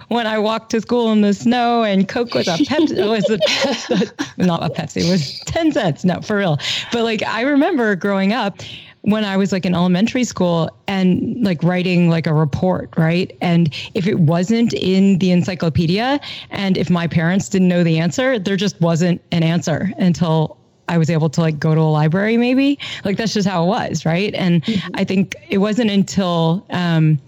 when 0.09 0.27
I 0.27 0.37
walked 0.37 0.71
to 0.71 0.81
school 0.81 1.11
in 1.11 1.21
the 1.21 1.33
snow 1.33 1.83
and 1.83 2.07
Coke 2.07 2.33
was 2.33 2.47
a 2.47 2.57
Pepsi, 2.57 3.07
was 3.07 3.29
a, 3.29 4.11
not 4.37 4.63
a 4.63 4.69
Pepsi, 4.69 5.07
it 5.07 5.11
was 5.11 5.39
10 5.45 5.71
cents. 5.71 6.03
No, 6.03 6.19
for 6.21 6.37
real. 6.37 6.59
But 6.91 7.03
like, 7.03 7.23
I 7.23 7.41
remember 7.41 7.95
growing 7.95 8.33
up 8.33 8.59
when 9.05 9.23
I 9.23 9.37
was 9.37 9.51
like 9.51 9.65
in 9.65 9.75
elementary 9.75 10.23
school 10.23 10.69
and 10.87 11.43
like 11.43 11.61
writing 11.63 12.09
like 12.09 12.25
a 12.25 12.33
report, 12.33 12.89
right? 12.97 13.35
And 13.39 13.73
if 13.93 14.07
it 14.07 14.19
wasn't 14.19 14.73
in 14.73 15.19
the 15.19 15.29
encyclopedia 15.31 16.19
and 16.49 16.75
if 16.75 16.89
my 16.89 17.05
parents 17.05 17.47
didn't 17.47 17.67
know 17.67 17.83
the 17.83 17.99
answer, 17.99 18.39
there 18.39 18.55
just 18.55 18.81
wasn't 18.81 19.21
an 19.31 19.43
answer 19.43 19.91
until 19.99 20.57
I 20.87 20.97
was 20.97 21.09
able 21.11 21.29
to 21.29 21.41
like 21.41 21.59
go 21.59 21.75
to 21.75 21.81
a 21.81 21.83
library 21.83 22.37
maybe. 22.37 22.79
Like 23.03 23.17
that's 23.17 23.33
just 23.33 23.47
how 23.47 23.63
it 23.63 23.67
was, 23.67 24.05
right? 24.05 24.33
And 24.33 24.63
mm-hmm. 24.63 24.95
I 24.95 25.03
think 25.03 25.35
it 25.49 25.59
wasn't 25.59 25.91
until 25.91 26.65
um 26.71 27.19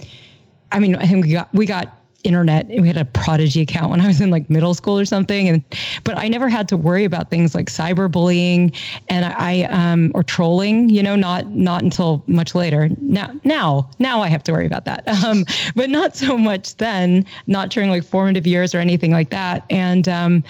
I 0.71 0.79
mean, 0.79 0.95
I 0.95 1.05
think 1.05 1.25
we 1.25 1.31
got 1.31 1.53
we 1.53 1.65
got 1.65 1.96
internet. 2.23 2.67
We 2.67 2.87
had 2.87 2.97
a 2.97 3.05
Prodigy 3.05 3.61
account 3.61 3.91
when 3.91 4.01
I 4.01 4.07
was 4.07 4.21
in 4.21 4.29
like 4.29 4.49
middle 4.49 4.73
school 4.73 4.99
or 4.99 5.05
something, 5.05 5.47
and 5.47 5.63
but 6.03 6.17
I 6.17 6.27
never 6.27 6.49
had 6.49 6.67
to 6.69 6.77
worry 6.77 7.05
about 7.05 7.29
things 7.29 7.55
like 7.55 7.67
cyberbullying 7.67 8.75
and 9.09 9.25
I 9.25 9.63
um 9.63 10.11
or 10.13 10.23
trolling. 10.23 10.89
You 10.89 11.03
know, 11.03 11.15
not 11.15 11.47
not 11.47 11.83
until 11.83 12.23
much 12.27 12.55
later. 12.55 12.89
Now 12.99 13.31
now 13.43 13.89
now 13.99 14.21
I 14.21 14.27
have 14.27 14.43
to 14.43 14.51
worry 14.51 14.65
about 14.65 14.85
that, 14.85 15.07
um, 15.25 15.45
but 15.75 15.89
not 15.89 16.15
so 16.15 16.37
much 16.37 16.75
then. 16.77 17.25
Not 17.47 17.69
during 17.69 17.89
like 17.89 18.03
formative 18.03 18.47
years 18.47 18.73
or 18.75 18.79
anything 18.79 19.11
like 19.11 19.29
that. 19.29 19.63
And 19.69 20.07
um, 20.07 20.43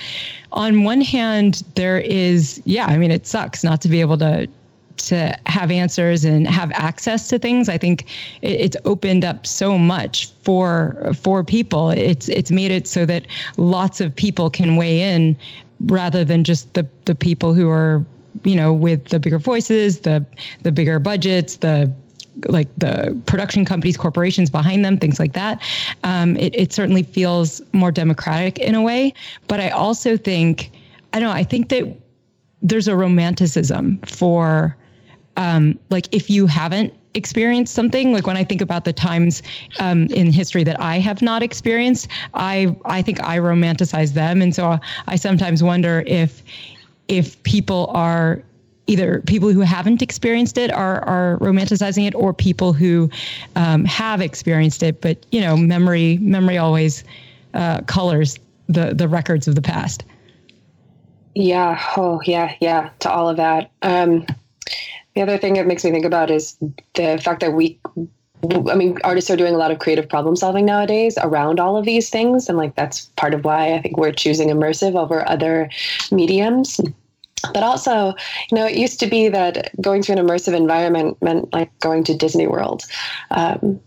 on 0.51 0.84
one 0.84 1.01
hand, 1.01 1.63
there 1.76 1.99
is 1.99 2.61
yeah, 2.65 2.86
I 2.86 2.97
mean, 2.97 3.11
it 3.11 3.28
sucks 3.28 3.63
not 3.63 3.82
to 3.82 3.89
be 3.89 4.01
able 4.01 4.18
to 4.20 4.47
to 4.97 5.37
have 5.45 5.71
answers 5.71 6.25
and 6.25 6.47
have 6.47 6.71
access 6.71 7.27
to 7.29 7.39
things. 7.39 7.69
I 7.69 7.77
think 7.77 8.05
it's 8.41 8.77
opened 8.85 9.23
up 9.23 9.45
so 9.45 9.77
much 9.77 10.29
for 10.41 11.13
for 11.15 11.43
people. 11.43 11.91
It's 11.91 12.29
it's 12.29 12.51
made 12.51 12.71
it 12.71 12.87
so 12.87 13.05
that 13.05 13.25
lots 13.57 14.01
of 14.01 14.15
people 14.15 14.49
can 14.49 14.75
weigh 14.75 15.01
in 15.01 15.37
rather 15.85 16.25
than 16.25 16.43
just 16.43 16.73
the 16.73 16.87
the 17.05 17.15
people 17.15 17.53
who 17.53 17.69
are 17.69 18.03
you 18.43 18.55
know 18.55 18.73
with 18.73 19.05
the 19.05 19.19
bigger 19.19 19.39
voices, 19.39 19.99
the 19.99 20.25
the 20.63 20.71
bigger 20.71 20.99
budgets, 20.99 21.57
the 21.57 21.91
like 22.47 22.67
the 22.77 23.19
production 23.25 23.65
companies, 23.65 23.97
corporations 23.97 24.49
behind 24.49 24.85
them, 24.85 24.97
things 24.97 25.19
like 25.19 25.33
that. 25.33 25.61
Um, 26.03 26.37
it, 26.37 26.53
it 26.55 26.73
certainly 26.73 27.03
feels 27.03 27.61
more 27.73 27.91
democratic 27.91 28.59
in 28.59 28.75
a 28.75 28.81
way. 28.81 29.13
But 29.47 29.59
I 29.59 29.69
also 29.69 30.17
think, 30.17 30.71
I 31.13 31.19
don't 31.19 31.29
know, 31.29 31.35
I 31.35 31.43
think 31.43 31.69
that 31.69 31.85
there's 32.61 32.87
a 32.87 32.95
romanticism 32.95 33.99
for 34.05 34.75
um, 35.38 35.79
like 35.89 36.13
if 36.13 36.29
you 36.29 36.47
haven't 36.47 36.93
experienced 37.13 37.73
something 37.73 38.11
like 38.11 38.27
when 38.27 38.38
i 38.38 38.43
think 38.43 38.61
about 38.61 38.85
the 38.85 38.93
times 38.93 39.41
um, 39.79 40.03
in 40.07 40.31
history 40.31 40.63
that 40.63 40.79
i 40.79 40.99
have 40.99 41.21
not 41.21 41.41
experienced 41.41 42.07
i 42.35 42.75
i 42.85 43.01
think 43.01 43.23
i 43.23 43.38
romanticize 43.39 44.13
them. 44.13 44.41
And 44.41 44.53
so 44.53 44.77
i 45.07 45.15
sometimes 45.15 45.63
wonder 45.63 46.03
if 46.05 46.43
if 47.07 47.41
people 47.43 47.89
are 47.93 48.43
either 48.88 49.21
people 49.21 49.49
who 49.49 49.59
haven't 49.61 50.01
experienced 50.01 50.57
it 50.57 50.71
are 50.71 51.03
are 51.03 51.38
romanticizing 51.39 52.07
it 52.07 52.15
or 52.15 52.33
people 52.33 52.73
who 52.73 53.09
um, 53.55 53.85
have 53.85 54.21
experienced 54.21 54.81
it. 54.81 55.01
But 55.01 55.25
you 55.31 55.41
know 55.41 55.55
memory 55.55 56.17
memory 56.19 56.57
always 56.57 57.03
uh, 57.53 57.81
colors 57.81 58.39
the 58.67 58.93
the 58.93 59.07
records 59.07 59.47
of 59.47 59.55
the 59.55 59.61
past. 59.61 60.03
Yeah. 61.35 61.79
Oh 61.95 62.21
yeah. 62.25 62.55
Yeah. 62.59 62.89
To 62.99 63.11
all 63.11 63.29
of 63.29 63.38
that. 63.38 63.71
Um, 63.81 64.25
the 65.18 65.24
other 65.24 65.38
thing 65.39 65.55
it 65.55 65.65
makes 65.65 65.84
me 65.84 65.89
think 65.89 66.05
about 66.05 66.30
is 66.30 66.55
the 66.93 67.20
fact 67.24 67.39
that 67.39 67.53
we 67.53 67.80
I 68.70 68.76
mean, 68.76 68.99
artists 69.03 69.32
are 69.32 69.36
doing 69.36 69.55
a 69.55 69.57
lot 69.57 69.72
of 69.72 69.80
creative 69.80 70.07
problem 70.07 70.36
solving 70.36 70.63
nowadays 70.63 71.18
around 71.24 71.59
all 71.59 71.76
of 71.76 71.86
these 71.86 72.11
things. 72.11 72.47
And 72.47 72.55
like, 72.55 72.76
that's 72.76 73.05
part 73.15 73.34
of 73.34 73.43
why 73.43 73.74
I 73.74 73.82
think 73.82 73.97
we're 73.97 74.11
choosing 74.11 74.49
immersive 74.49 74.95
over 74.95 75.28
other 75.28 75.72
mediums. 76.11 76.80
But 77.53 77.63
also, 77.63 78.15
you 78.51 78.57
know, 78.57 78.65
it 78.65 78.77
used 78.77 78.99
to 78.99 79.07
be 79.07 79.29
that 79.29 79.71
going 79.81 80.01
to 80.03 80.11
an 80.11 80.19
immersive 80.19 80.55
environment 80.55 81.21
meant 81.21 81.53
like 81.53 81.77
going 81.79 82.03
to 82.05 82.15
Disney 82.15 82.47
World. 82.47 82.83
Um, 83.31 83.79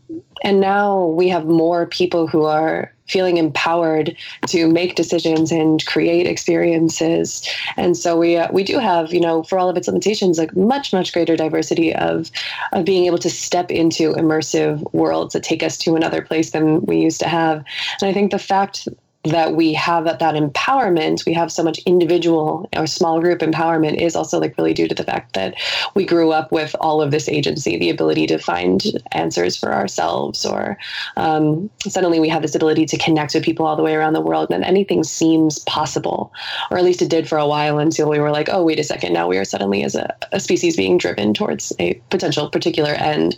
and 0.42 0.60
now 0.60 1.06
we 1.06 1.28
have 1.28 1.46
more 1.46 1.86
people 1.86 2.26
who 2.26 2.44
are 2.44 2.92
feeling 3.06 3.36
empowered 3.36 4.16
to 4.46 4.68
make 4.68 4.94
decisions 4.94 5.50
and 5.50 5.84
create 5.84 6.26
experiences. 6.26 7.46
And 7.76 7.96
so 7.96 8.16
we 8.16 8.36
uh, 8.36 8.48
we 8.52 8.62
do 8.62 8.78
have, 8.78 9.12
you 9.12 9.20
know, 9.20 9.42
for 9.42 9.58
all 9.58 9.68
of 9.68 9.76
its 9.76 9.88
limitations, 9.88 10.38
like 10.38 10.56
much 10.56 10.92
much 10.92 11.12
greater 11.12 11.36
diversity 11.36 11.94
of 11.94 12.30
of 12.72 12.84
being 12.84 13.06
able 13.06 13.18
to 13.18 13.30
step 13.30 13.70
into 13.70 14.12
immersive 14.14 14.82
worlds 14.94 15.34
that 15.34 15.42
take 15.42 15.62
us 15.62 15.76
to 15.78 15.96
another 15.96 16.22
place 16.22 16.50
than 16.50 16.80
we 16.82 16.98
used 16.98 17.20
to 17.20 17.28
have. 17.28 17.64
And 18.00 18.08
I 18.08 18.12
think 18.12 18.30
the 18.30 18.38
fact 18.38 18.88
that 19.24 19.54
we 19.54 19.74
have 19.74 20.04
that, 20.04 20.18
that 20.18 20.34
empowerment, 20.34 21.26
we 21.26 21.34
have 21.34 21.52
so 21.52 21.62
much 21.62 21.78
individual 21.80 22.66
or 22.74 22.86
small 22.86 23.20
group 23.20 23.40
empowerment 23.40 24.00
is 24.00 24.16
also 24.16 24.40
like 24.40 24.56
really 24.56 24.72
due 24.72 24.88
to 24.88 24.94
the 24.94 25.04
fact 25.04 25.34
that 25.34 25.54
we 25.94 26.06
grew 26.06 26.32
up 26.32 26.50
with 26.50 26.74
all 26.80 27.02
of 27.02 27.10
this 27.10 27.28
agency, 27.28 27.76
the 27.76 27.90
ability 27.90 28.26
to 28.26 28.38
find 28.38 28.82
answers 29.12 29.56
for 29.56 29.74
ourselves, 29.74 30.46
or 30.46 30.78
um, 31.18 31.68
suddenly 31.86 32.18
we 32.18 32.30
have 32.30 32.40
this 32.40 32.54
ability 32.54 32.86
to 32.86 32.96
connect 32.96 33.34
with 33.34 33.44
people 33.44 33.66
all 33.66 33.76
the 33.76 33.82
way 33.82 33.94
around 33.94 34.14
the 34.14 34.22
world, 34.22 34.50
and 34.50 34.64
anything 34.64 35.04
seems 35.04 35.58
possible, 35.60 36.32
or 36.70 36.78
at 36.78 36.84
least 36.84 37.02
it 37.02 37.10
did 37.10 37.28
for 37.28 37.36
a 37.36 37.46
while 37.46 37.78
until 37.78 38.08
we 38.08 38.18
were 38.18 38.30
like, 38.30 38.48
oh, 38.50 38.64
wait 38.64 38.80
a 38.80 38.84
second, 38.84 39.12
now 39.12 39.28
we 39.28 39.36
are 39.36 39.44
suddenly 39.44 39.84
as 39.84 39.94
a, 39.94 40.16
a 40.32 40.40
species 40.40 40.78
being 40.78 40.96
driven 40.96 41.34
towards 41.34 41.74
a 41.78 41.92
potential 42.08 42.48
particular 42.48 42.92
end. 42.92 43.36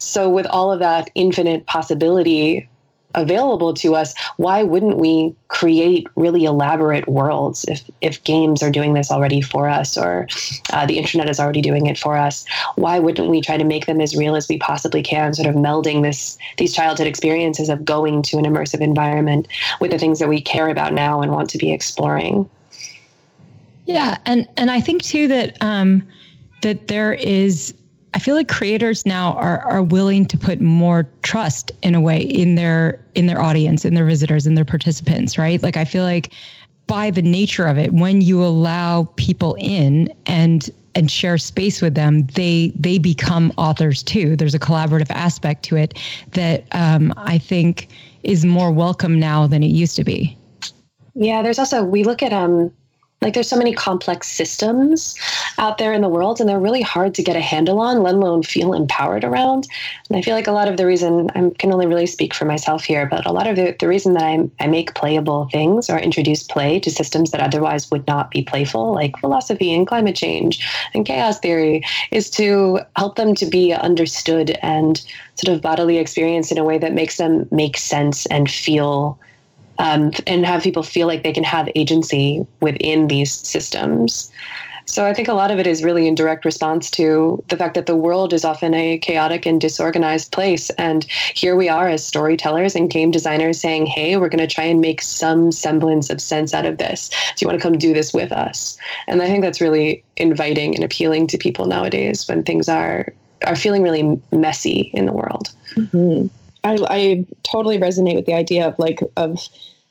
So 0.00 0.28
with 0.28 0.46
all 0.46 0.72
of 0.72 0.80
that 0.80 1.08
infinite 1.14 1.66
possibility, 1.66 2.68
available 3.14 3.74
to 3.74 3.94
us, 3.94 4.14
why 4.36 4.62
wouldn't 4.62 4.96
we 4.96 5.34
create 5.48 6.06
really 6.16 6.44
elaborate 6.44 7.08
worlds 7.08 7.64
if, 7.64 7.82
if 8.00 8.22
games 8.24 8.62
are 8.62 8.70
doing 8.70 8.94
this 8.94 9.10
already 9.10 9.40
for 9.40 9.68
us 9.68 9.98
or 9.98 10.28
uh, 10.72 10.86
the 10.86 10.98
internet 10.98 11.28
is 11.28 11.40
already 11.40 11.60
doing 11.60 11.86
it 11.86 11.98
for 11.98 12.16
us? 12.16 12.44
Why 12.76 12.98
wouldn't 12.98 13.28
we 13.28 13.40
try 13.40 13.56
to 13.56 13.64
make 13.64 13.86
them 13.86 14.00
as 14.00 14.16
real 14.16 14.36
as 14.36 14.48
we 14.48 14.58
possibly 14.58 15.02
can, 15.02 15.34
sort 15.34 15.48
of 15.48 15.54
melding 15.54 16.02
this 16.02 16.38
these 16.58 16.74
childhood 16.74 17.06
experiences 17.06 17.68
of 17.68 17.84
going 17.84 18.22
to 18.22 18.38
an 18.38 18.44
immersive 18.44 18.80
environment 18.80 19.48
with 19.80 19.90
the 19.90 19.98
things 19.98 20.18
that 20.18 20.28
we 20.28 20.40
care 20.40 20.68
about 20.68 20.92
now 20.92 21.20
and 21.20 21.32
want 21.32 21.50
to 21.50 21.58
be 21.58 21.72
exploring? 21.72 22.48
Yeah, 23.86 24.18
and 24.24 24.46
and 24.56 24.70
I 24.70 24.80
think 24.80 25.02
too 25.02 25.26
that 25.28 25.60
um, 25.60 26.06
that 26.62 26.88
there 26.88 27.12
is 27.12 27.74
I 28.12 28.18
feel 28.18 28.34
like 28.34 28.48
creators 28.48 29.06
now 29.06 29.34
are 29.34 29.60
are 29.60 29.82
willing 29.82 30.26
to 30.26 30.38
put 30.38 30.60
more 30.60 31.08
trust 31.22 31.70
in 31.82 31.94
a 31.94 32.00
way 32.00 32.20
in 32.20 32.56
their 32.56 33.00
in 33.14 33.26
their 33.26 33.40
audience, 33.40 33.84
in 33.84 33.94
their 33.94 34.06
visitors, 34.06 34.46
in 34.46 34.54
their 34.54 34.64
participants, 34.64 35.38
right? 35.38 35.62
Like 35.62 35.76
I 35.76 35.84
feel 35.84 36.04
like 36.04 36.32
by 36.86 37.10
the 37.10 37.22
nature 37.22 37.66
of 37.66 37.78
it, 37.78 37.92
when 37.92 38.20
you 38.20 38.42
allow 38.42 39.08
people 39.16 39.56
in 39.60 40.12
and 40.26 40.68
and 40.96 41.08
share 41.08 41.38
space 41.38 41.80
with 41.80 41.94
them, 41.94 42.26
they 42.34 42.72
they 42.74 42.98
become 42.98 43.52
authors 43.56 44.02
too. 44.02 44.34
There's 44.34 44.54
a 44.54 44.58
collaborative 44.58 45.10
aspect 45.10 45.62
to 45.66 45.76
it 45.76 45.96
that 46.32 46.64
um, 46.72 47.14
I 47.16 47.38
think 47.38 47.88
is 48.24 48.44
more 48.44 48.72
welcome 48.72 49.20
now 49.20 49.46
than 49.46 49.62
it 49.62 49.68
used 49.68 49.94
to 49.96 50.04
be. 50.04 50.36
Yeah, 51.14 51.42
there's 51.42 51.58
also 51.58 51.84
we 51.84 52.02
look 52.02 52.22
at 52.22 52.32
um 52.32 52.72
like 53.22 53.34
there's 53.34 53.48
so 53.48 53.56
many 53.56 53.74
complex 53.74 54.28
systems 54.28 55.14
out 55.58 55.78
there 55.78 55.92
in 55.92 56.00
the 56.00 56.08
world 56.08 56.40
and 56.40 56.48
they're 56.48 56.58
really 56.58 56.80
hard 56.80 57.14
to 57.14 57.22
get 57.22 57.36
a 57.36 57.40
handle 57.40 57.80
on 57.80 58.02
let 58.02 58.14
alone 58.14 58.42
feel 58.42 58.72
empowered 58.72 59.24
around. 59.24 59.68
And 60.08 60.16
i 60.16 60.22
feel 60.22 60.34
like 60.34 60.46
a 60.46 60.52
lot 60.52 60.68
of 60.68 60.76
the 60.76 60.86
reason 60.86 61.30
i 61.34 61.50
can 61.58 61.72
only 61.72 61.86
really 61.86 62.06
speak 62.06 62.32
for 62.34 62.44
myself 62.44 62.84
here 62.84 63.06
but 63.06 63.26
a 63.26 63.32
lot 63.32 63.46
of 63.46 63.56
the, 63.56 63.76
the 63.78 63.88
reason 63.88 64.14
that 64.14 64.22
I, 64.22 64.48
I 64.60 64.66
make 64.66 64.94
playable 64.94 65.48
things 65.52 65.90
or 65.90 65.98
introduce 65.98 66.42
play 66.42 66.80
to 66.80 66.90
systems 66.90 67.30
that 67.30 67.40
otherwise 67.40 67.90
would 67.90 68.06
not 68.06 68.30
be 68.30 68.42
playful 68.42 68.94
like 68.94 69.18
philosophy 69.18 69.74
and 69.74 69.86
climate 69.86 70.16
change 70.16 70.66
and 70.94 71.06
chaos 71.06 71.38
theory 71.38 71.82
is 72.10 72.30
to 72.30 72.80
help 72.96 73.16
them 73.16 73.34
to 73.34 73.46
be 73.46 73.72
understood 73.72 74.58
and 74.62 75.04
sort 75.34 75.54
of 75.54 75.62
bodily 75.62 75.98
experienced 75.98 76.52
in 76.52 76.58
a 76.58 76.64
way 76.64 76.78
that 76.78 76.94
makes 76.94 77.16
them 77.16 77.46
make 77.50 77.76
sense 77.76 78.26
and 78.26 78.50
feel 78.50 79.18
um, 79.80 80.12
and 80.26 80.44
have 80.44 80.62
people 80.62 80.82
feel 80.82 81.06
like 81.06 81.22
they 81.22 81.32
can 81.32 81.44
have 81.44 81.68
agency 81.74 82.46
within 82.60 83.08
these 83.08 83.32
systems. 83.32 84.30
So 84.84 85.06
I 85.06 85.14
think 85.14 85.28
a 85.28 85.34
lot 85.34 85.50
of 85.50 85.58
it 85.58 85.66
is 85.66 85.84
really 85.84 86.06
in 86.06 86.16
direct 86.16 86.44
response 86.44 86.90
to 86.92 87.42
the 87.48 87.56
fact 87.56 87.74
that 87.74 87.86
the 87.86 87.96
world 87.96 88.32
is 88.32 88.44
often 88.44 88.74
a 88.74 88.98
chaotic 88.98 89.46
and 89.46 89.60
disorganized 89.60 90.32
place. 90.32 90.68
And 90.70 91.04
here 91.34 91.54
we 91.54 91.68
are 91.68 91.88
as 91.88 92.04
storytellers 92.04 92.74
and 92.74 92.90
game 92.90 93.10
designers 93.10 93.60
saying, 93.60 93.86
hey, 93.86 94.16
we're 94.16 94.28
going 94.28 94.46
to 94.46 94.52
try 94.52 94.64
and 94.64 94.80
make 94.80 95.00
some 95.00 95.52
semblance 95.52 96.10
of 96.10 96.20
sense 96.20 96.52
out 96.52 96.66
of 96.66 96.78
this. 96.78 97.08
Do 97.08 97.44
you 97.44 97.46
want 97.46 97.58
to 97.58 97.62
come 97.62 97.78
do 97.78 97.94
this 97.94 98.12
with 98.12 98.32
us? 98.32 98.76
And 99.06 99.22
I 99.22 99.26
think 99.26 99.42
that's 99.42 99.60
really 99.60 100.02
inviting 100.16 100.74
and 100.74 100.84
appealing 100.84 101.28
to 101.28 101.38
people 101.38 101.66
nowadays 101.66 102.28
when 102.28 102.42
things 102.42 102.68
are 102.68 103.14
are 103.46 103.56
feeling 103.56 103.82
really 103.82 104.20
messy 104.32 104.90
in 104.92 105.06
the 105.06 105.14
world. 105.14 105.48
Mm-hmm. 105.74 106.26
I, 106.64 106.78
I 106.90 107.26
totally 107.42 107.78
resonate 107.78 108.16
with 108.16 108.26
the 108.26 108.34
idea 108.34 108.66
of 108.66 108.78
like 108.78 109.00
of 109.16 109.38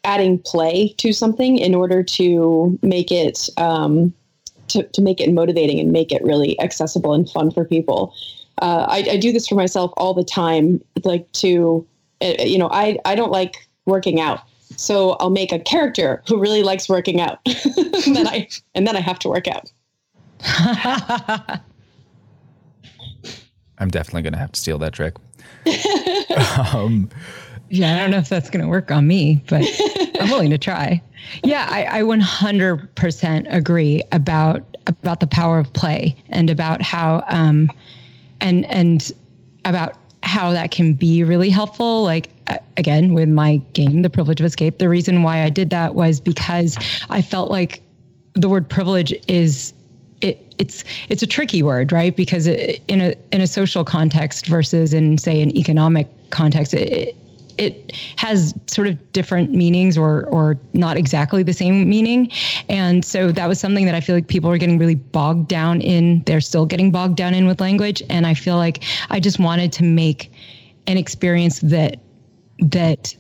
adding 0.04 0.40
play 0.40 0.94
to 0.98 1.12
something 1.14 1.58
in 1.58 1.76
order 1.76 2.04
to 2.04 2.78
make 2.82 3.12
it 3.12 3.50
um, 3.58 4.14
to, 4.70 4.84
to 4.84 5.02
make 5.02 5.20
it 5.20 5.32
motivating 5.34 5.80
and 5.80 5.92
make 5.92 6.12
it 6.12 6.24
really 6.24 6.60
accessible 6.62 7.14
and 7.14 7.30
fun 7.30 7.52
for 7.52 7.66
people. 7.66 8.14
Uh, 8.62 8.86
I, 8.88 8.98
I 9.12 9.18
do 9.18 9.32
this 9.32 9.48
for 9.48 9.56
myself 9.56 9.92
all 9.98 10.14
the 10.14 10.24
time, 10.24 10.82
like 11.04 11.32
to, 11.34 11.86
uh, 12.22 12.34
you 12.40 12.58
know, 12.58 12.70
I, 12.72 12.98
I 13.06 13.16
don't 13.16 13.32
like 13.32 13.68
working 13.86 14.20
out. 14.20 14.42
So 14.78 15.12
I'll 15.20 15.30
make 15.30 15.52
a 15.52 15.60
character 15.60 16.22
who 16.28 16.40
really 16.40 16.64
likes 16.64 16.88
working 16.88 17.20
out. 17.20 17.40
and 17.46 18.16
then 18.16 18.28
I, 18.28 18.48
and 18.76 18.86
then 18.88 18.96
I 18.96 19.02
have 19.02 19.20
to 19.20 19.30
work 19.30 19.48
out. 19.48 19.72
I'm 23.80 23.90
definitely 23.90 24.22
going 24.24 24.34
to 24.34 24.40
have 24.40 24.52
to 24.52 24.60
steal 24.60 24.78
that 24.80 24.94
trick. 24.94 25.16
um, 26.74 27.10
yeah, 27.70 27.96
I 27.96 28.00
don't 28.00 28.12
know 28.12 28.18
if 28.18 28.30
that's 28.30 28.50
going 28.50 28.64
to 28.64 28.70
work 28.70 28.92
on 28.92 29.08
me, 29.08 29.44
but 29.48 29.66
I'm 30.20 30.30
willing 30.30 30.50
to 30.50 30.58
try. 30.58 31.02
Yeah, 31.44 31.68
I, 31.70 32.00
I 32.00 32.02
100% 32.02 33.54
agree 33.54 34.02
about 34.12 34.64
about 34.88 35.20
the 35.20 35.28
power 35.28 35.60
of 35.60 35.72
play 35.74 36.16
and 36.30 36.50
about 36.50 36.82
how 36.82 37.24
um, 37.28 37.70
and 38.42 38.66
and 38.66 39.12
about 39.66 39.98
how 40.24 40.52
that 40.52 40.72
can 40.72 40.94
be 40.94 41.24
really 41.24 41.50
helpful. 41.50 42.04
Like 42.04 42.30
again, 42.78 43.14
with 43.14 43.30
my 43.30 43.58
game, 43.74 44.02
The 44.02 44.10
Privilege 44.10 44.40
of 44.40 44.46
Escape, 44.46 44.80
the 44.80 44.90
reason 44.90 45.24
why 45.24 45.44
I 45.44 45.50
did 45.50 45.70
that 45.70 45.96
was 45.96 46.20
because 46.20 46.78
I 47.10 47.22
felt 47.22 47.52
like 47.52 47.82
the 48.34 48.50
word 48.50 48.70
privilege 48.70 49.14
is 49.28 49.74
it, 50.22 50.54
it's 50.58 50.84
it's 51.08 51.24
a 51.24 51.28
tricky 51.28 51.64
word, 51.64 51.92
right? 51.92 52.16
Because 52.16 52.48
it, 52.48 52.82
in 52.88 53.02
a 53.02 53.16
in 53.32 53.42
a 53.42 53.48
social 53.48 53.86
context 53.86 54.48
versus 54.48 54.94
in 54.94 55.18
say 55.18 55.42
an 55.42 55.56
economic 55.56 56.08
context, 56.32 56.74
it, 56.74 57.16
it 57.60 57.92
has 58.16 58.54
sort 58.68 58.88
of 58.88 59.12
different 59.12 59.52
meanings 59.52 59.98
or 59.98 60.26
or 60.28 60.58
not 60.74 60.98
exactly 60.98 61.44
the 61.44 61.54
same 61.54 61.88
meaning. 61.90 62.32
And 62.70 63.04
so 63.04 63.32
that 63.34 63.48
was 63.48 63.60
something 63.60 63.86
that 63.86 63.96
I 63.96 64.02
feel 64.02 64.16
like 64.16 64.28
people 64.28 64.50
are 64.50 64.58
getting 64.58 64.80
really 64.80 64.96
bogged 64.96 65.50
down 65.50 65.82
in. 65.82 66.24
They're 66.26 66.42
still 66.42 66.66
getting 66.66 66.90
bogged 66.90 67.18
down 67.18 67.34
in 67.34 67.46
with 67.46 67.60
language. 67.60 68.02
And 68.10 68.26
I 68.26 68.34
feel 68.34 68.56
like 68.56 68.84
I 69.10 69.20
just 69.20 69.40
wanted 69.40 69.74
to 69.74 69.84
make 69.84 70.32
an 70.88 70.98
experience 70.98 71.60
that 71.60 72.00
that 72.60 73.16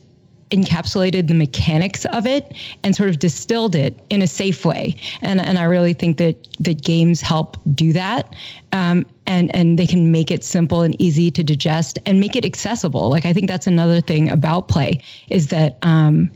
encapsulated 0.51 1.27
the 1.27 1.33
mechanics 1.33 2.05
of 2.05 2.25
it 2.25 2.53
and 2.83 2.95
sort 2.95 3.09
of 3.09 3.19
distilled 3.19 3.75
it 3.75 3.99
in 4.09 4.21
a 4.21 4.27
safe 4.27 4.65
way. 4.65 4.95
And 5.21 5.39
and 5.39 5.59
I 5.59 5.63
really 5.63 5.93
think 5.93 6.17
that 6.17 6.35
that 6.59 6.83
games 6.83 7.21
help 7.21 7.57
do 7.75 7.93
that. 7.93 8.33
Um, 8.71 9.05
and 9.27 9.53
and 9.55 9.77
they 9.77 9.85
can 9.85 10.11
make 10.11 10.31
it 10.31 10.43
simple 10.43 10.81
and 10.81 10.99
easy 10.99 11.29
to 11.31 11.43
digest 11.43 11.99
and 12.05 12.19
make 12.19 12.35
it 12.35 12.45
accessible. 12.45 13.09
Like 13.09 13.25
I 13.25 13.33
think 13.33 13.47
that's 13.47 13.67
another 13.67 14.01
thing 14.01 14.29
about 14.29 14.67
play 14.67 15.01
is 15.29 15.47
that 15.47 15.77
um, 15.83 16.31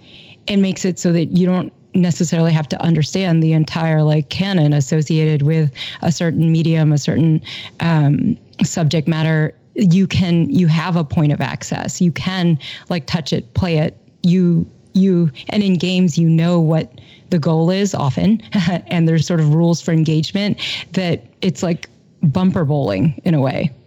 it 0.48 0.58
makes 0.58 0.86
it 0.86 1.00
so 1.00 1.12
that 1.12 1.26
you 1.26 1.46
don't 1.46 1.74
necessarily 1.96 2.52
have 2.52 2.68
to 2.68 2.82
understand 2.82 3.44
the 3.44 3.54
entire 3.54 4.02
like 4.02 4.30
canon 4.30 4.74
associated 4.74 5.44
with 5.44 5.72
a 6.02 6.12
certain 6.12 6.52
medium, 6.52 6.92
a 6.92 6.98
certain 6.98 7.42
um, 7.80 8.38
subject 8.64 9.08
matter 9.08 9.54
you 9.76 10.06
can 10.06 10.50
you 10.50 10.68
have 10.68 10.96
a 10.96 11.04
point 11.04 11.32
of 11.32 11.42
access 11.42 12.00
you 12.00 12.12
can 12.12 12.60
like 12.90 13.08
touch 13.08 13.34
it 13.34 13.52
play 13.56 13.78
it 13.78 13.98
you 14.24 14.66
you 14.94 15.32
and 15.50 15.64
in 15.64 15.78
games 15.78 16.18
you 16.18 16.30
know 16.30 16.60
what 16.60 17.00
the 17.30 17.40
goal 17.40 17.70
is 17.70 17.94
often 17.94 18.42
and 18.88 19.08
there's 19.08 19.26
sort 19.26 19.40
of 19.40 19.54
rules 19.54 19.82
for 19.82 19.92
engagement 19.92 20.60
that 20.94 21.26
it's 21.42 21.64
like 21.64 21.90
bumper 22.22 22.64
bowling 22.64 23.20
in 23.26 23.34
a 23.34 23.42
way. 23.42 23.72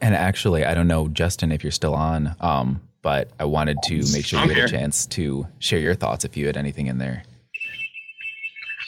And 0.00 0.14
actually 0.14 0.64
i 0.64 0.74
don't 0.74 0.86
know 0.86 1.08
justin 1.08 1.50
if 1.50 1.64
you're 1.64 1.72
still 1.72 1.92
on 1.92 2.34
um, 2.40 2.80
but 3.02 3.30
i 3.40 3.44
wanted 3.44 3.76
to 3.86 3.96
make 4.12 4.24
sure 4.24 4.40
you 4.44 4.54
had 4.54 4.64
a 4.64 4.68
chance 4.68 5.06
to 5.06 5.46
share 5.58 5.80
your 5.80 5.96
thoughts 5.96 6.24
if 6.24 6.36
you 6.36 6.46
had 6.46 6.56
anything 6.56 6.86
in 6.86 6.98
there. 6.98 7.24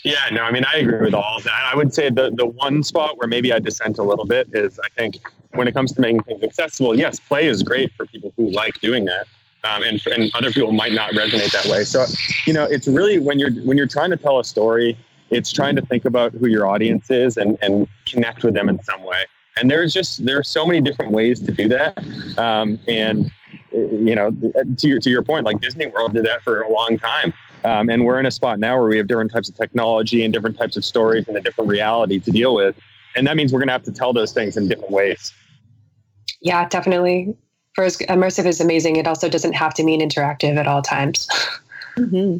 Yeah, 0.05 0.29
no, 0.33 0.43
I 0.43 0.51
mean, 0.51 0.65
I 0.65 0.79
agree 0.79 1.01
with 1.01 1.15
all 1.15 1.37
of 1.37 1.45
that. 1.45 1.71
I 1.71 1.77
would 1.77 1.93
say 1.93 2.09
the, 2.09 2.31
the 2.35 2.47
one 2.47 2.83
spot 2.83 3.19
where 3.19 3.29
maybe 3.29 3.53
I 3.53 3.59
dissent 3.59 3.99
a 3.99 4.03
little 4.03 4.25
bit 4.25 4.49
is 4.55 4.81
I 4.83 4.89
think 4.89 5.19
when 5.53 5.67
it 5.69 5.73
comes 5.73 5.93
to 5.93 6.01
making 6.01 6.23
things 6.23 6.43
accessible, 6.43 6.97
yes, 6.97 7.19
play 7.21 7.47
is 7.47 7.63
great 7.63 7.93
for 7.95 8.07
people 8.07 8.33
who 8.37 8.51
like 8.51 8.81
doing 8.81 9.05
that. 9.07 9.27
Um, 9.63 9.83
and, 9.83 10.01
and 10.07 10.31
other 10.35 10.51
people 10.51 10.73
might 10.73 10.93
not 10.93 11.13
resonate 11.13 11.53
that 11.53 11.67
way. 11.67 11.85
So, 11.85 12.07
you 12.47 12.53
know, 12.53 12.65
it's 12.65 12.89
really 12.89 13.19
when 13.19 13.39
you're, 13.39 13.53
when 13.65 13.77
you're 13.77 13.87
trying 13.87 14.11
to 14.11 14.17
tell 14.17 14.39
a 14.39 14.45
story, 14.45 14.97
it's 15.29 15.53
trying 15.53 15.77
to 15.77 15.83
think 15.83 16.07
about 16.07 16.33
who 16.33 16.47
your 16.49 16.67
audience 16.67 17.11
is 17.11 17.37
and, 17.37 17.59
and 17.61 17.87
connect 18.07 18.43
with 18.43 18.55
them 18.55 18.69
in 18.69 18.83
some 18.83 19.03
way. 19.03 19.25
And 19.57 19.71
there's 19.71 19.93
just, 19.93 20.25
there 20.25 20.39
are 20.39 20.43
so 20.43 20.65
many 20.65 20.81
different 20.81 21.13
ways 21.13 21.41
to 21.41 21.53
do 21.53 21.69
that. 21.69 21.99
Um, 22.39 22.79
and, 22.89 23.31
you 23.73 24.15
know, 24.15 24.31
to 24.31 24.89
your, 24.89 24.99
to 24.99 25.11
your 25.11 25.23
point, 25.23 25.45
like 25.45 25.61
Disney 25.61 25.87
World 25.87 26.15
did 26.15 26.25
that 26.25 26.43
for 26.43 26.63
a 26.63 26.73
long 26.73 26.97
time. 26.99 27.35
Um, 27.63 27.91
and 27.91 28.07
we're 28.07 28.19
in 28.19 28.25
a 28.25 28.31
spot 28.31 28.59
now 28.59 28.79
where 28.79 28.89
we 28.89 28.97
have 28.97 29.09
different 29.09 29.31
types 29.31 29.49
of 29.49 29.57
technology 29.57 30.25
and 30.25 30.33
different 30.33 30.57
types 30.57 30.79
of 30.79 30.85
stories 30.85 31.29
and 31.29 31.37
a 31.37 31.41
different 31.41 31.69
reality 31.69 32.19
to 32.19 32.31
deal 32.31 32.55
with. 32.55 32.75
And 33.15 33.27
that 33.27 33.37
means 33.37 33.53
we're 33.53 33.59
going 33.59 33.69
to 33.69 33.73
have 33.73 33.83
to 33.83 33.93
tell 33.93 34.15
those 34.15 34.33
things 34.33 34.57
in 34.57 34.69
different 34.69 34.91
ways. 34.91 35.35
Yeah, 36.41 36.69
definitely. 36.69 37.37
For 37.75 37.85
as 37.85 37.99
immersive 37.99 38.47
is 38.47 38.61
amazing, 38.61 38.97
it 38.97 39.07
also 39.07 39.29
doesn't 39.29 39.53
have 39.53 39.75
to 39.75 39.85
mean 39.85 40.01
interactive 40.01 40.57
at 40.57 40.67
all 40.67 40.83
times. 40.83 41.29
mm-hmm. 41.97 42.39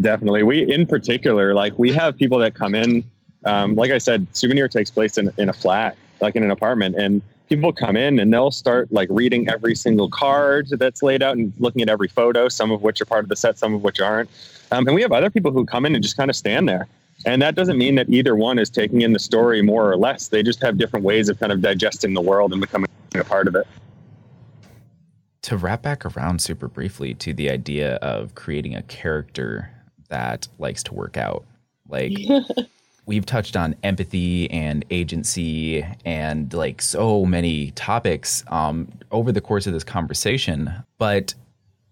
Definitely. 0.00 0.42
We, 0.42 0.70
in 0.70 0.86
particular, 0.86 1.54
like 1.54 1.78
we 1.78 1.92
have 1.92 2.16
people 2.16 2.38
that 2.38 2.54
come 2.54 2.74
in. 2.74 3.04
Um, 3.44 3.74
like 3.74 3.90
I 3.90 3.98
said, 3.98 4.26
souvenir 4.32 4.68
takes 4.68 4.90
place 4.90 5.16
in, 5.16 5.32
in 5.38 5.48
a 5.48 5.52
flat, 5.52 5.96
like 6.20 6.36
in 6.36 6.42
an 6.42 6.50
apartment, 6.50 6.96
and 6.96 7.22
people 7.48 7.72
come 7.72 7.96
in 7.96 8.18
and 8.18 8.32
they'll 8.32 8.50
start 8.50 8.92
like 8.92 9.08
reading 9.10 9.48
every 9.48 9.74
single 9.74 10.10
card 10.10 10.68
that's 10.72 11.02
laid 11.02 11.22
out 11.22 11.36
and 11.36 11.52
looking 11.58 11.82
at 11.82 11.88
every 11.88 12.08
photo, 12.08 12.48
some 12.48 12.70
of 12.70 12.82
which 12.82 13.00
are 13.00 13.06
part 13.06 13.24
of 13.24 13.28
the 13.28 13.36
set, 13.36 13.58
some 13.58 13.74
of 13.74 13.82
which 13.82 14.00
aren't. 14.00 14.28
Um, 14.70 14.86
and 14.86 14.94
we 14.94 15.02
have 15.02 15.12
other 15.12 15.30
people 15.30 15.50
who 15.50 15.64
come 15.64 15.86
in 15.86 15.94
and 15.94 16.02
just 16.02 16.16
kind 16.16 16.30
of 16.30 16.36
stand 16.36 16.68
there. 16.68 16.86
And 17.24 17.42
that 17.42 17.54
doesn't 17.54 17.78
mean 17.78 17.96
that 17.96 18.08
either 18.10 18.36
one 18.36 18.58
is 18.58 18.70
taking 18.70 19.00
in 19.00 19.12
the 19.12 19.18
story 19.18 19.62
more 19.62 19.90
or 19.90 19.96
less. 19.96 20.28
They 20.28 20.42
just 20.42 20.62
have 20.62 20.78
different 20.78 21.04
ways 21.04 21.28
of 21.28 21.40
kind 21.40 21.50
of 21.50 21.60
digesting 21.60 22.14
the 22.14 22.20
world 22.20 22.52
and 22.52 22.60
becoming 22.60 22.88
a 23.14 23.24
part 23.24 23.48
of 23.48 23.54
it. 23.54 23.66
To 25.42 25.56
wrap 25.56 25.82
back 25.82 26.04
around 26.04 26.40
super 26.40 26.68
briefly 26.68 27.14
to 27.14 27.32
the 27.32 27.50
idea 27.50 27.94
of 27.96 28.34
creating 28.34 28.74
a 28.74 28.82
character 28.82 29.70
that 30.08 30.48
likes 30.58 30.82
to 30.84 30.94
work 30.94 31.16
out, 31.16 31.44
like 31.88 32.12
we've 33.06 33.24
touched 33.24 33.56
on 33.56 33.74
empathy 33.82 34.50
and 34.50 34.84
agency 34.90 35.84
and 36.04 36.52
like 36.52 36.82
so 36.82 37.24
many 37.24 37.70
topics 37.70 38.44
um, 38.48 38.88
over 39.10 39.32
the 39.32 39.40
course 39.40 39.66
of 39.66 39.72
this 39.72 39.84
conversation. 39.84 40.70
But 40.98 41.34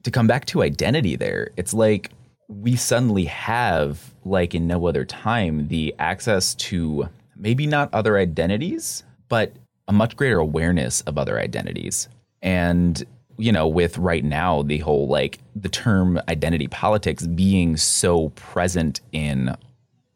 to 0.03 0.11
come 0.11 0.27
back 0.27 0.45
to 0.47 0.63
identity 0.63 1.17
there, 1.17 1.49
it's 1.57 1.73
like 1.73 2.11
we 2.49 2.77
suddenly 2.77 3.25
have, 3.25 4.15
like 4.25 4.55
in 4.55 4.67
no 4.67 4.87
other 4.87 5.05
time, 5.05 5.69
the 5.69 5.95
access 5.99 6.55
to 6.57 7.09
maybe 7.35 7.67
not 7.67 7.93
other 7.93 8.19
identities, 8.19 9.03
but 9.29 9.53
a 9.89 9.93
much 9.93 10.17
greater 10.17 10.39
awareness 10.39 11.01
of 11.03 11.19
other 11.19 11.39
identities. 11.39 12.09
And 12.43 13.05
you 13.39 13.53
know, 13.53 13.69
with 13.69 13.99
right 13.99 14.25
now 14.25 14.63
the 14.63 14.79
whole 14.79 15.09
like 15.09 15.39
the 15.55 15.69
term 15.69 16.19
identity 16.29 16.69
politics 16.69 17.27
being 17.27 17.77
so 17.77 18.31
present 18.31 19.01
in 19.13 19.55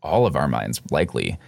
all 0.02 0.26
of 0.26 0.36
our 0.36 0.48
minds, 0.48 0.80
likely, 0.90 1.38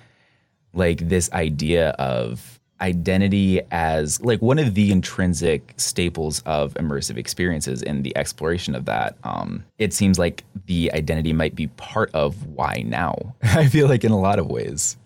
like 0.74 1.08
this 1.08 1.32
idea 1.32 1.90
of 1.90 2.60
identity 2.82 3.60
as 3.70 4.20
like 4.22 4.42
one 4.42 4.58
of 4.58 4.74
the 4.74 4.90
intrinsic 4.90 5.72
staples 5.76 6.42
of 6.44 6.74
immersive 6.74 7.16
experiences 7.16 7.80
and 7.82 8.02
the 8.02 8.14
exploration 8.16 8.74
of 8.74 8.86
that 8.86 9.16
um, 9.22 9.64
it 9.78 9.94
seems 9.94 10.18
like 10.18 10.42
the 10.66 10.90
identity 10.92 11.32
might 11.32 11.54
be 11.54 11.68
part 11.68 12.10
of 12.12 12.44
why 12.46 12.82
now 12.84 13.36
i 13.42 13.68
feel 13.68 13.86
like 13.86 14.02
in 14.02 14.10
a 14.10 14.18
lot 14.18 14.40
of 14.40 14.48
ways 14.48 14.96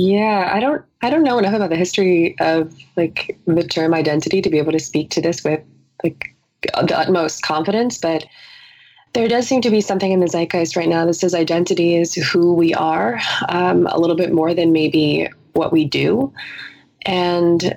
yeah 0.00 0.50
i 0.52 0.60
don't 0.60 0.82
i 1.02 1.10
don't 1.10 1.22
know 1.22 1.38
enough 1.38 1.54
about 1.54 1.70
the 1.70 1.76
history 1.76 2.34
of 2.40 2.74
like 2.96 3.38
the 3.46 3.62
term 3.62 3.92
identity 3.92 4.40
to 4.40 4.48
be 4.48 4.58
able 4.58 4.72
to 4.72 4.78
speak 4.78 5.10
to 5.10 5.20
this 5.20 5.44
with 5.44 5.60
like 6.02 6.34
the 6.62 6.98
utmost 6.98 7.42
confidence 7.42 7.98
but 7.98 8.24
there 9.12 9.28
does 9.28 9.46
seem 9.46 9.60
to 9.62 9.70
be 9.70 9.80
something 9.80 10.12
in 10.12 10.20
the 10.20 10.28
zeitgeist 10.28 10.76
right 10.76 10.88
now 10.88 11.04
that 11.04 11.14
says 11.14 11.34
identity 11.34 11.96
is 11.96 12.14
who 12.14 12.54
we 12.54 12.72
are 12.74 13.20
um, 13.48 13.86
a 13.88 13.98
little 13.98 14.16
bit 14.16 14.32
more 14.32 14.54
than 14.54 14.72
maybe 14.72 15.28
what 15.52 15.72
we 15.72 15.84
do. 15.84 16.32
And 17.02 17.76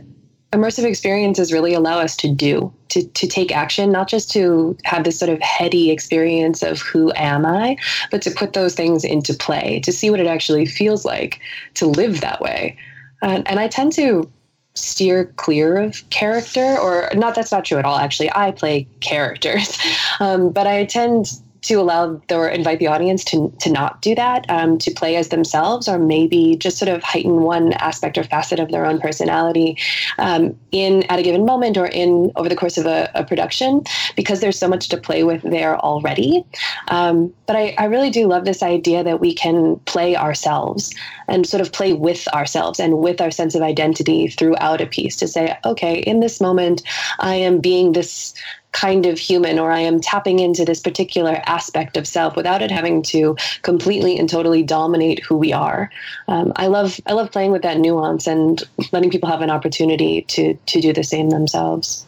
immersive 0.54 0.84
experiences 0.84 1.52
really 1.52 1.74
allow 1.74 2.00
us 2.00 2.16
to 2.16 2.30
do 2.30 2.72
to, 2.90 3.04
to 3.10 3.28
take 3.28 3.52
action 3.52 3.92
not 3.92 4.08
just 4.08 4.32
to 4.32 4.78
have 4.84 5.04
this 5.04 5.18
sort 5.18 5.32
of 5.32 5.42
heady 5.42 5.90
experience 5.90 6.62
of 6.62 6.80
who 6.80 7.12
am 7.16 7.46
i 7.46 7.76
but 8.12 8.22
to 8.22 8.32
put 8.32 8.54
those 8.54 8.76
things 8.76 9.04
into 9.04 9.34
play 9.34 9.80
to 9.84 9.92
see 9.92 10.10
what 10.10 10.20
it 10.20 10.28
actually 10.28 10.66
feels 10.66 11.04
like 11.04 11.40
to 11.74 11.88
live 11.88 12.22
that 12.22 12.40
way. 12.40 12.78
And, 13.22 13.48
and 13.48 13.60
i 13.60 13.68
tend 13.68 13.94
to 13.94 14.32
steer 14.76 15.26
clear 15.36 15.78
of 15.78 16.08
character 16.10 16.78
or 16.80 17.10
not 17.14 17.36
that's 17.36 17.52
not 17.52 17.66
true 17.66 17.78
at 17.78 17.86
all 17.86 17.98
actually. 17.98 18.32
I 18.34 18.52
play 18.52 18.88
characters. 19.00 19.78
Um, 20.20 20.52
but 20.52 20.68
i 20.68 20.86
tend 20.86 21.42
to 21.64 21.76
allow 21.76 22.22
or 22.32 22.48
invite 22.48 22.80
the 22.80 22.88
audience 22.88 23.24
to, 23.24 23.52
to 23.60 23.72
not 23.72 24.02
do 24.02 24.14
that, 24.16 24.46
um, 24.50 24.78
to 24.78 24.92
play 24.92 25.16
as 25.16 25.30
themselves, 25.30 25.88
or 25.88 25.98
maybe 25.98 26.56
just 26.58 26.78
sort 26.78 26.90
of 26.90 27.02
heighten 27.04 27.42
one 27.42 27.74
aspect 27.74 28.18
or 28.18 28.24
facet 28.24 28.60
of 28.60 28.70
their 28.70 28.86
own 28.86 29.00
personality 29.00 29.78
um, 30.18 30.58
in 30.72 31.04
at 31.04 31.20
a 31.20 31.24
given 31.24 31.46
moment 31.46 31.78
or 31.78 31.88
in 31.88 32.32
over 32.36 32.50
the 32.50 32.56
course 32.56 32.78
of 32.78 32.86
a, 32.86 33.10
a 33.16 33.24
production, 33.24 33.82
because 34.16 34.42
there's 34.42 34.60
so 34.60 34.68
much 34.68 34.90
to 34.90 34.98
play 34.98 35.24
with 35.24 35.42
there 35.44 35.78
already. 35.80 36.44
Um, 36.90 37.34
but 37.46 37.56
I, 37.56 37.76
I 37.78 37.86
really 37.86 38.10
do 38.10 38.28
love 38.28 38.46
this 38.46 38.62
idea 38.62 39.04
that 39.04 39.20
we 39.20 39.34
can 39.34 39.78
play 39.86 40.16
ourselves 40.16 40.94
and 41.28 41.48
sort 41.48 41.62
of 41.62 41.72
play 41.72 41.94
with 41.94 42.28
ourselves 42.30 42.80
and 42.80 43.00
with 43.00 43.22
our 43.22 43.32
sense 43.32 43.56
of 43.56 43.62
identity 43.62 44.28
throughout 44.28 44.82
a 44.82 44.86
piece 44.86 45.16
to 45.18 45.28
say, 45.28 45.58
okay, 45.66 46.00
in 46.00 46.20
this 46.20 46.42
moment, 46.42 46.84
I 47.20 47.36
am 47.36 47.60
being 47.60 47.94
this 47.94 48.34
kind 48.74 49.06
of 49.06 49.18
human 49.18 49.58
or 49.60 49.72
I 49.72 49.80
am 49.80 50.02
tapping 50.02 50.40
into 50.40 50.66
this 50.66 50.80
particular 50.80 51.42
aspect 51.46 51.96
of 51.96 52.08
self 52.08 52.36
without 52.36 52.62
it 52.62 52.72
having 52.72 53.02
to 53.04 53.38
completely 53.62 54.18
and 54.18 54.30
totally 54.30 54.64
dominate 54.64 55.24
who 55.24 55.38
we 55.38 55.54
are. 55.54 55.90
Um, 56.28 56.52
I 56.58 56.68
love 56.68 57.00
I 57.06 57.14
love 57.14 57.32
playing 57.32 57.52
with 57.52 57.62
that 57.62 57.80
nuance 57.80 58.28
and 58.28 58.62
letting 58.92 59.10
people 59.10 59.30
have 59.30 59.42
an 59.42 59.50
opportunity 59.50 60.24
to 60.24 60.54
to 60.54 60.82
do 60.82 60.92
the 60.92 61.04
same 61.04 61.30
themselves. 61.30 62.06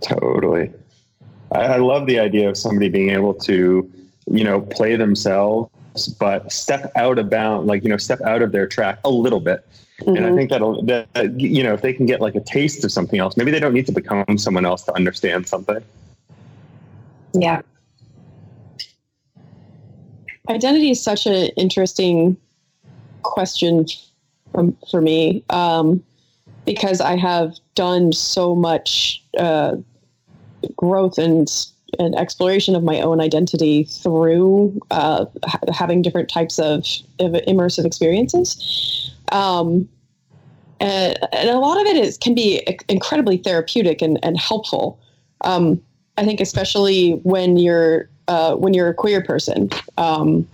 Totally. 0.00 0.72
I, 1.52 1.60
I 1.60 1.76
love 1.76 2.06
the 2.06 2.18
idea 2.18 2.48
of 2.48 2.56
somebody 2.56 2.88
being 2.88 3.10
able 3.10 3.34
to, 3.34 3.90
you 4.26 4.44
know, 4.44 4.62
play 4.62 4.96
themselves 4.96 5.70
but 6.18 6.50
step 6.52 6.92
out 6.96 7.28
bound, 7.28 7.66
like, 7.66 7.82
you 7.82 7.88
know, 7.88 7.96
step 7.96 8.20
out 8.22 8.42
of 8.42 8.52
their 8.52 8.66
track 8.66 9.00
a 9.04 9.10
little 9.10 9.40
bit 9.40 9.66
Mm-hmm. 10.00 10.16
And 10.16 10.18
I 10.18 10.28
mm-hmm. 10.28 10.36
think 10.36 10.50
that'll, 10.50 10.82
that, 10.84 11.40
you 11.40 11.62
know, 11.62 11.74
if 11.74 11.82
they 11.82 11.92
can 11.92 12.06
get 12.06 12.20
like 12.20 12.34
a 12.34 12.40
taste 12.40 12.84
of 12.84 12.92
something 12.92 13.20
else, 13.20 13.36
maybe 13.36 13.50
they 13.50 13.60
don't 13.60 13.74
need 13.74 13.86
to 13.86 13.92
become 13.92 14.38
someone 14.38 14.64
else 14.64 14.82
to 14.84 14.94
understand 14.94 15.46
something. 15.46 15.82
Yeah. 17.34 17.62
Identity 20.48 20.90
is 20.90 21.02
such 21.02 21.26
an 21.26 21.50
interesting 21.56 22.36
question 23.22 23.86
from, 24.52 24.76
for 24.90 25.00
me 25.00 25.44
um, 25.50 26.02
because 26.64 27.00
I 27.00 27.16
have 27.16 27.56
done 27.74 28.12
so 28.12 28.54
much 28.54 29.22
uh, 29.38 29.76
growth 30.76 31.18
and 31.18 31.48
and 31.98 32.14
exploration 32.14 32.76
of 32.76 32.84
my 32.84 33.00
own 33.00 33.20
identity 33.20 33.84
through 33.84 34.80
uh, 34.90 35.26
ha- 35.44 35.58
having 35.72 36.02
different 36.02 36.28
types 36.28 36.58
of, 36.58 36.86
of 37.18 37.32
immersive 37.48 37.84
experiences. 37.84 39.12
Um, 39.30 39.88
and, 40.80 41.18
and, 41.32 41.50
a 41.50 41.58
lot 41.58 41.80
of 41.80 41.86
it 41.86 41.96
is 41.96 42.16
can 42.16 42.34
be 42.34 42.66
incredibly 42.88 43.36
therapeutic 43.36 44.00
and, 44.02 44.18
and 44.22 44.38
helpful. 44.38 44.98
Um, 45.42 45.80
I 46.16 46.24
think 46.24 46.40
especially 46.40 47.12
when 47.22 47.56
you're 47.56 48.08
uh, 48.28 48.54
when 48.54 48.74
you're 48.74 48.88
a 48.88 48.94
queer 48.94 49.22
person, 49.22 49.70
um, 49.98 50.48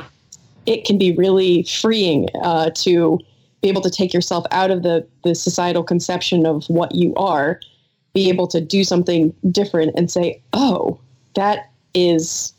it 0.66 0.84
can 0.84 0.98
be 0.98 1.12
really 1.12 1.62
freeing 1.64 2.28
uh, 2.42 2.70
to 2.70 3.18
be 3.62 3.68
able 3.68 3.82
to 3.82 3.90
take 3.90 4.12
yourself 4.12 4.44
out 4.50 4.70
of 4.70 4.82
the 4.82 5.06
the 5.24 5.34
societal 5.34 5.82
conception 5.82 6.46
of 6.46 6.64
what 6.68 6.94
you 6.94 7.14
are, 7.16 7.60
be 8.14 8.28
able 8.28 8.46
to 8.48 8.60
do 8.60 8.84
something 8.84 9.34
different 9.50 9.92
and 9.96 10.10
say, 10.10 10.40
"Oh, 10.52 10.98
that 11.34 11.70
is 11.94 12.52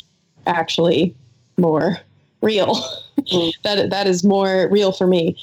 actually 0.46 1.16
more 1.58 2.00
real. 2.42 2.76
Mm. 3.34 3.52
that 3.64 3.90
that 3.90 4.08
is 4.08 4.24
more 4.24 4.70
real 4.72 4.92
for 4.92 5.08
me." 5.08 5.36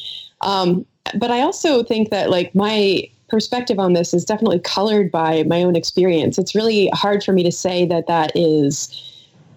Um, 0.45 0.87
but 1.17 1.31
I 1.31 1.41
also 1.41 1.83
think 1.83 2.11
that 2.11 2.31
like 2.31 2.55
my 2.55 3.09
perspective 3.29 3.79
on 3.79 3.95
this 3.95 4.15
is 4.15 4.25
definitely 4.25 4.61
colored 4.61 5.11
by 5.11 5.43
my 5.45 5.63
own 5.63 5.77
experience. 5.77 6.39
It's 6.39 6.55
really 6.55 6.89
hard 6.93 7.25
for 7.25 7.33
me 7.33 7.43
to 7.43 7.53
say 7.53 7.87
that 7.87 8.07
that 8.07 8.33
is 8.35 9.11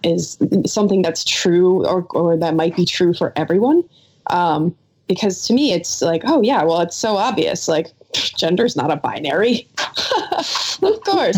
is 0.04 0.38
something 0.66 1.02
that's 1.02 1.24
true 1.24 1.86
or 1.86 2.04
or 2.12 2.38
that 2.38 2.56
might 2.56 2.76
be 2.76 2.86
true 2.86 3.14
for 3.14 3.34
everyone. 3.36 3.84
Um, 4.30 4.76
because 5.08 5.46
to 5.48 5.54
me, 5.54 5.72
it's 5.74 6.02
like, 6.02 6.24
oh 6.26 6.42
yeah, 6.42 6.64
well, 6.64 6.82
it's 6.82 6.96
so 6.96 7.18
obvious. 7.18 7.68
Like 7.68 7.92
gender's 8.14 8.76
not 8.76 8.92
a 8.92 8.96
binary. 8.96 9.68
of 10.82 11.04
course. 11.04 11.38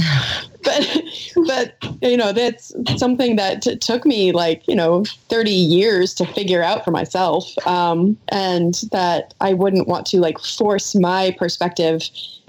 But 0.64 1.02
but 1.48 1.76
you 2.02 2.18
know, 2.18 2.32
that's 2.32 2.74
something 2.98 3.36
that 3.38 3.62
t- 3.62 3.78
took 3.78 4.06
me 4.06 4.32
like, 4.32 4.68
you 4.68 4.76
know, 4.76 5.06
30 5.30 5.52
years 5.52 6.14
to 6.16 6.26
figure 6.26 6.62
out 6.62 6.84
for 6.84 6.92
myself. 6.92 7.46
Um, 7.68 8.18
and 8.30 8.76
that 8.92 9.34
I 9.42 9.54
wouldn't 9.54 9.88
want 9.88 10.06
to 10.08 10.18
like 10.20 10.40
force 10.40 10.96
my 10.96 11.36
perspective 11.38 12.04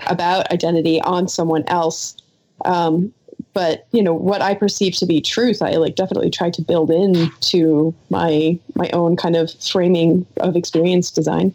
about 0.07 0.51
identity 0.51 1.01
on 1.03 1.29
someone 1.29 1.65
else. 1.69 2.17
Um, 2.65 3.13
but 3.53 3.87
you 3.93 4.03
know 4.03 4.15
what 4.15 4.43
I 4.43 4.55
perceive 4.55 4.97
to 4.97 5.07
be 5.07 5.21
truth, 5.21 5.63
I 5.63 5.73
like 5.73 5.97
definitely 5.97 6.31
try 6.31 6.51
to 6.51 6.63
build 6.63 6.91
into 6.91 7.95
my 8.11 8.59
my 8.75 8.89
own 8.93 9.17
kind 9.17 9.37
of 9.37 9.53
framing 9.55 10.27
of 10.39 10.57
experience 10.57 11.11
design. 11.11 11.55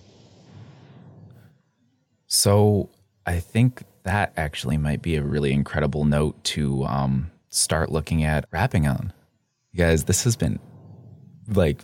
So 2.27 2.89
I 3.25 3.39
think 3.39 3.83
that 4.03 4.33
actually 4.37 4.77
might 4.77 5.01
be 5.01 5.15
a 5.15 5.23
really 5.23 5.51
incredible 5.51 6.05
note 6.05 6.41
to 6.45 6.83
um, 6.85 7.31
start 7.49 7.91
looking 7.91 8.23
at 8.23 8.45
wrapping 8.51 8.87
on. 8.87 9.13
You 9.71 9.79
guys, 9.79 10.05
this 10.05 10.23
has 10.23 10.35
been 10.35 10.59
like 11.47 11.81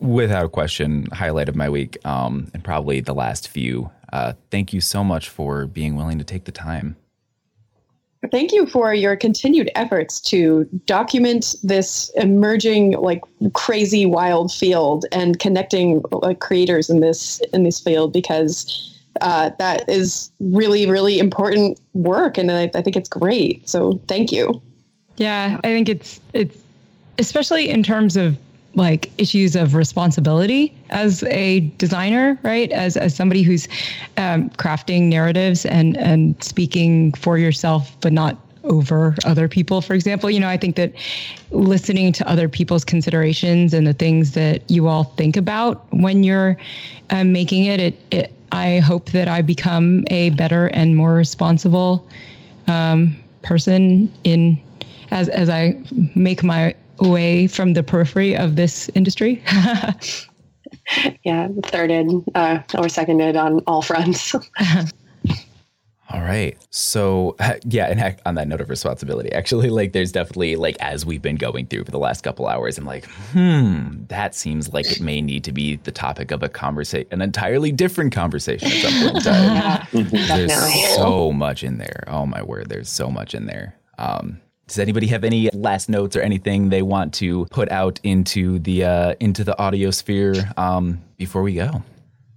without 0.00 0.52
question 0.52 1.06
highlight 1.12 1.48
of 1.48 1.56
my 1.56 1.68
week 1.68 1.98
um, 2.04 2.50
and 2.54 2.62
probably 2.62 3.00
the 3.00 3.14
last 3.14 3.48
few. 3.48 3.90
Uh, 4.12 4.34
thank 4.50 4.72
you 4.72 4.80
so 4.80 5.02
much 5.02 5.28
for 5.28 5.66
being 5.66 5.96
willing 5.96 6.18
to 6.18 6.24
take 6.24 6.44
the 6.44 6.52
time. 6.52 6.96
Thank 8.30 8.52
you 8.52 8.66
for 8.66 8.94
your 8.94 9.16
continued 9.16 9.70
efforts 9.74 10.20
to 10.22 10.64
document 10.86 11.54
this 11.62 12.10
emerging, 12.16 12.92
like 12.92 13.22
crazy, 13.52 14.06
wild 14.06 14.52
field 14.52 15.06
and 15.12 15.38
connecting 15.38 16.02
like 16.10 16.40
creators 16.40 16.88
in 16.88 17.00
this 17.00 17.40
in 17.52 17.64
this 17.64 17.80
field 17.80 18.12
because 18.12 18.94
uh, 19.20 19.50
that 19.58 19.88
is 19.88 20.30
really, 20.40 20.88
really 20.88 21.18
important 21.18 21.80
work, 21.92 22.36
and 22.38 22.50
I, 22.50 22.70
I 22.74 22.82
think 22.82 22.96
it's 22.96 23.08
great. 23.08 23.68
So 23.68 24.00
thank 24.08 24.32
you. 24.32 24.60
Yeah, 25.16 25.60
I 25.62 25.68
think 25.68 25.88
it's 25.88 26.20
it's 26.32 26.56
especially 27.18 27.68
in 27.68 27.82
terms 27.82 28.16
of 28.16 28.36
like 28.74 29.10
issues 29.18 29.56
of 29.56 29.74
responsibility 29.74 30.74
as 30.90 31.22
a 31.24 31.60
designer, 31.78 32.38
right? 32.42 32.70
As 32.72 32.96
as 32.96 33.14
somebody 33.14 33.42
who's 33.42 33.68
um, 34.16 34.50
crafting 34.50 35.04
narratives 35.04 35.64
and 35.66 35.96
and 35.96 36.42
speaking 36.42 37.12
for 37.12 37.38
yourself, 37.38 37.96
but 38.00 38.12
not 38.12 38.38
over 38.64 39.14
other 39.24 39.46
people. 39.48 39.80
For 39.80 39.94
example, 39.94 40.30
you 40.30 40.40
know, 40.40 40.48
I 40.48 40.56
think 40.56 40.76
that 40.76 40.92
listening 41.50 42.12
to 42.14 42.28
other 42.28 42.48
people's 42.48 42.84
considerations 42.84 43.74
and 43.74 43.86
the 43.86 43.92
things 43.92 44.32
that 44.32 44.68
you 44.70 44.88
all 44.88 45.04
think 45.04 45.36
about 45.36 45.84
when 45.92 46.24
you're 46.24 46.56
um, 47.10 47.32
making 47.32 47.66
it, 47.66 47.80
it, 47.80 48.00
it 48.10 48.32
I 48.52 48.78
hope 48.78 49.10
that 49.10 49.28
I 49.28 49.42
become 49.42 50.04
a 50.08 50.30
better 50.30 50.68
and 50.68 50.96
more 50.96 51.14
responsible 51.14 52.06
um, 52.66 53.16
person 53.42 54.12
in 54.24 54.60
as 55.10 55.28
as 55.28 55.48
I 55.48 55.76
make 56.14 56.42
my 56.42 56.74
away 56.98 57.46
from 57.46 57.74
the 57.74 57.82
periphery 57.82 58.36
of 58.36 58.56
this 58.56 58.88
industry. 58.94 59.42
yeah, 61.24 61.48
thirded 61.48 62.24
uh, 62.34 62.60
or 62.78 62.88
seconded 62.88 63.36
on 63.36 63.60
all 63.66 63.82
fronts. 63.82 64.34
All 66.14 66.20
right. 66.20 66.56
So, 66.70 67.34
yeah, 67.64 67.86
and 67.86 68.16
on 68.24 68.36
that 68.36 68.46
note 68.46 68.60
of 68.60 68.70
responsibility, 68.70 69.32
actually, 69.32 69.68
like, 69.68 69.92
there's 69.92 70.12
definitely, 70.12 70.54
like, 70.54 70.76
as 70.78 71.04
we've 71.04 71.22
been 71.22 71.34
going 71.34 71.66
through 71.66 71.84
for 71.84 71.90
the 71.90 71.98
last 71.98 72.22
couple 72.22 72.46
hours, 72.46 72.78
I'm 72.78 72.84
like, 72.84 73.06
hmm, 73.32 74.04
that 74.08 74.34
seems 74.34 74.72
like 74.72 74.90
it 74.92 75.00
may 75.00 75.20
need 75.20 75.42
to 75.44 75.52
be 75.52 75.76
the 75.76 75.90
topic 75.90 76.30
of 76.30 76.42
a 76.42 76.48
conversation, 76.48 77.08
an 77.10 77.20
entirely 77.20 77.72
different 77.72 78.12
conversation 78.12 78.70
at 78.70 78.78
some 78.78 79.02
point 79.02 79.16
in 79.16 79.22
time. 79.22 80.08
yeah, 80.12 80.46
there's 80.46 80.94
so 80.94 81.32
much 81.32 81.64
in 81.64 81.78
there. 81.78 82.04
Oh, 82.06 82.26
my 82.26 82.42
word. 82.42 82.68
There's 82.68 82.90
so 82.90 83.10
much 83.10 83.34
in 83.34 83.46
there. 83.46 83.74
Um, 83.98 84.40
does 84.66 84.78
anybody 84.78 85.06
have 85.08 85.24
any 85.24 85.50
last 85.50 85.88
notes 85.88 86.16
or 86.16 86.20
anything 86.20 86.70
they 86.70 86.82
want 86.82 87.12
to 87.14 87.46
put 87.46 87.70
out 87.70 88.00
into 88.02 88.58
the 88.60 88.84
uh, 88.84 89.14
into 89.20 89.44
the 89.44 89.58
audio 89.58 89.90
sphere 89.90 90.34
um, 90.56 91.00
before 91.16 91.42
we 91.42 91.54
go? 91.54 91.82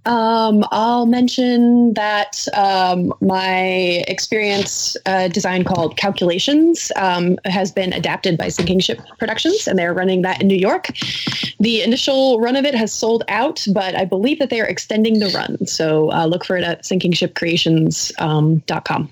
Um, 0.08 0.64
I'll 0.70 1.06
mention 1.06 1.92
that 1.94 2.46
um, 2.54 3.12
my 3.20 4.04
experience 4.08 4.96
uh, 5.04 5.28
design 5.28 5.64
called 5.64 5.98
Calculations 5.98 6.90
um, 6.96 7.36
has 7.44 7.70
been 7.70 7.92
adapted 7.92 8.38
by 8.38 8.48
Sinking 8.48 8.80
Ship 8.80 8.98
Productions, 9.18 9.66
and 9.66 9.78
they're 9.78 9.92
running 9.92 10.22
that 10.22 10.40
in 10.40 10.48
New 10.48 10.56
York. 10.56 10.86
The 11.60 11.82
initial 11.82 12.40
run 12.40 12.56
of 12.56 12.64
it 12.64 12.74
has 12.74 12.90
sold 12.90 13.22
out, 13.28 13.66
but 13.74 13.94
I 13.96 14.06
believe 14.06 14.38
that 14.38 14.48
they 14.48 14.62
are 14.62 14.66
extending 14.66 15.18
the 15.18 15.28
run. 15.28 15.66
So 15.66 16.10
uh, 16.12 16.24
look 16.24 16.42
for 16.42 16.56
it 16.56 16.64
at 16.64 16.84
sinkingshipcreations.com. 16.84 19.02
Um, 19.02 19.10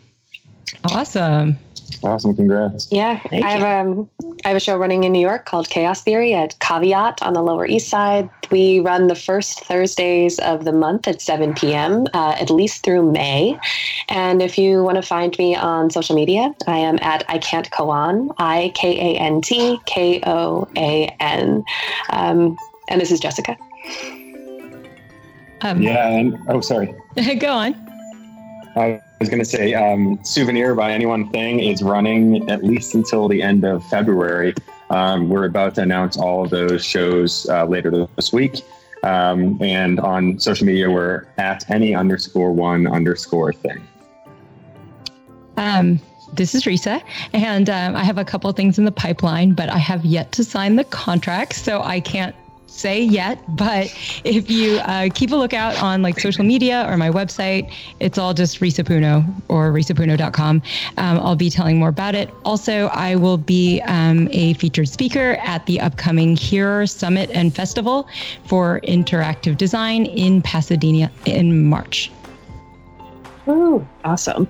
awesome. 0.85 1.59
Awesome! 2.03 2.34
Congrats. 2.34 2.91
Yeah, 2.91 3.18
Thank 3.30 3.45
I 3.45 3.51
have 3.51 3.87
um, 3.87 4.09
I 4.45 4.49
have 4.49 4.57
a 4.57 4.61
show 4.61 4.76
running 4.76 5.05
in 5.05 5.12
New 5.12 5.20
York 5.20 5.47
called 5.47 5.68
Chaos 5.68 6.03
Theory 6.03 6.34
at 6.34 6.59
Caveat 6.61 7.22
on 7.22 7.32
the 7.32 7.43
Lower 7.43 7.66
East 7.66 7.89
Side. 7.89 8.28
We 8.51 8.80
run 8.80 9.09
the 9.09 9.14
first 9.14 9.61
Thursdays 9.64 10.39
of 10.39 10.64
the 10.64 10.72
month 10.72 11.09
at 11.09 11.20
7 11.20 11.55
p.m. 11.55 12.07
Uh, 12.14 12.37
at 12.39 12.51
least 12.51 12.84
through 12.84 13.11
May. 13.11 13.59
And 14.09 14.43
if 14.43 14.57
you 14.57 14.82
want 14.82 14.97
to 14.97 15.03
find 15.03 15.37
me 15.39 15.57
on 15.57 15.91
social 15.91 16.14
media, 16.14 16.55
I 16.66 16.78
am 16.78 16.99
at 17.03 17.24
I 17.28 17.39
Can't 17.39 17.70
Koan. 17.70 18.34
I 18.39 18.72
K 18.74 19.14
A 19.14 19.18
N 19.18 19.41
T 19.41 19.78
K 19.87 20.20
O 20.26 20.68
A 20.76 21.07
N. 21.20 21.64
Um, 22.11 22.57
and 22.89 23.01
this 23.01 23.11
is 23.11 23.20
Jessica. 23.20 23.57
Um, 25.62 25.80
yeah, 25.80 26.09
and 26.09 26.39
oh, 26.49 26.61
sorry. 26.61 26.95
Go 27.41 27.53
on. 27.53 27.74
I 28.76 29.01
was 29.19 29.29
going 29.29 29.39
to 29.39 29.45
say, 29.45 29.75
um, 29.75 30.19
Souvenir 30.25 30.75
by 30.75 30.93
Any 30.93 31.07
One 31.07 31.31
Thing 31.31 31.61
is 31.61 31.83
running 31.83 32.49
at 32.51 32.62
least 32.62 32.95
until 32.95 33.29
the 33.29 33.43
end 33.43 33.64
of 33.64 33.85
February. 33.87 34.55
Um, 34.91 35.29
we're 35.29 35.47
about 35.47 35.75
to 35.77 35.83
announce 35.83 36.17
all 36.17 36.45
of 36.45 36.51
those 36.51 36.85
shows 36.85 37.49
uh, 37.49 37.64
later 37.64 38.07
this 38.17 38.33
week. 38.33 38.62
Um, 39.03 39.61
and 39.62 40.01
on 40.01 40.39
social 40.39 40.67
media, 40.67 40.91
we're 40.91 41.27
at 41.39 41.69
any 41.71 41.95
underscore 41.95 42.53
one 42.53 42.87
underscore 42.87 43.53
thing. 43.53 43.87
Um, 45.57 46.01
this 46.35 46.55
is 46.55 46.64
Risa, 46.64 47.03
and 47.33 47.71
um, 47.71 47.97
I 47.97 48.05
have 48.05 48.19
a 48.19 48.25
couple 48.25 48.51
things 48.53 48.79
in 48.79 48.85
the 48.85 48.93
pipeline, 48.93 49.53
but 49.53 49.71
I 49.71 49.79
have 49.79 50.05
yet 50.05 50.33
to 50.33 50.45
sign 50.45 50.77
the 50.77 50.85
contract, 50.85 51.55
so 51.55 51.83
I 51.83 52.01
can't 52.01 52.35
say 52.67 53.03
yet, 53.03 53.39
but 53.57 53.87
if 54.25 54.51
you 54.51 54.77
uh, 54.79 55.09
keep 55.14 55.31
a 55.33 55.37
lookout 55.37 55.81
on 55.83 56.03
like 56.03 56.21
social 56.21 56.45
media 56.45 56.87
or 56.89 56.97
my 56.97 57.11
website, 57.11 57.73
it's 58.01 58.19
all 58.19 58.35
just 58.35 58.61
Risa 58.61 58.85
Puno 58.85 59.25
or 59.49 59.73
risapuno.com. 59.73 60.62
Um, 60.97 61.19
I'll 61.19 61.37
be 61.37 61.51
telling 61.51 61.79
more 61.79 61.89
about 61.89 62.14
it. 62.14 62.31
Also, 62.45 62.87
I 62.89 63.17
will 63.17 63.39
be 63.39 63.81
um, 63.83 64.29
a 64.33 64.55
featured 64.55 64.89
speaker 64.89 65.39
at 65.43 65.64
the 65.67 65.81
upcoming 65.81 66.37
Here 66.37 66.87
Summit 66.87 67.31
and 67.31 67.55
Festival 67.55 68.09
for 68.47 68.81
Interactive 68.81 69.57
Design 69.57 70.07
in 70.07 70.43
Pasadena 70.43 71.11
in 71.25 71.67
March. 71.67 72.11
Oh, 73.47 73.87
awesome. 74.05 74.49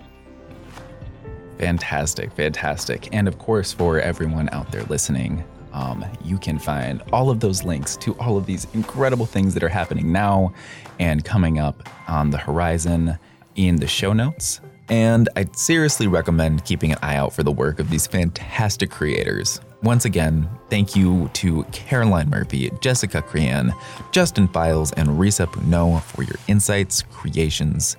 Fantastic, 1.58 2.32
fantastic. 2.32 3.08
And 3.12 3.28
of 3.28 3.38
course, 3.38 3.72
for 3.72 3.98
everyone 3.98 4.48
out 4.52 4.70
there 4.72 4.84
listening, 4.84 5.42
um, 5.76 6.02
you 6.24 6.38
can 6.38 6.58
find 6.58 7.02
all 7.12 7.28
of 7.28 7.40
those 7.40 7.62
links 7.62 7.98
to 7.98 8.14
all 8.14 8.38
of 8.38 8.46
these 8.46 8.66
incredible 8.72 9.26
things 9.26 9.52
that 9.52 9.62
are 9.62 9.68
happening 9.68 10.10
now 10.10 10.54
and 10.98 11.22
coming 11.22 11.58
up 11.58 11.86
on 12.08 12.30
the 12.30 12.38
horizon 12.38 13.18
in 13.56 13.76
the 13.76 13.86
show 13.86 14.14
notes. 14.14 14.62
And 14.88 15.28
I'd 15.36 15.54
seriously 15.54 16.06
recommend 16.06 16.64
keeping 16.64 16.92
an 16.92 16.98
eye 17.02 17.16
out 17.16 17.34
for 17.34 17.42
the 17.42 17.52
work 17.52 17.78
of 17.78 17.90
these 17.90 18.06
fantastic 18.06 18.90
creators. 18.90 19.60
Once 19.82 20.06
again, 20.06 20.48
thank 20.70 20.96
you 20.96 21.28
to 21.34 21.64
Caroline 21.72 22.30
Murphy, 22.30 22.70
Jessica 22.80 23.20
Creane, 23.20 23.74
Justin 24.12 24.48
Files, 24.48 24.92
and 24.92 25.08
Risa 25.08 25.46
Puno 25.46 26.00
for 26.00 26.22
your 26.22 26.36
insights, 26.48 27.02
creations, 27.02 27.98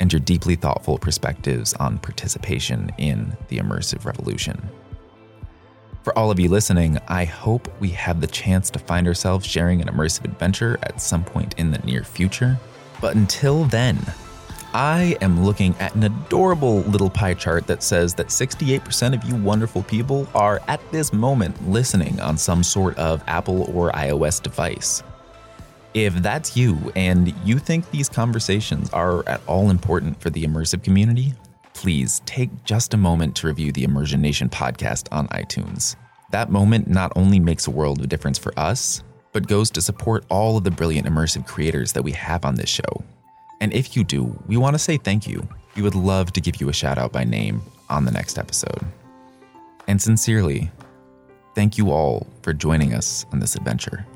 and 0.00 0.12
your 0.12 0.18
deeply 0.18 0.56
thoughtful 0.56 0.98
perspectives 0.98 1.74
on 1.74 1.98
participation 1.98 2.90
in 2.98 3.36
the 3.48 3.58
immersive 3.58 4.04
revolution. 4.04 4.68
For 6.04 6.16
all 6.18 6.30
of 6.30 6.38
you 6.38 6.50
listening, 6.50 6.98
I 7.08 7.24
hope 7.24 7.66
we 7.80 7.88
have 7.88 8.20
the 8.20 8.26
chance 8.26 8.68
to 8.68 8.78
find 8.78 9.06
ourselves 9.06 9.46
sharing 9.46 9.80
an 9.80 9.88
immersive 9.88 10.26
adventure 10.26 10.78
at 10.82 11.00
some 11.00 11.24
point 11.24 11.54
in 11.56 11.70
the 11.70 11.78
near 11.78 12.04
future. 12.04 12.60
But 13.00 13.16
until 13.16 13.64
then, 13.64 13.98
I 14.74 15.16
am 15.22 15.46
looking 15.46 15.74
at 15.80 15.94
an 15.94 16.02
adorable 16.02 16.80
little 16.80 17.08
pie 17.08 17.32
chart 17.32 17.66
that 17.68 17.82
says 17.82 18.12
that 18.16 18.26
68% 18.26 19.14
of 19.14 19.24
you 19.24 19.34
wonderful 19.36 19.82
people 19.82 20.28
are 20.34 20.60
at 20.68 20.78
this 20.92 21.10
moment 21.14 21.70
listening 21.70 22.20
on 22.20 22.36
some 22.36 22.62
sort 22.62 22.98
of 22.98 23.24
Apple 23.26 23.62
or 23.74 23.90
iOS 23.92 24.42
device. 24.42 25.02
If 25.94 26.16
that's 26.16 26.54
you 26.54 26.92
and 26.96 27.32
you 27.46 27.58
think 27.58 27.90
these 27.90 28.10
conversations 28.10 28.90
are 28.90 29.26
at 29.26 29.40
all 29.46 29.70
important 29.70 30.20
for 30.20 30.28
the 30.28 30.44
immersive 30.44 30.82
community, 30.82 31.32
please 31.84 32.22
take 32.24 32.64
just 32.64 32.94
a 32.94 32.96
moment 32.96 33.36
to 33.36 33.46
review 33.46 33.70
the 33.70 33.84
Immersion 33.84 34.22
Nation 34.22 34.48
podcast 34.48 35.06
on 35.12 35.28
iTunes. 35.28 35.96
That 36.30 36.50
moment 36.50 36.88
not 36.88 37.12
only 37.14 37.38
makes 37.38 37.66
a 37.66 37.70
world 37.70 38.00
of 38.00 38.08
difference 38.08 38.38
for 38.38 38.58
us, 38.58 39.02
but 39.34 39.46
goes 39.46 39.68
to 39.72 39.82
support 39.82 40.24
all 40.30 40.56
of 40.56 40.64
the 40.64 40.70
brilliant 40.70 41.06
immersive 41.06 41.46
creators 41.46 41.92
that 41.92 42.02
we 42.02 42.12
have 42.12 42.46
on 42.46 42.54
this 42.54 42.70
show. 42.70 43.04
And 43.60 43.70
if 43.74 43.98
you 43.98 44.02
do, 44.02 44.34
we 44.46 44.56
want 44.56 44.72
to 44.72 44.78
say 44.78 44.96
thank 44.96 45.26
you. 45.26 45.46
We 45.76 45.82
would 45.82 45.94
love 45.94 46.32
to 46.32 46.40
give 46.40 46.58
you 46.58 46.70
a 46.70 46.72
shout 46.72 46.96
out 46.96 47.12
by 47.12 47.24
name 47.24 47.60
on 47.90 48.06
the 48.06 48.12
next 48.12 48.38
episode. 48.38 48.80
And 49.86 50.00
sincerely, 50.00 50.70
thank 51.54 51.76
you 51.76 51.90
all 51.90 52.26
for 52.40 52.54
joining 52.54 52.94
us 52.94 53.26
on 53.30 53.40
this 53.40 53.56
adventure. 53.56 54.06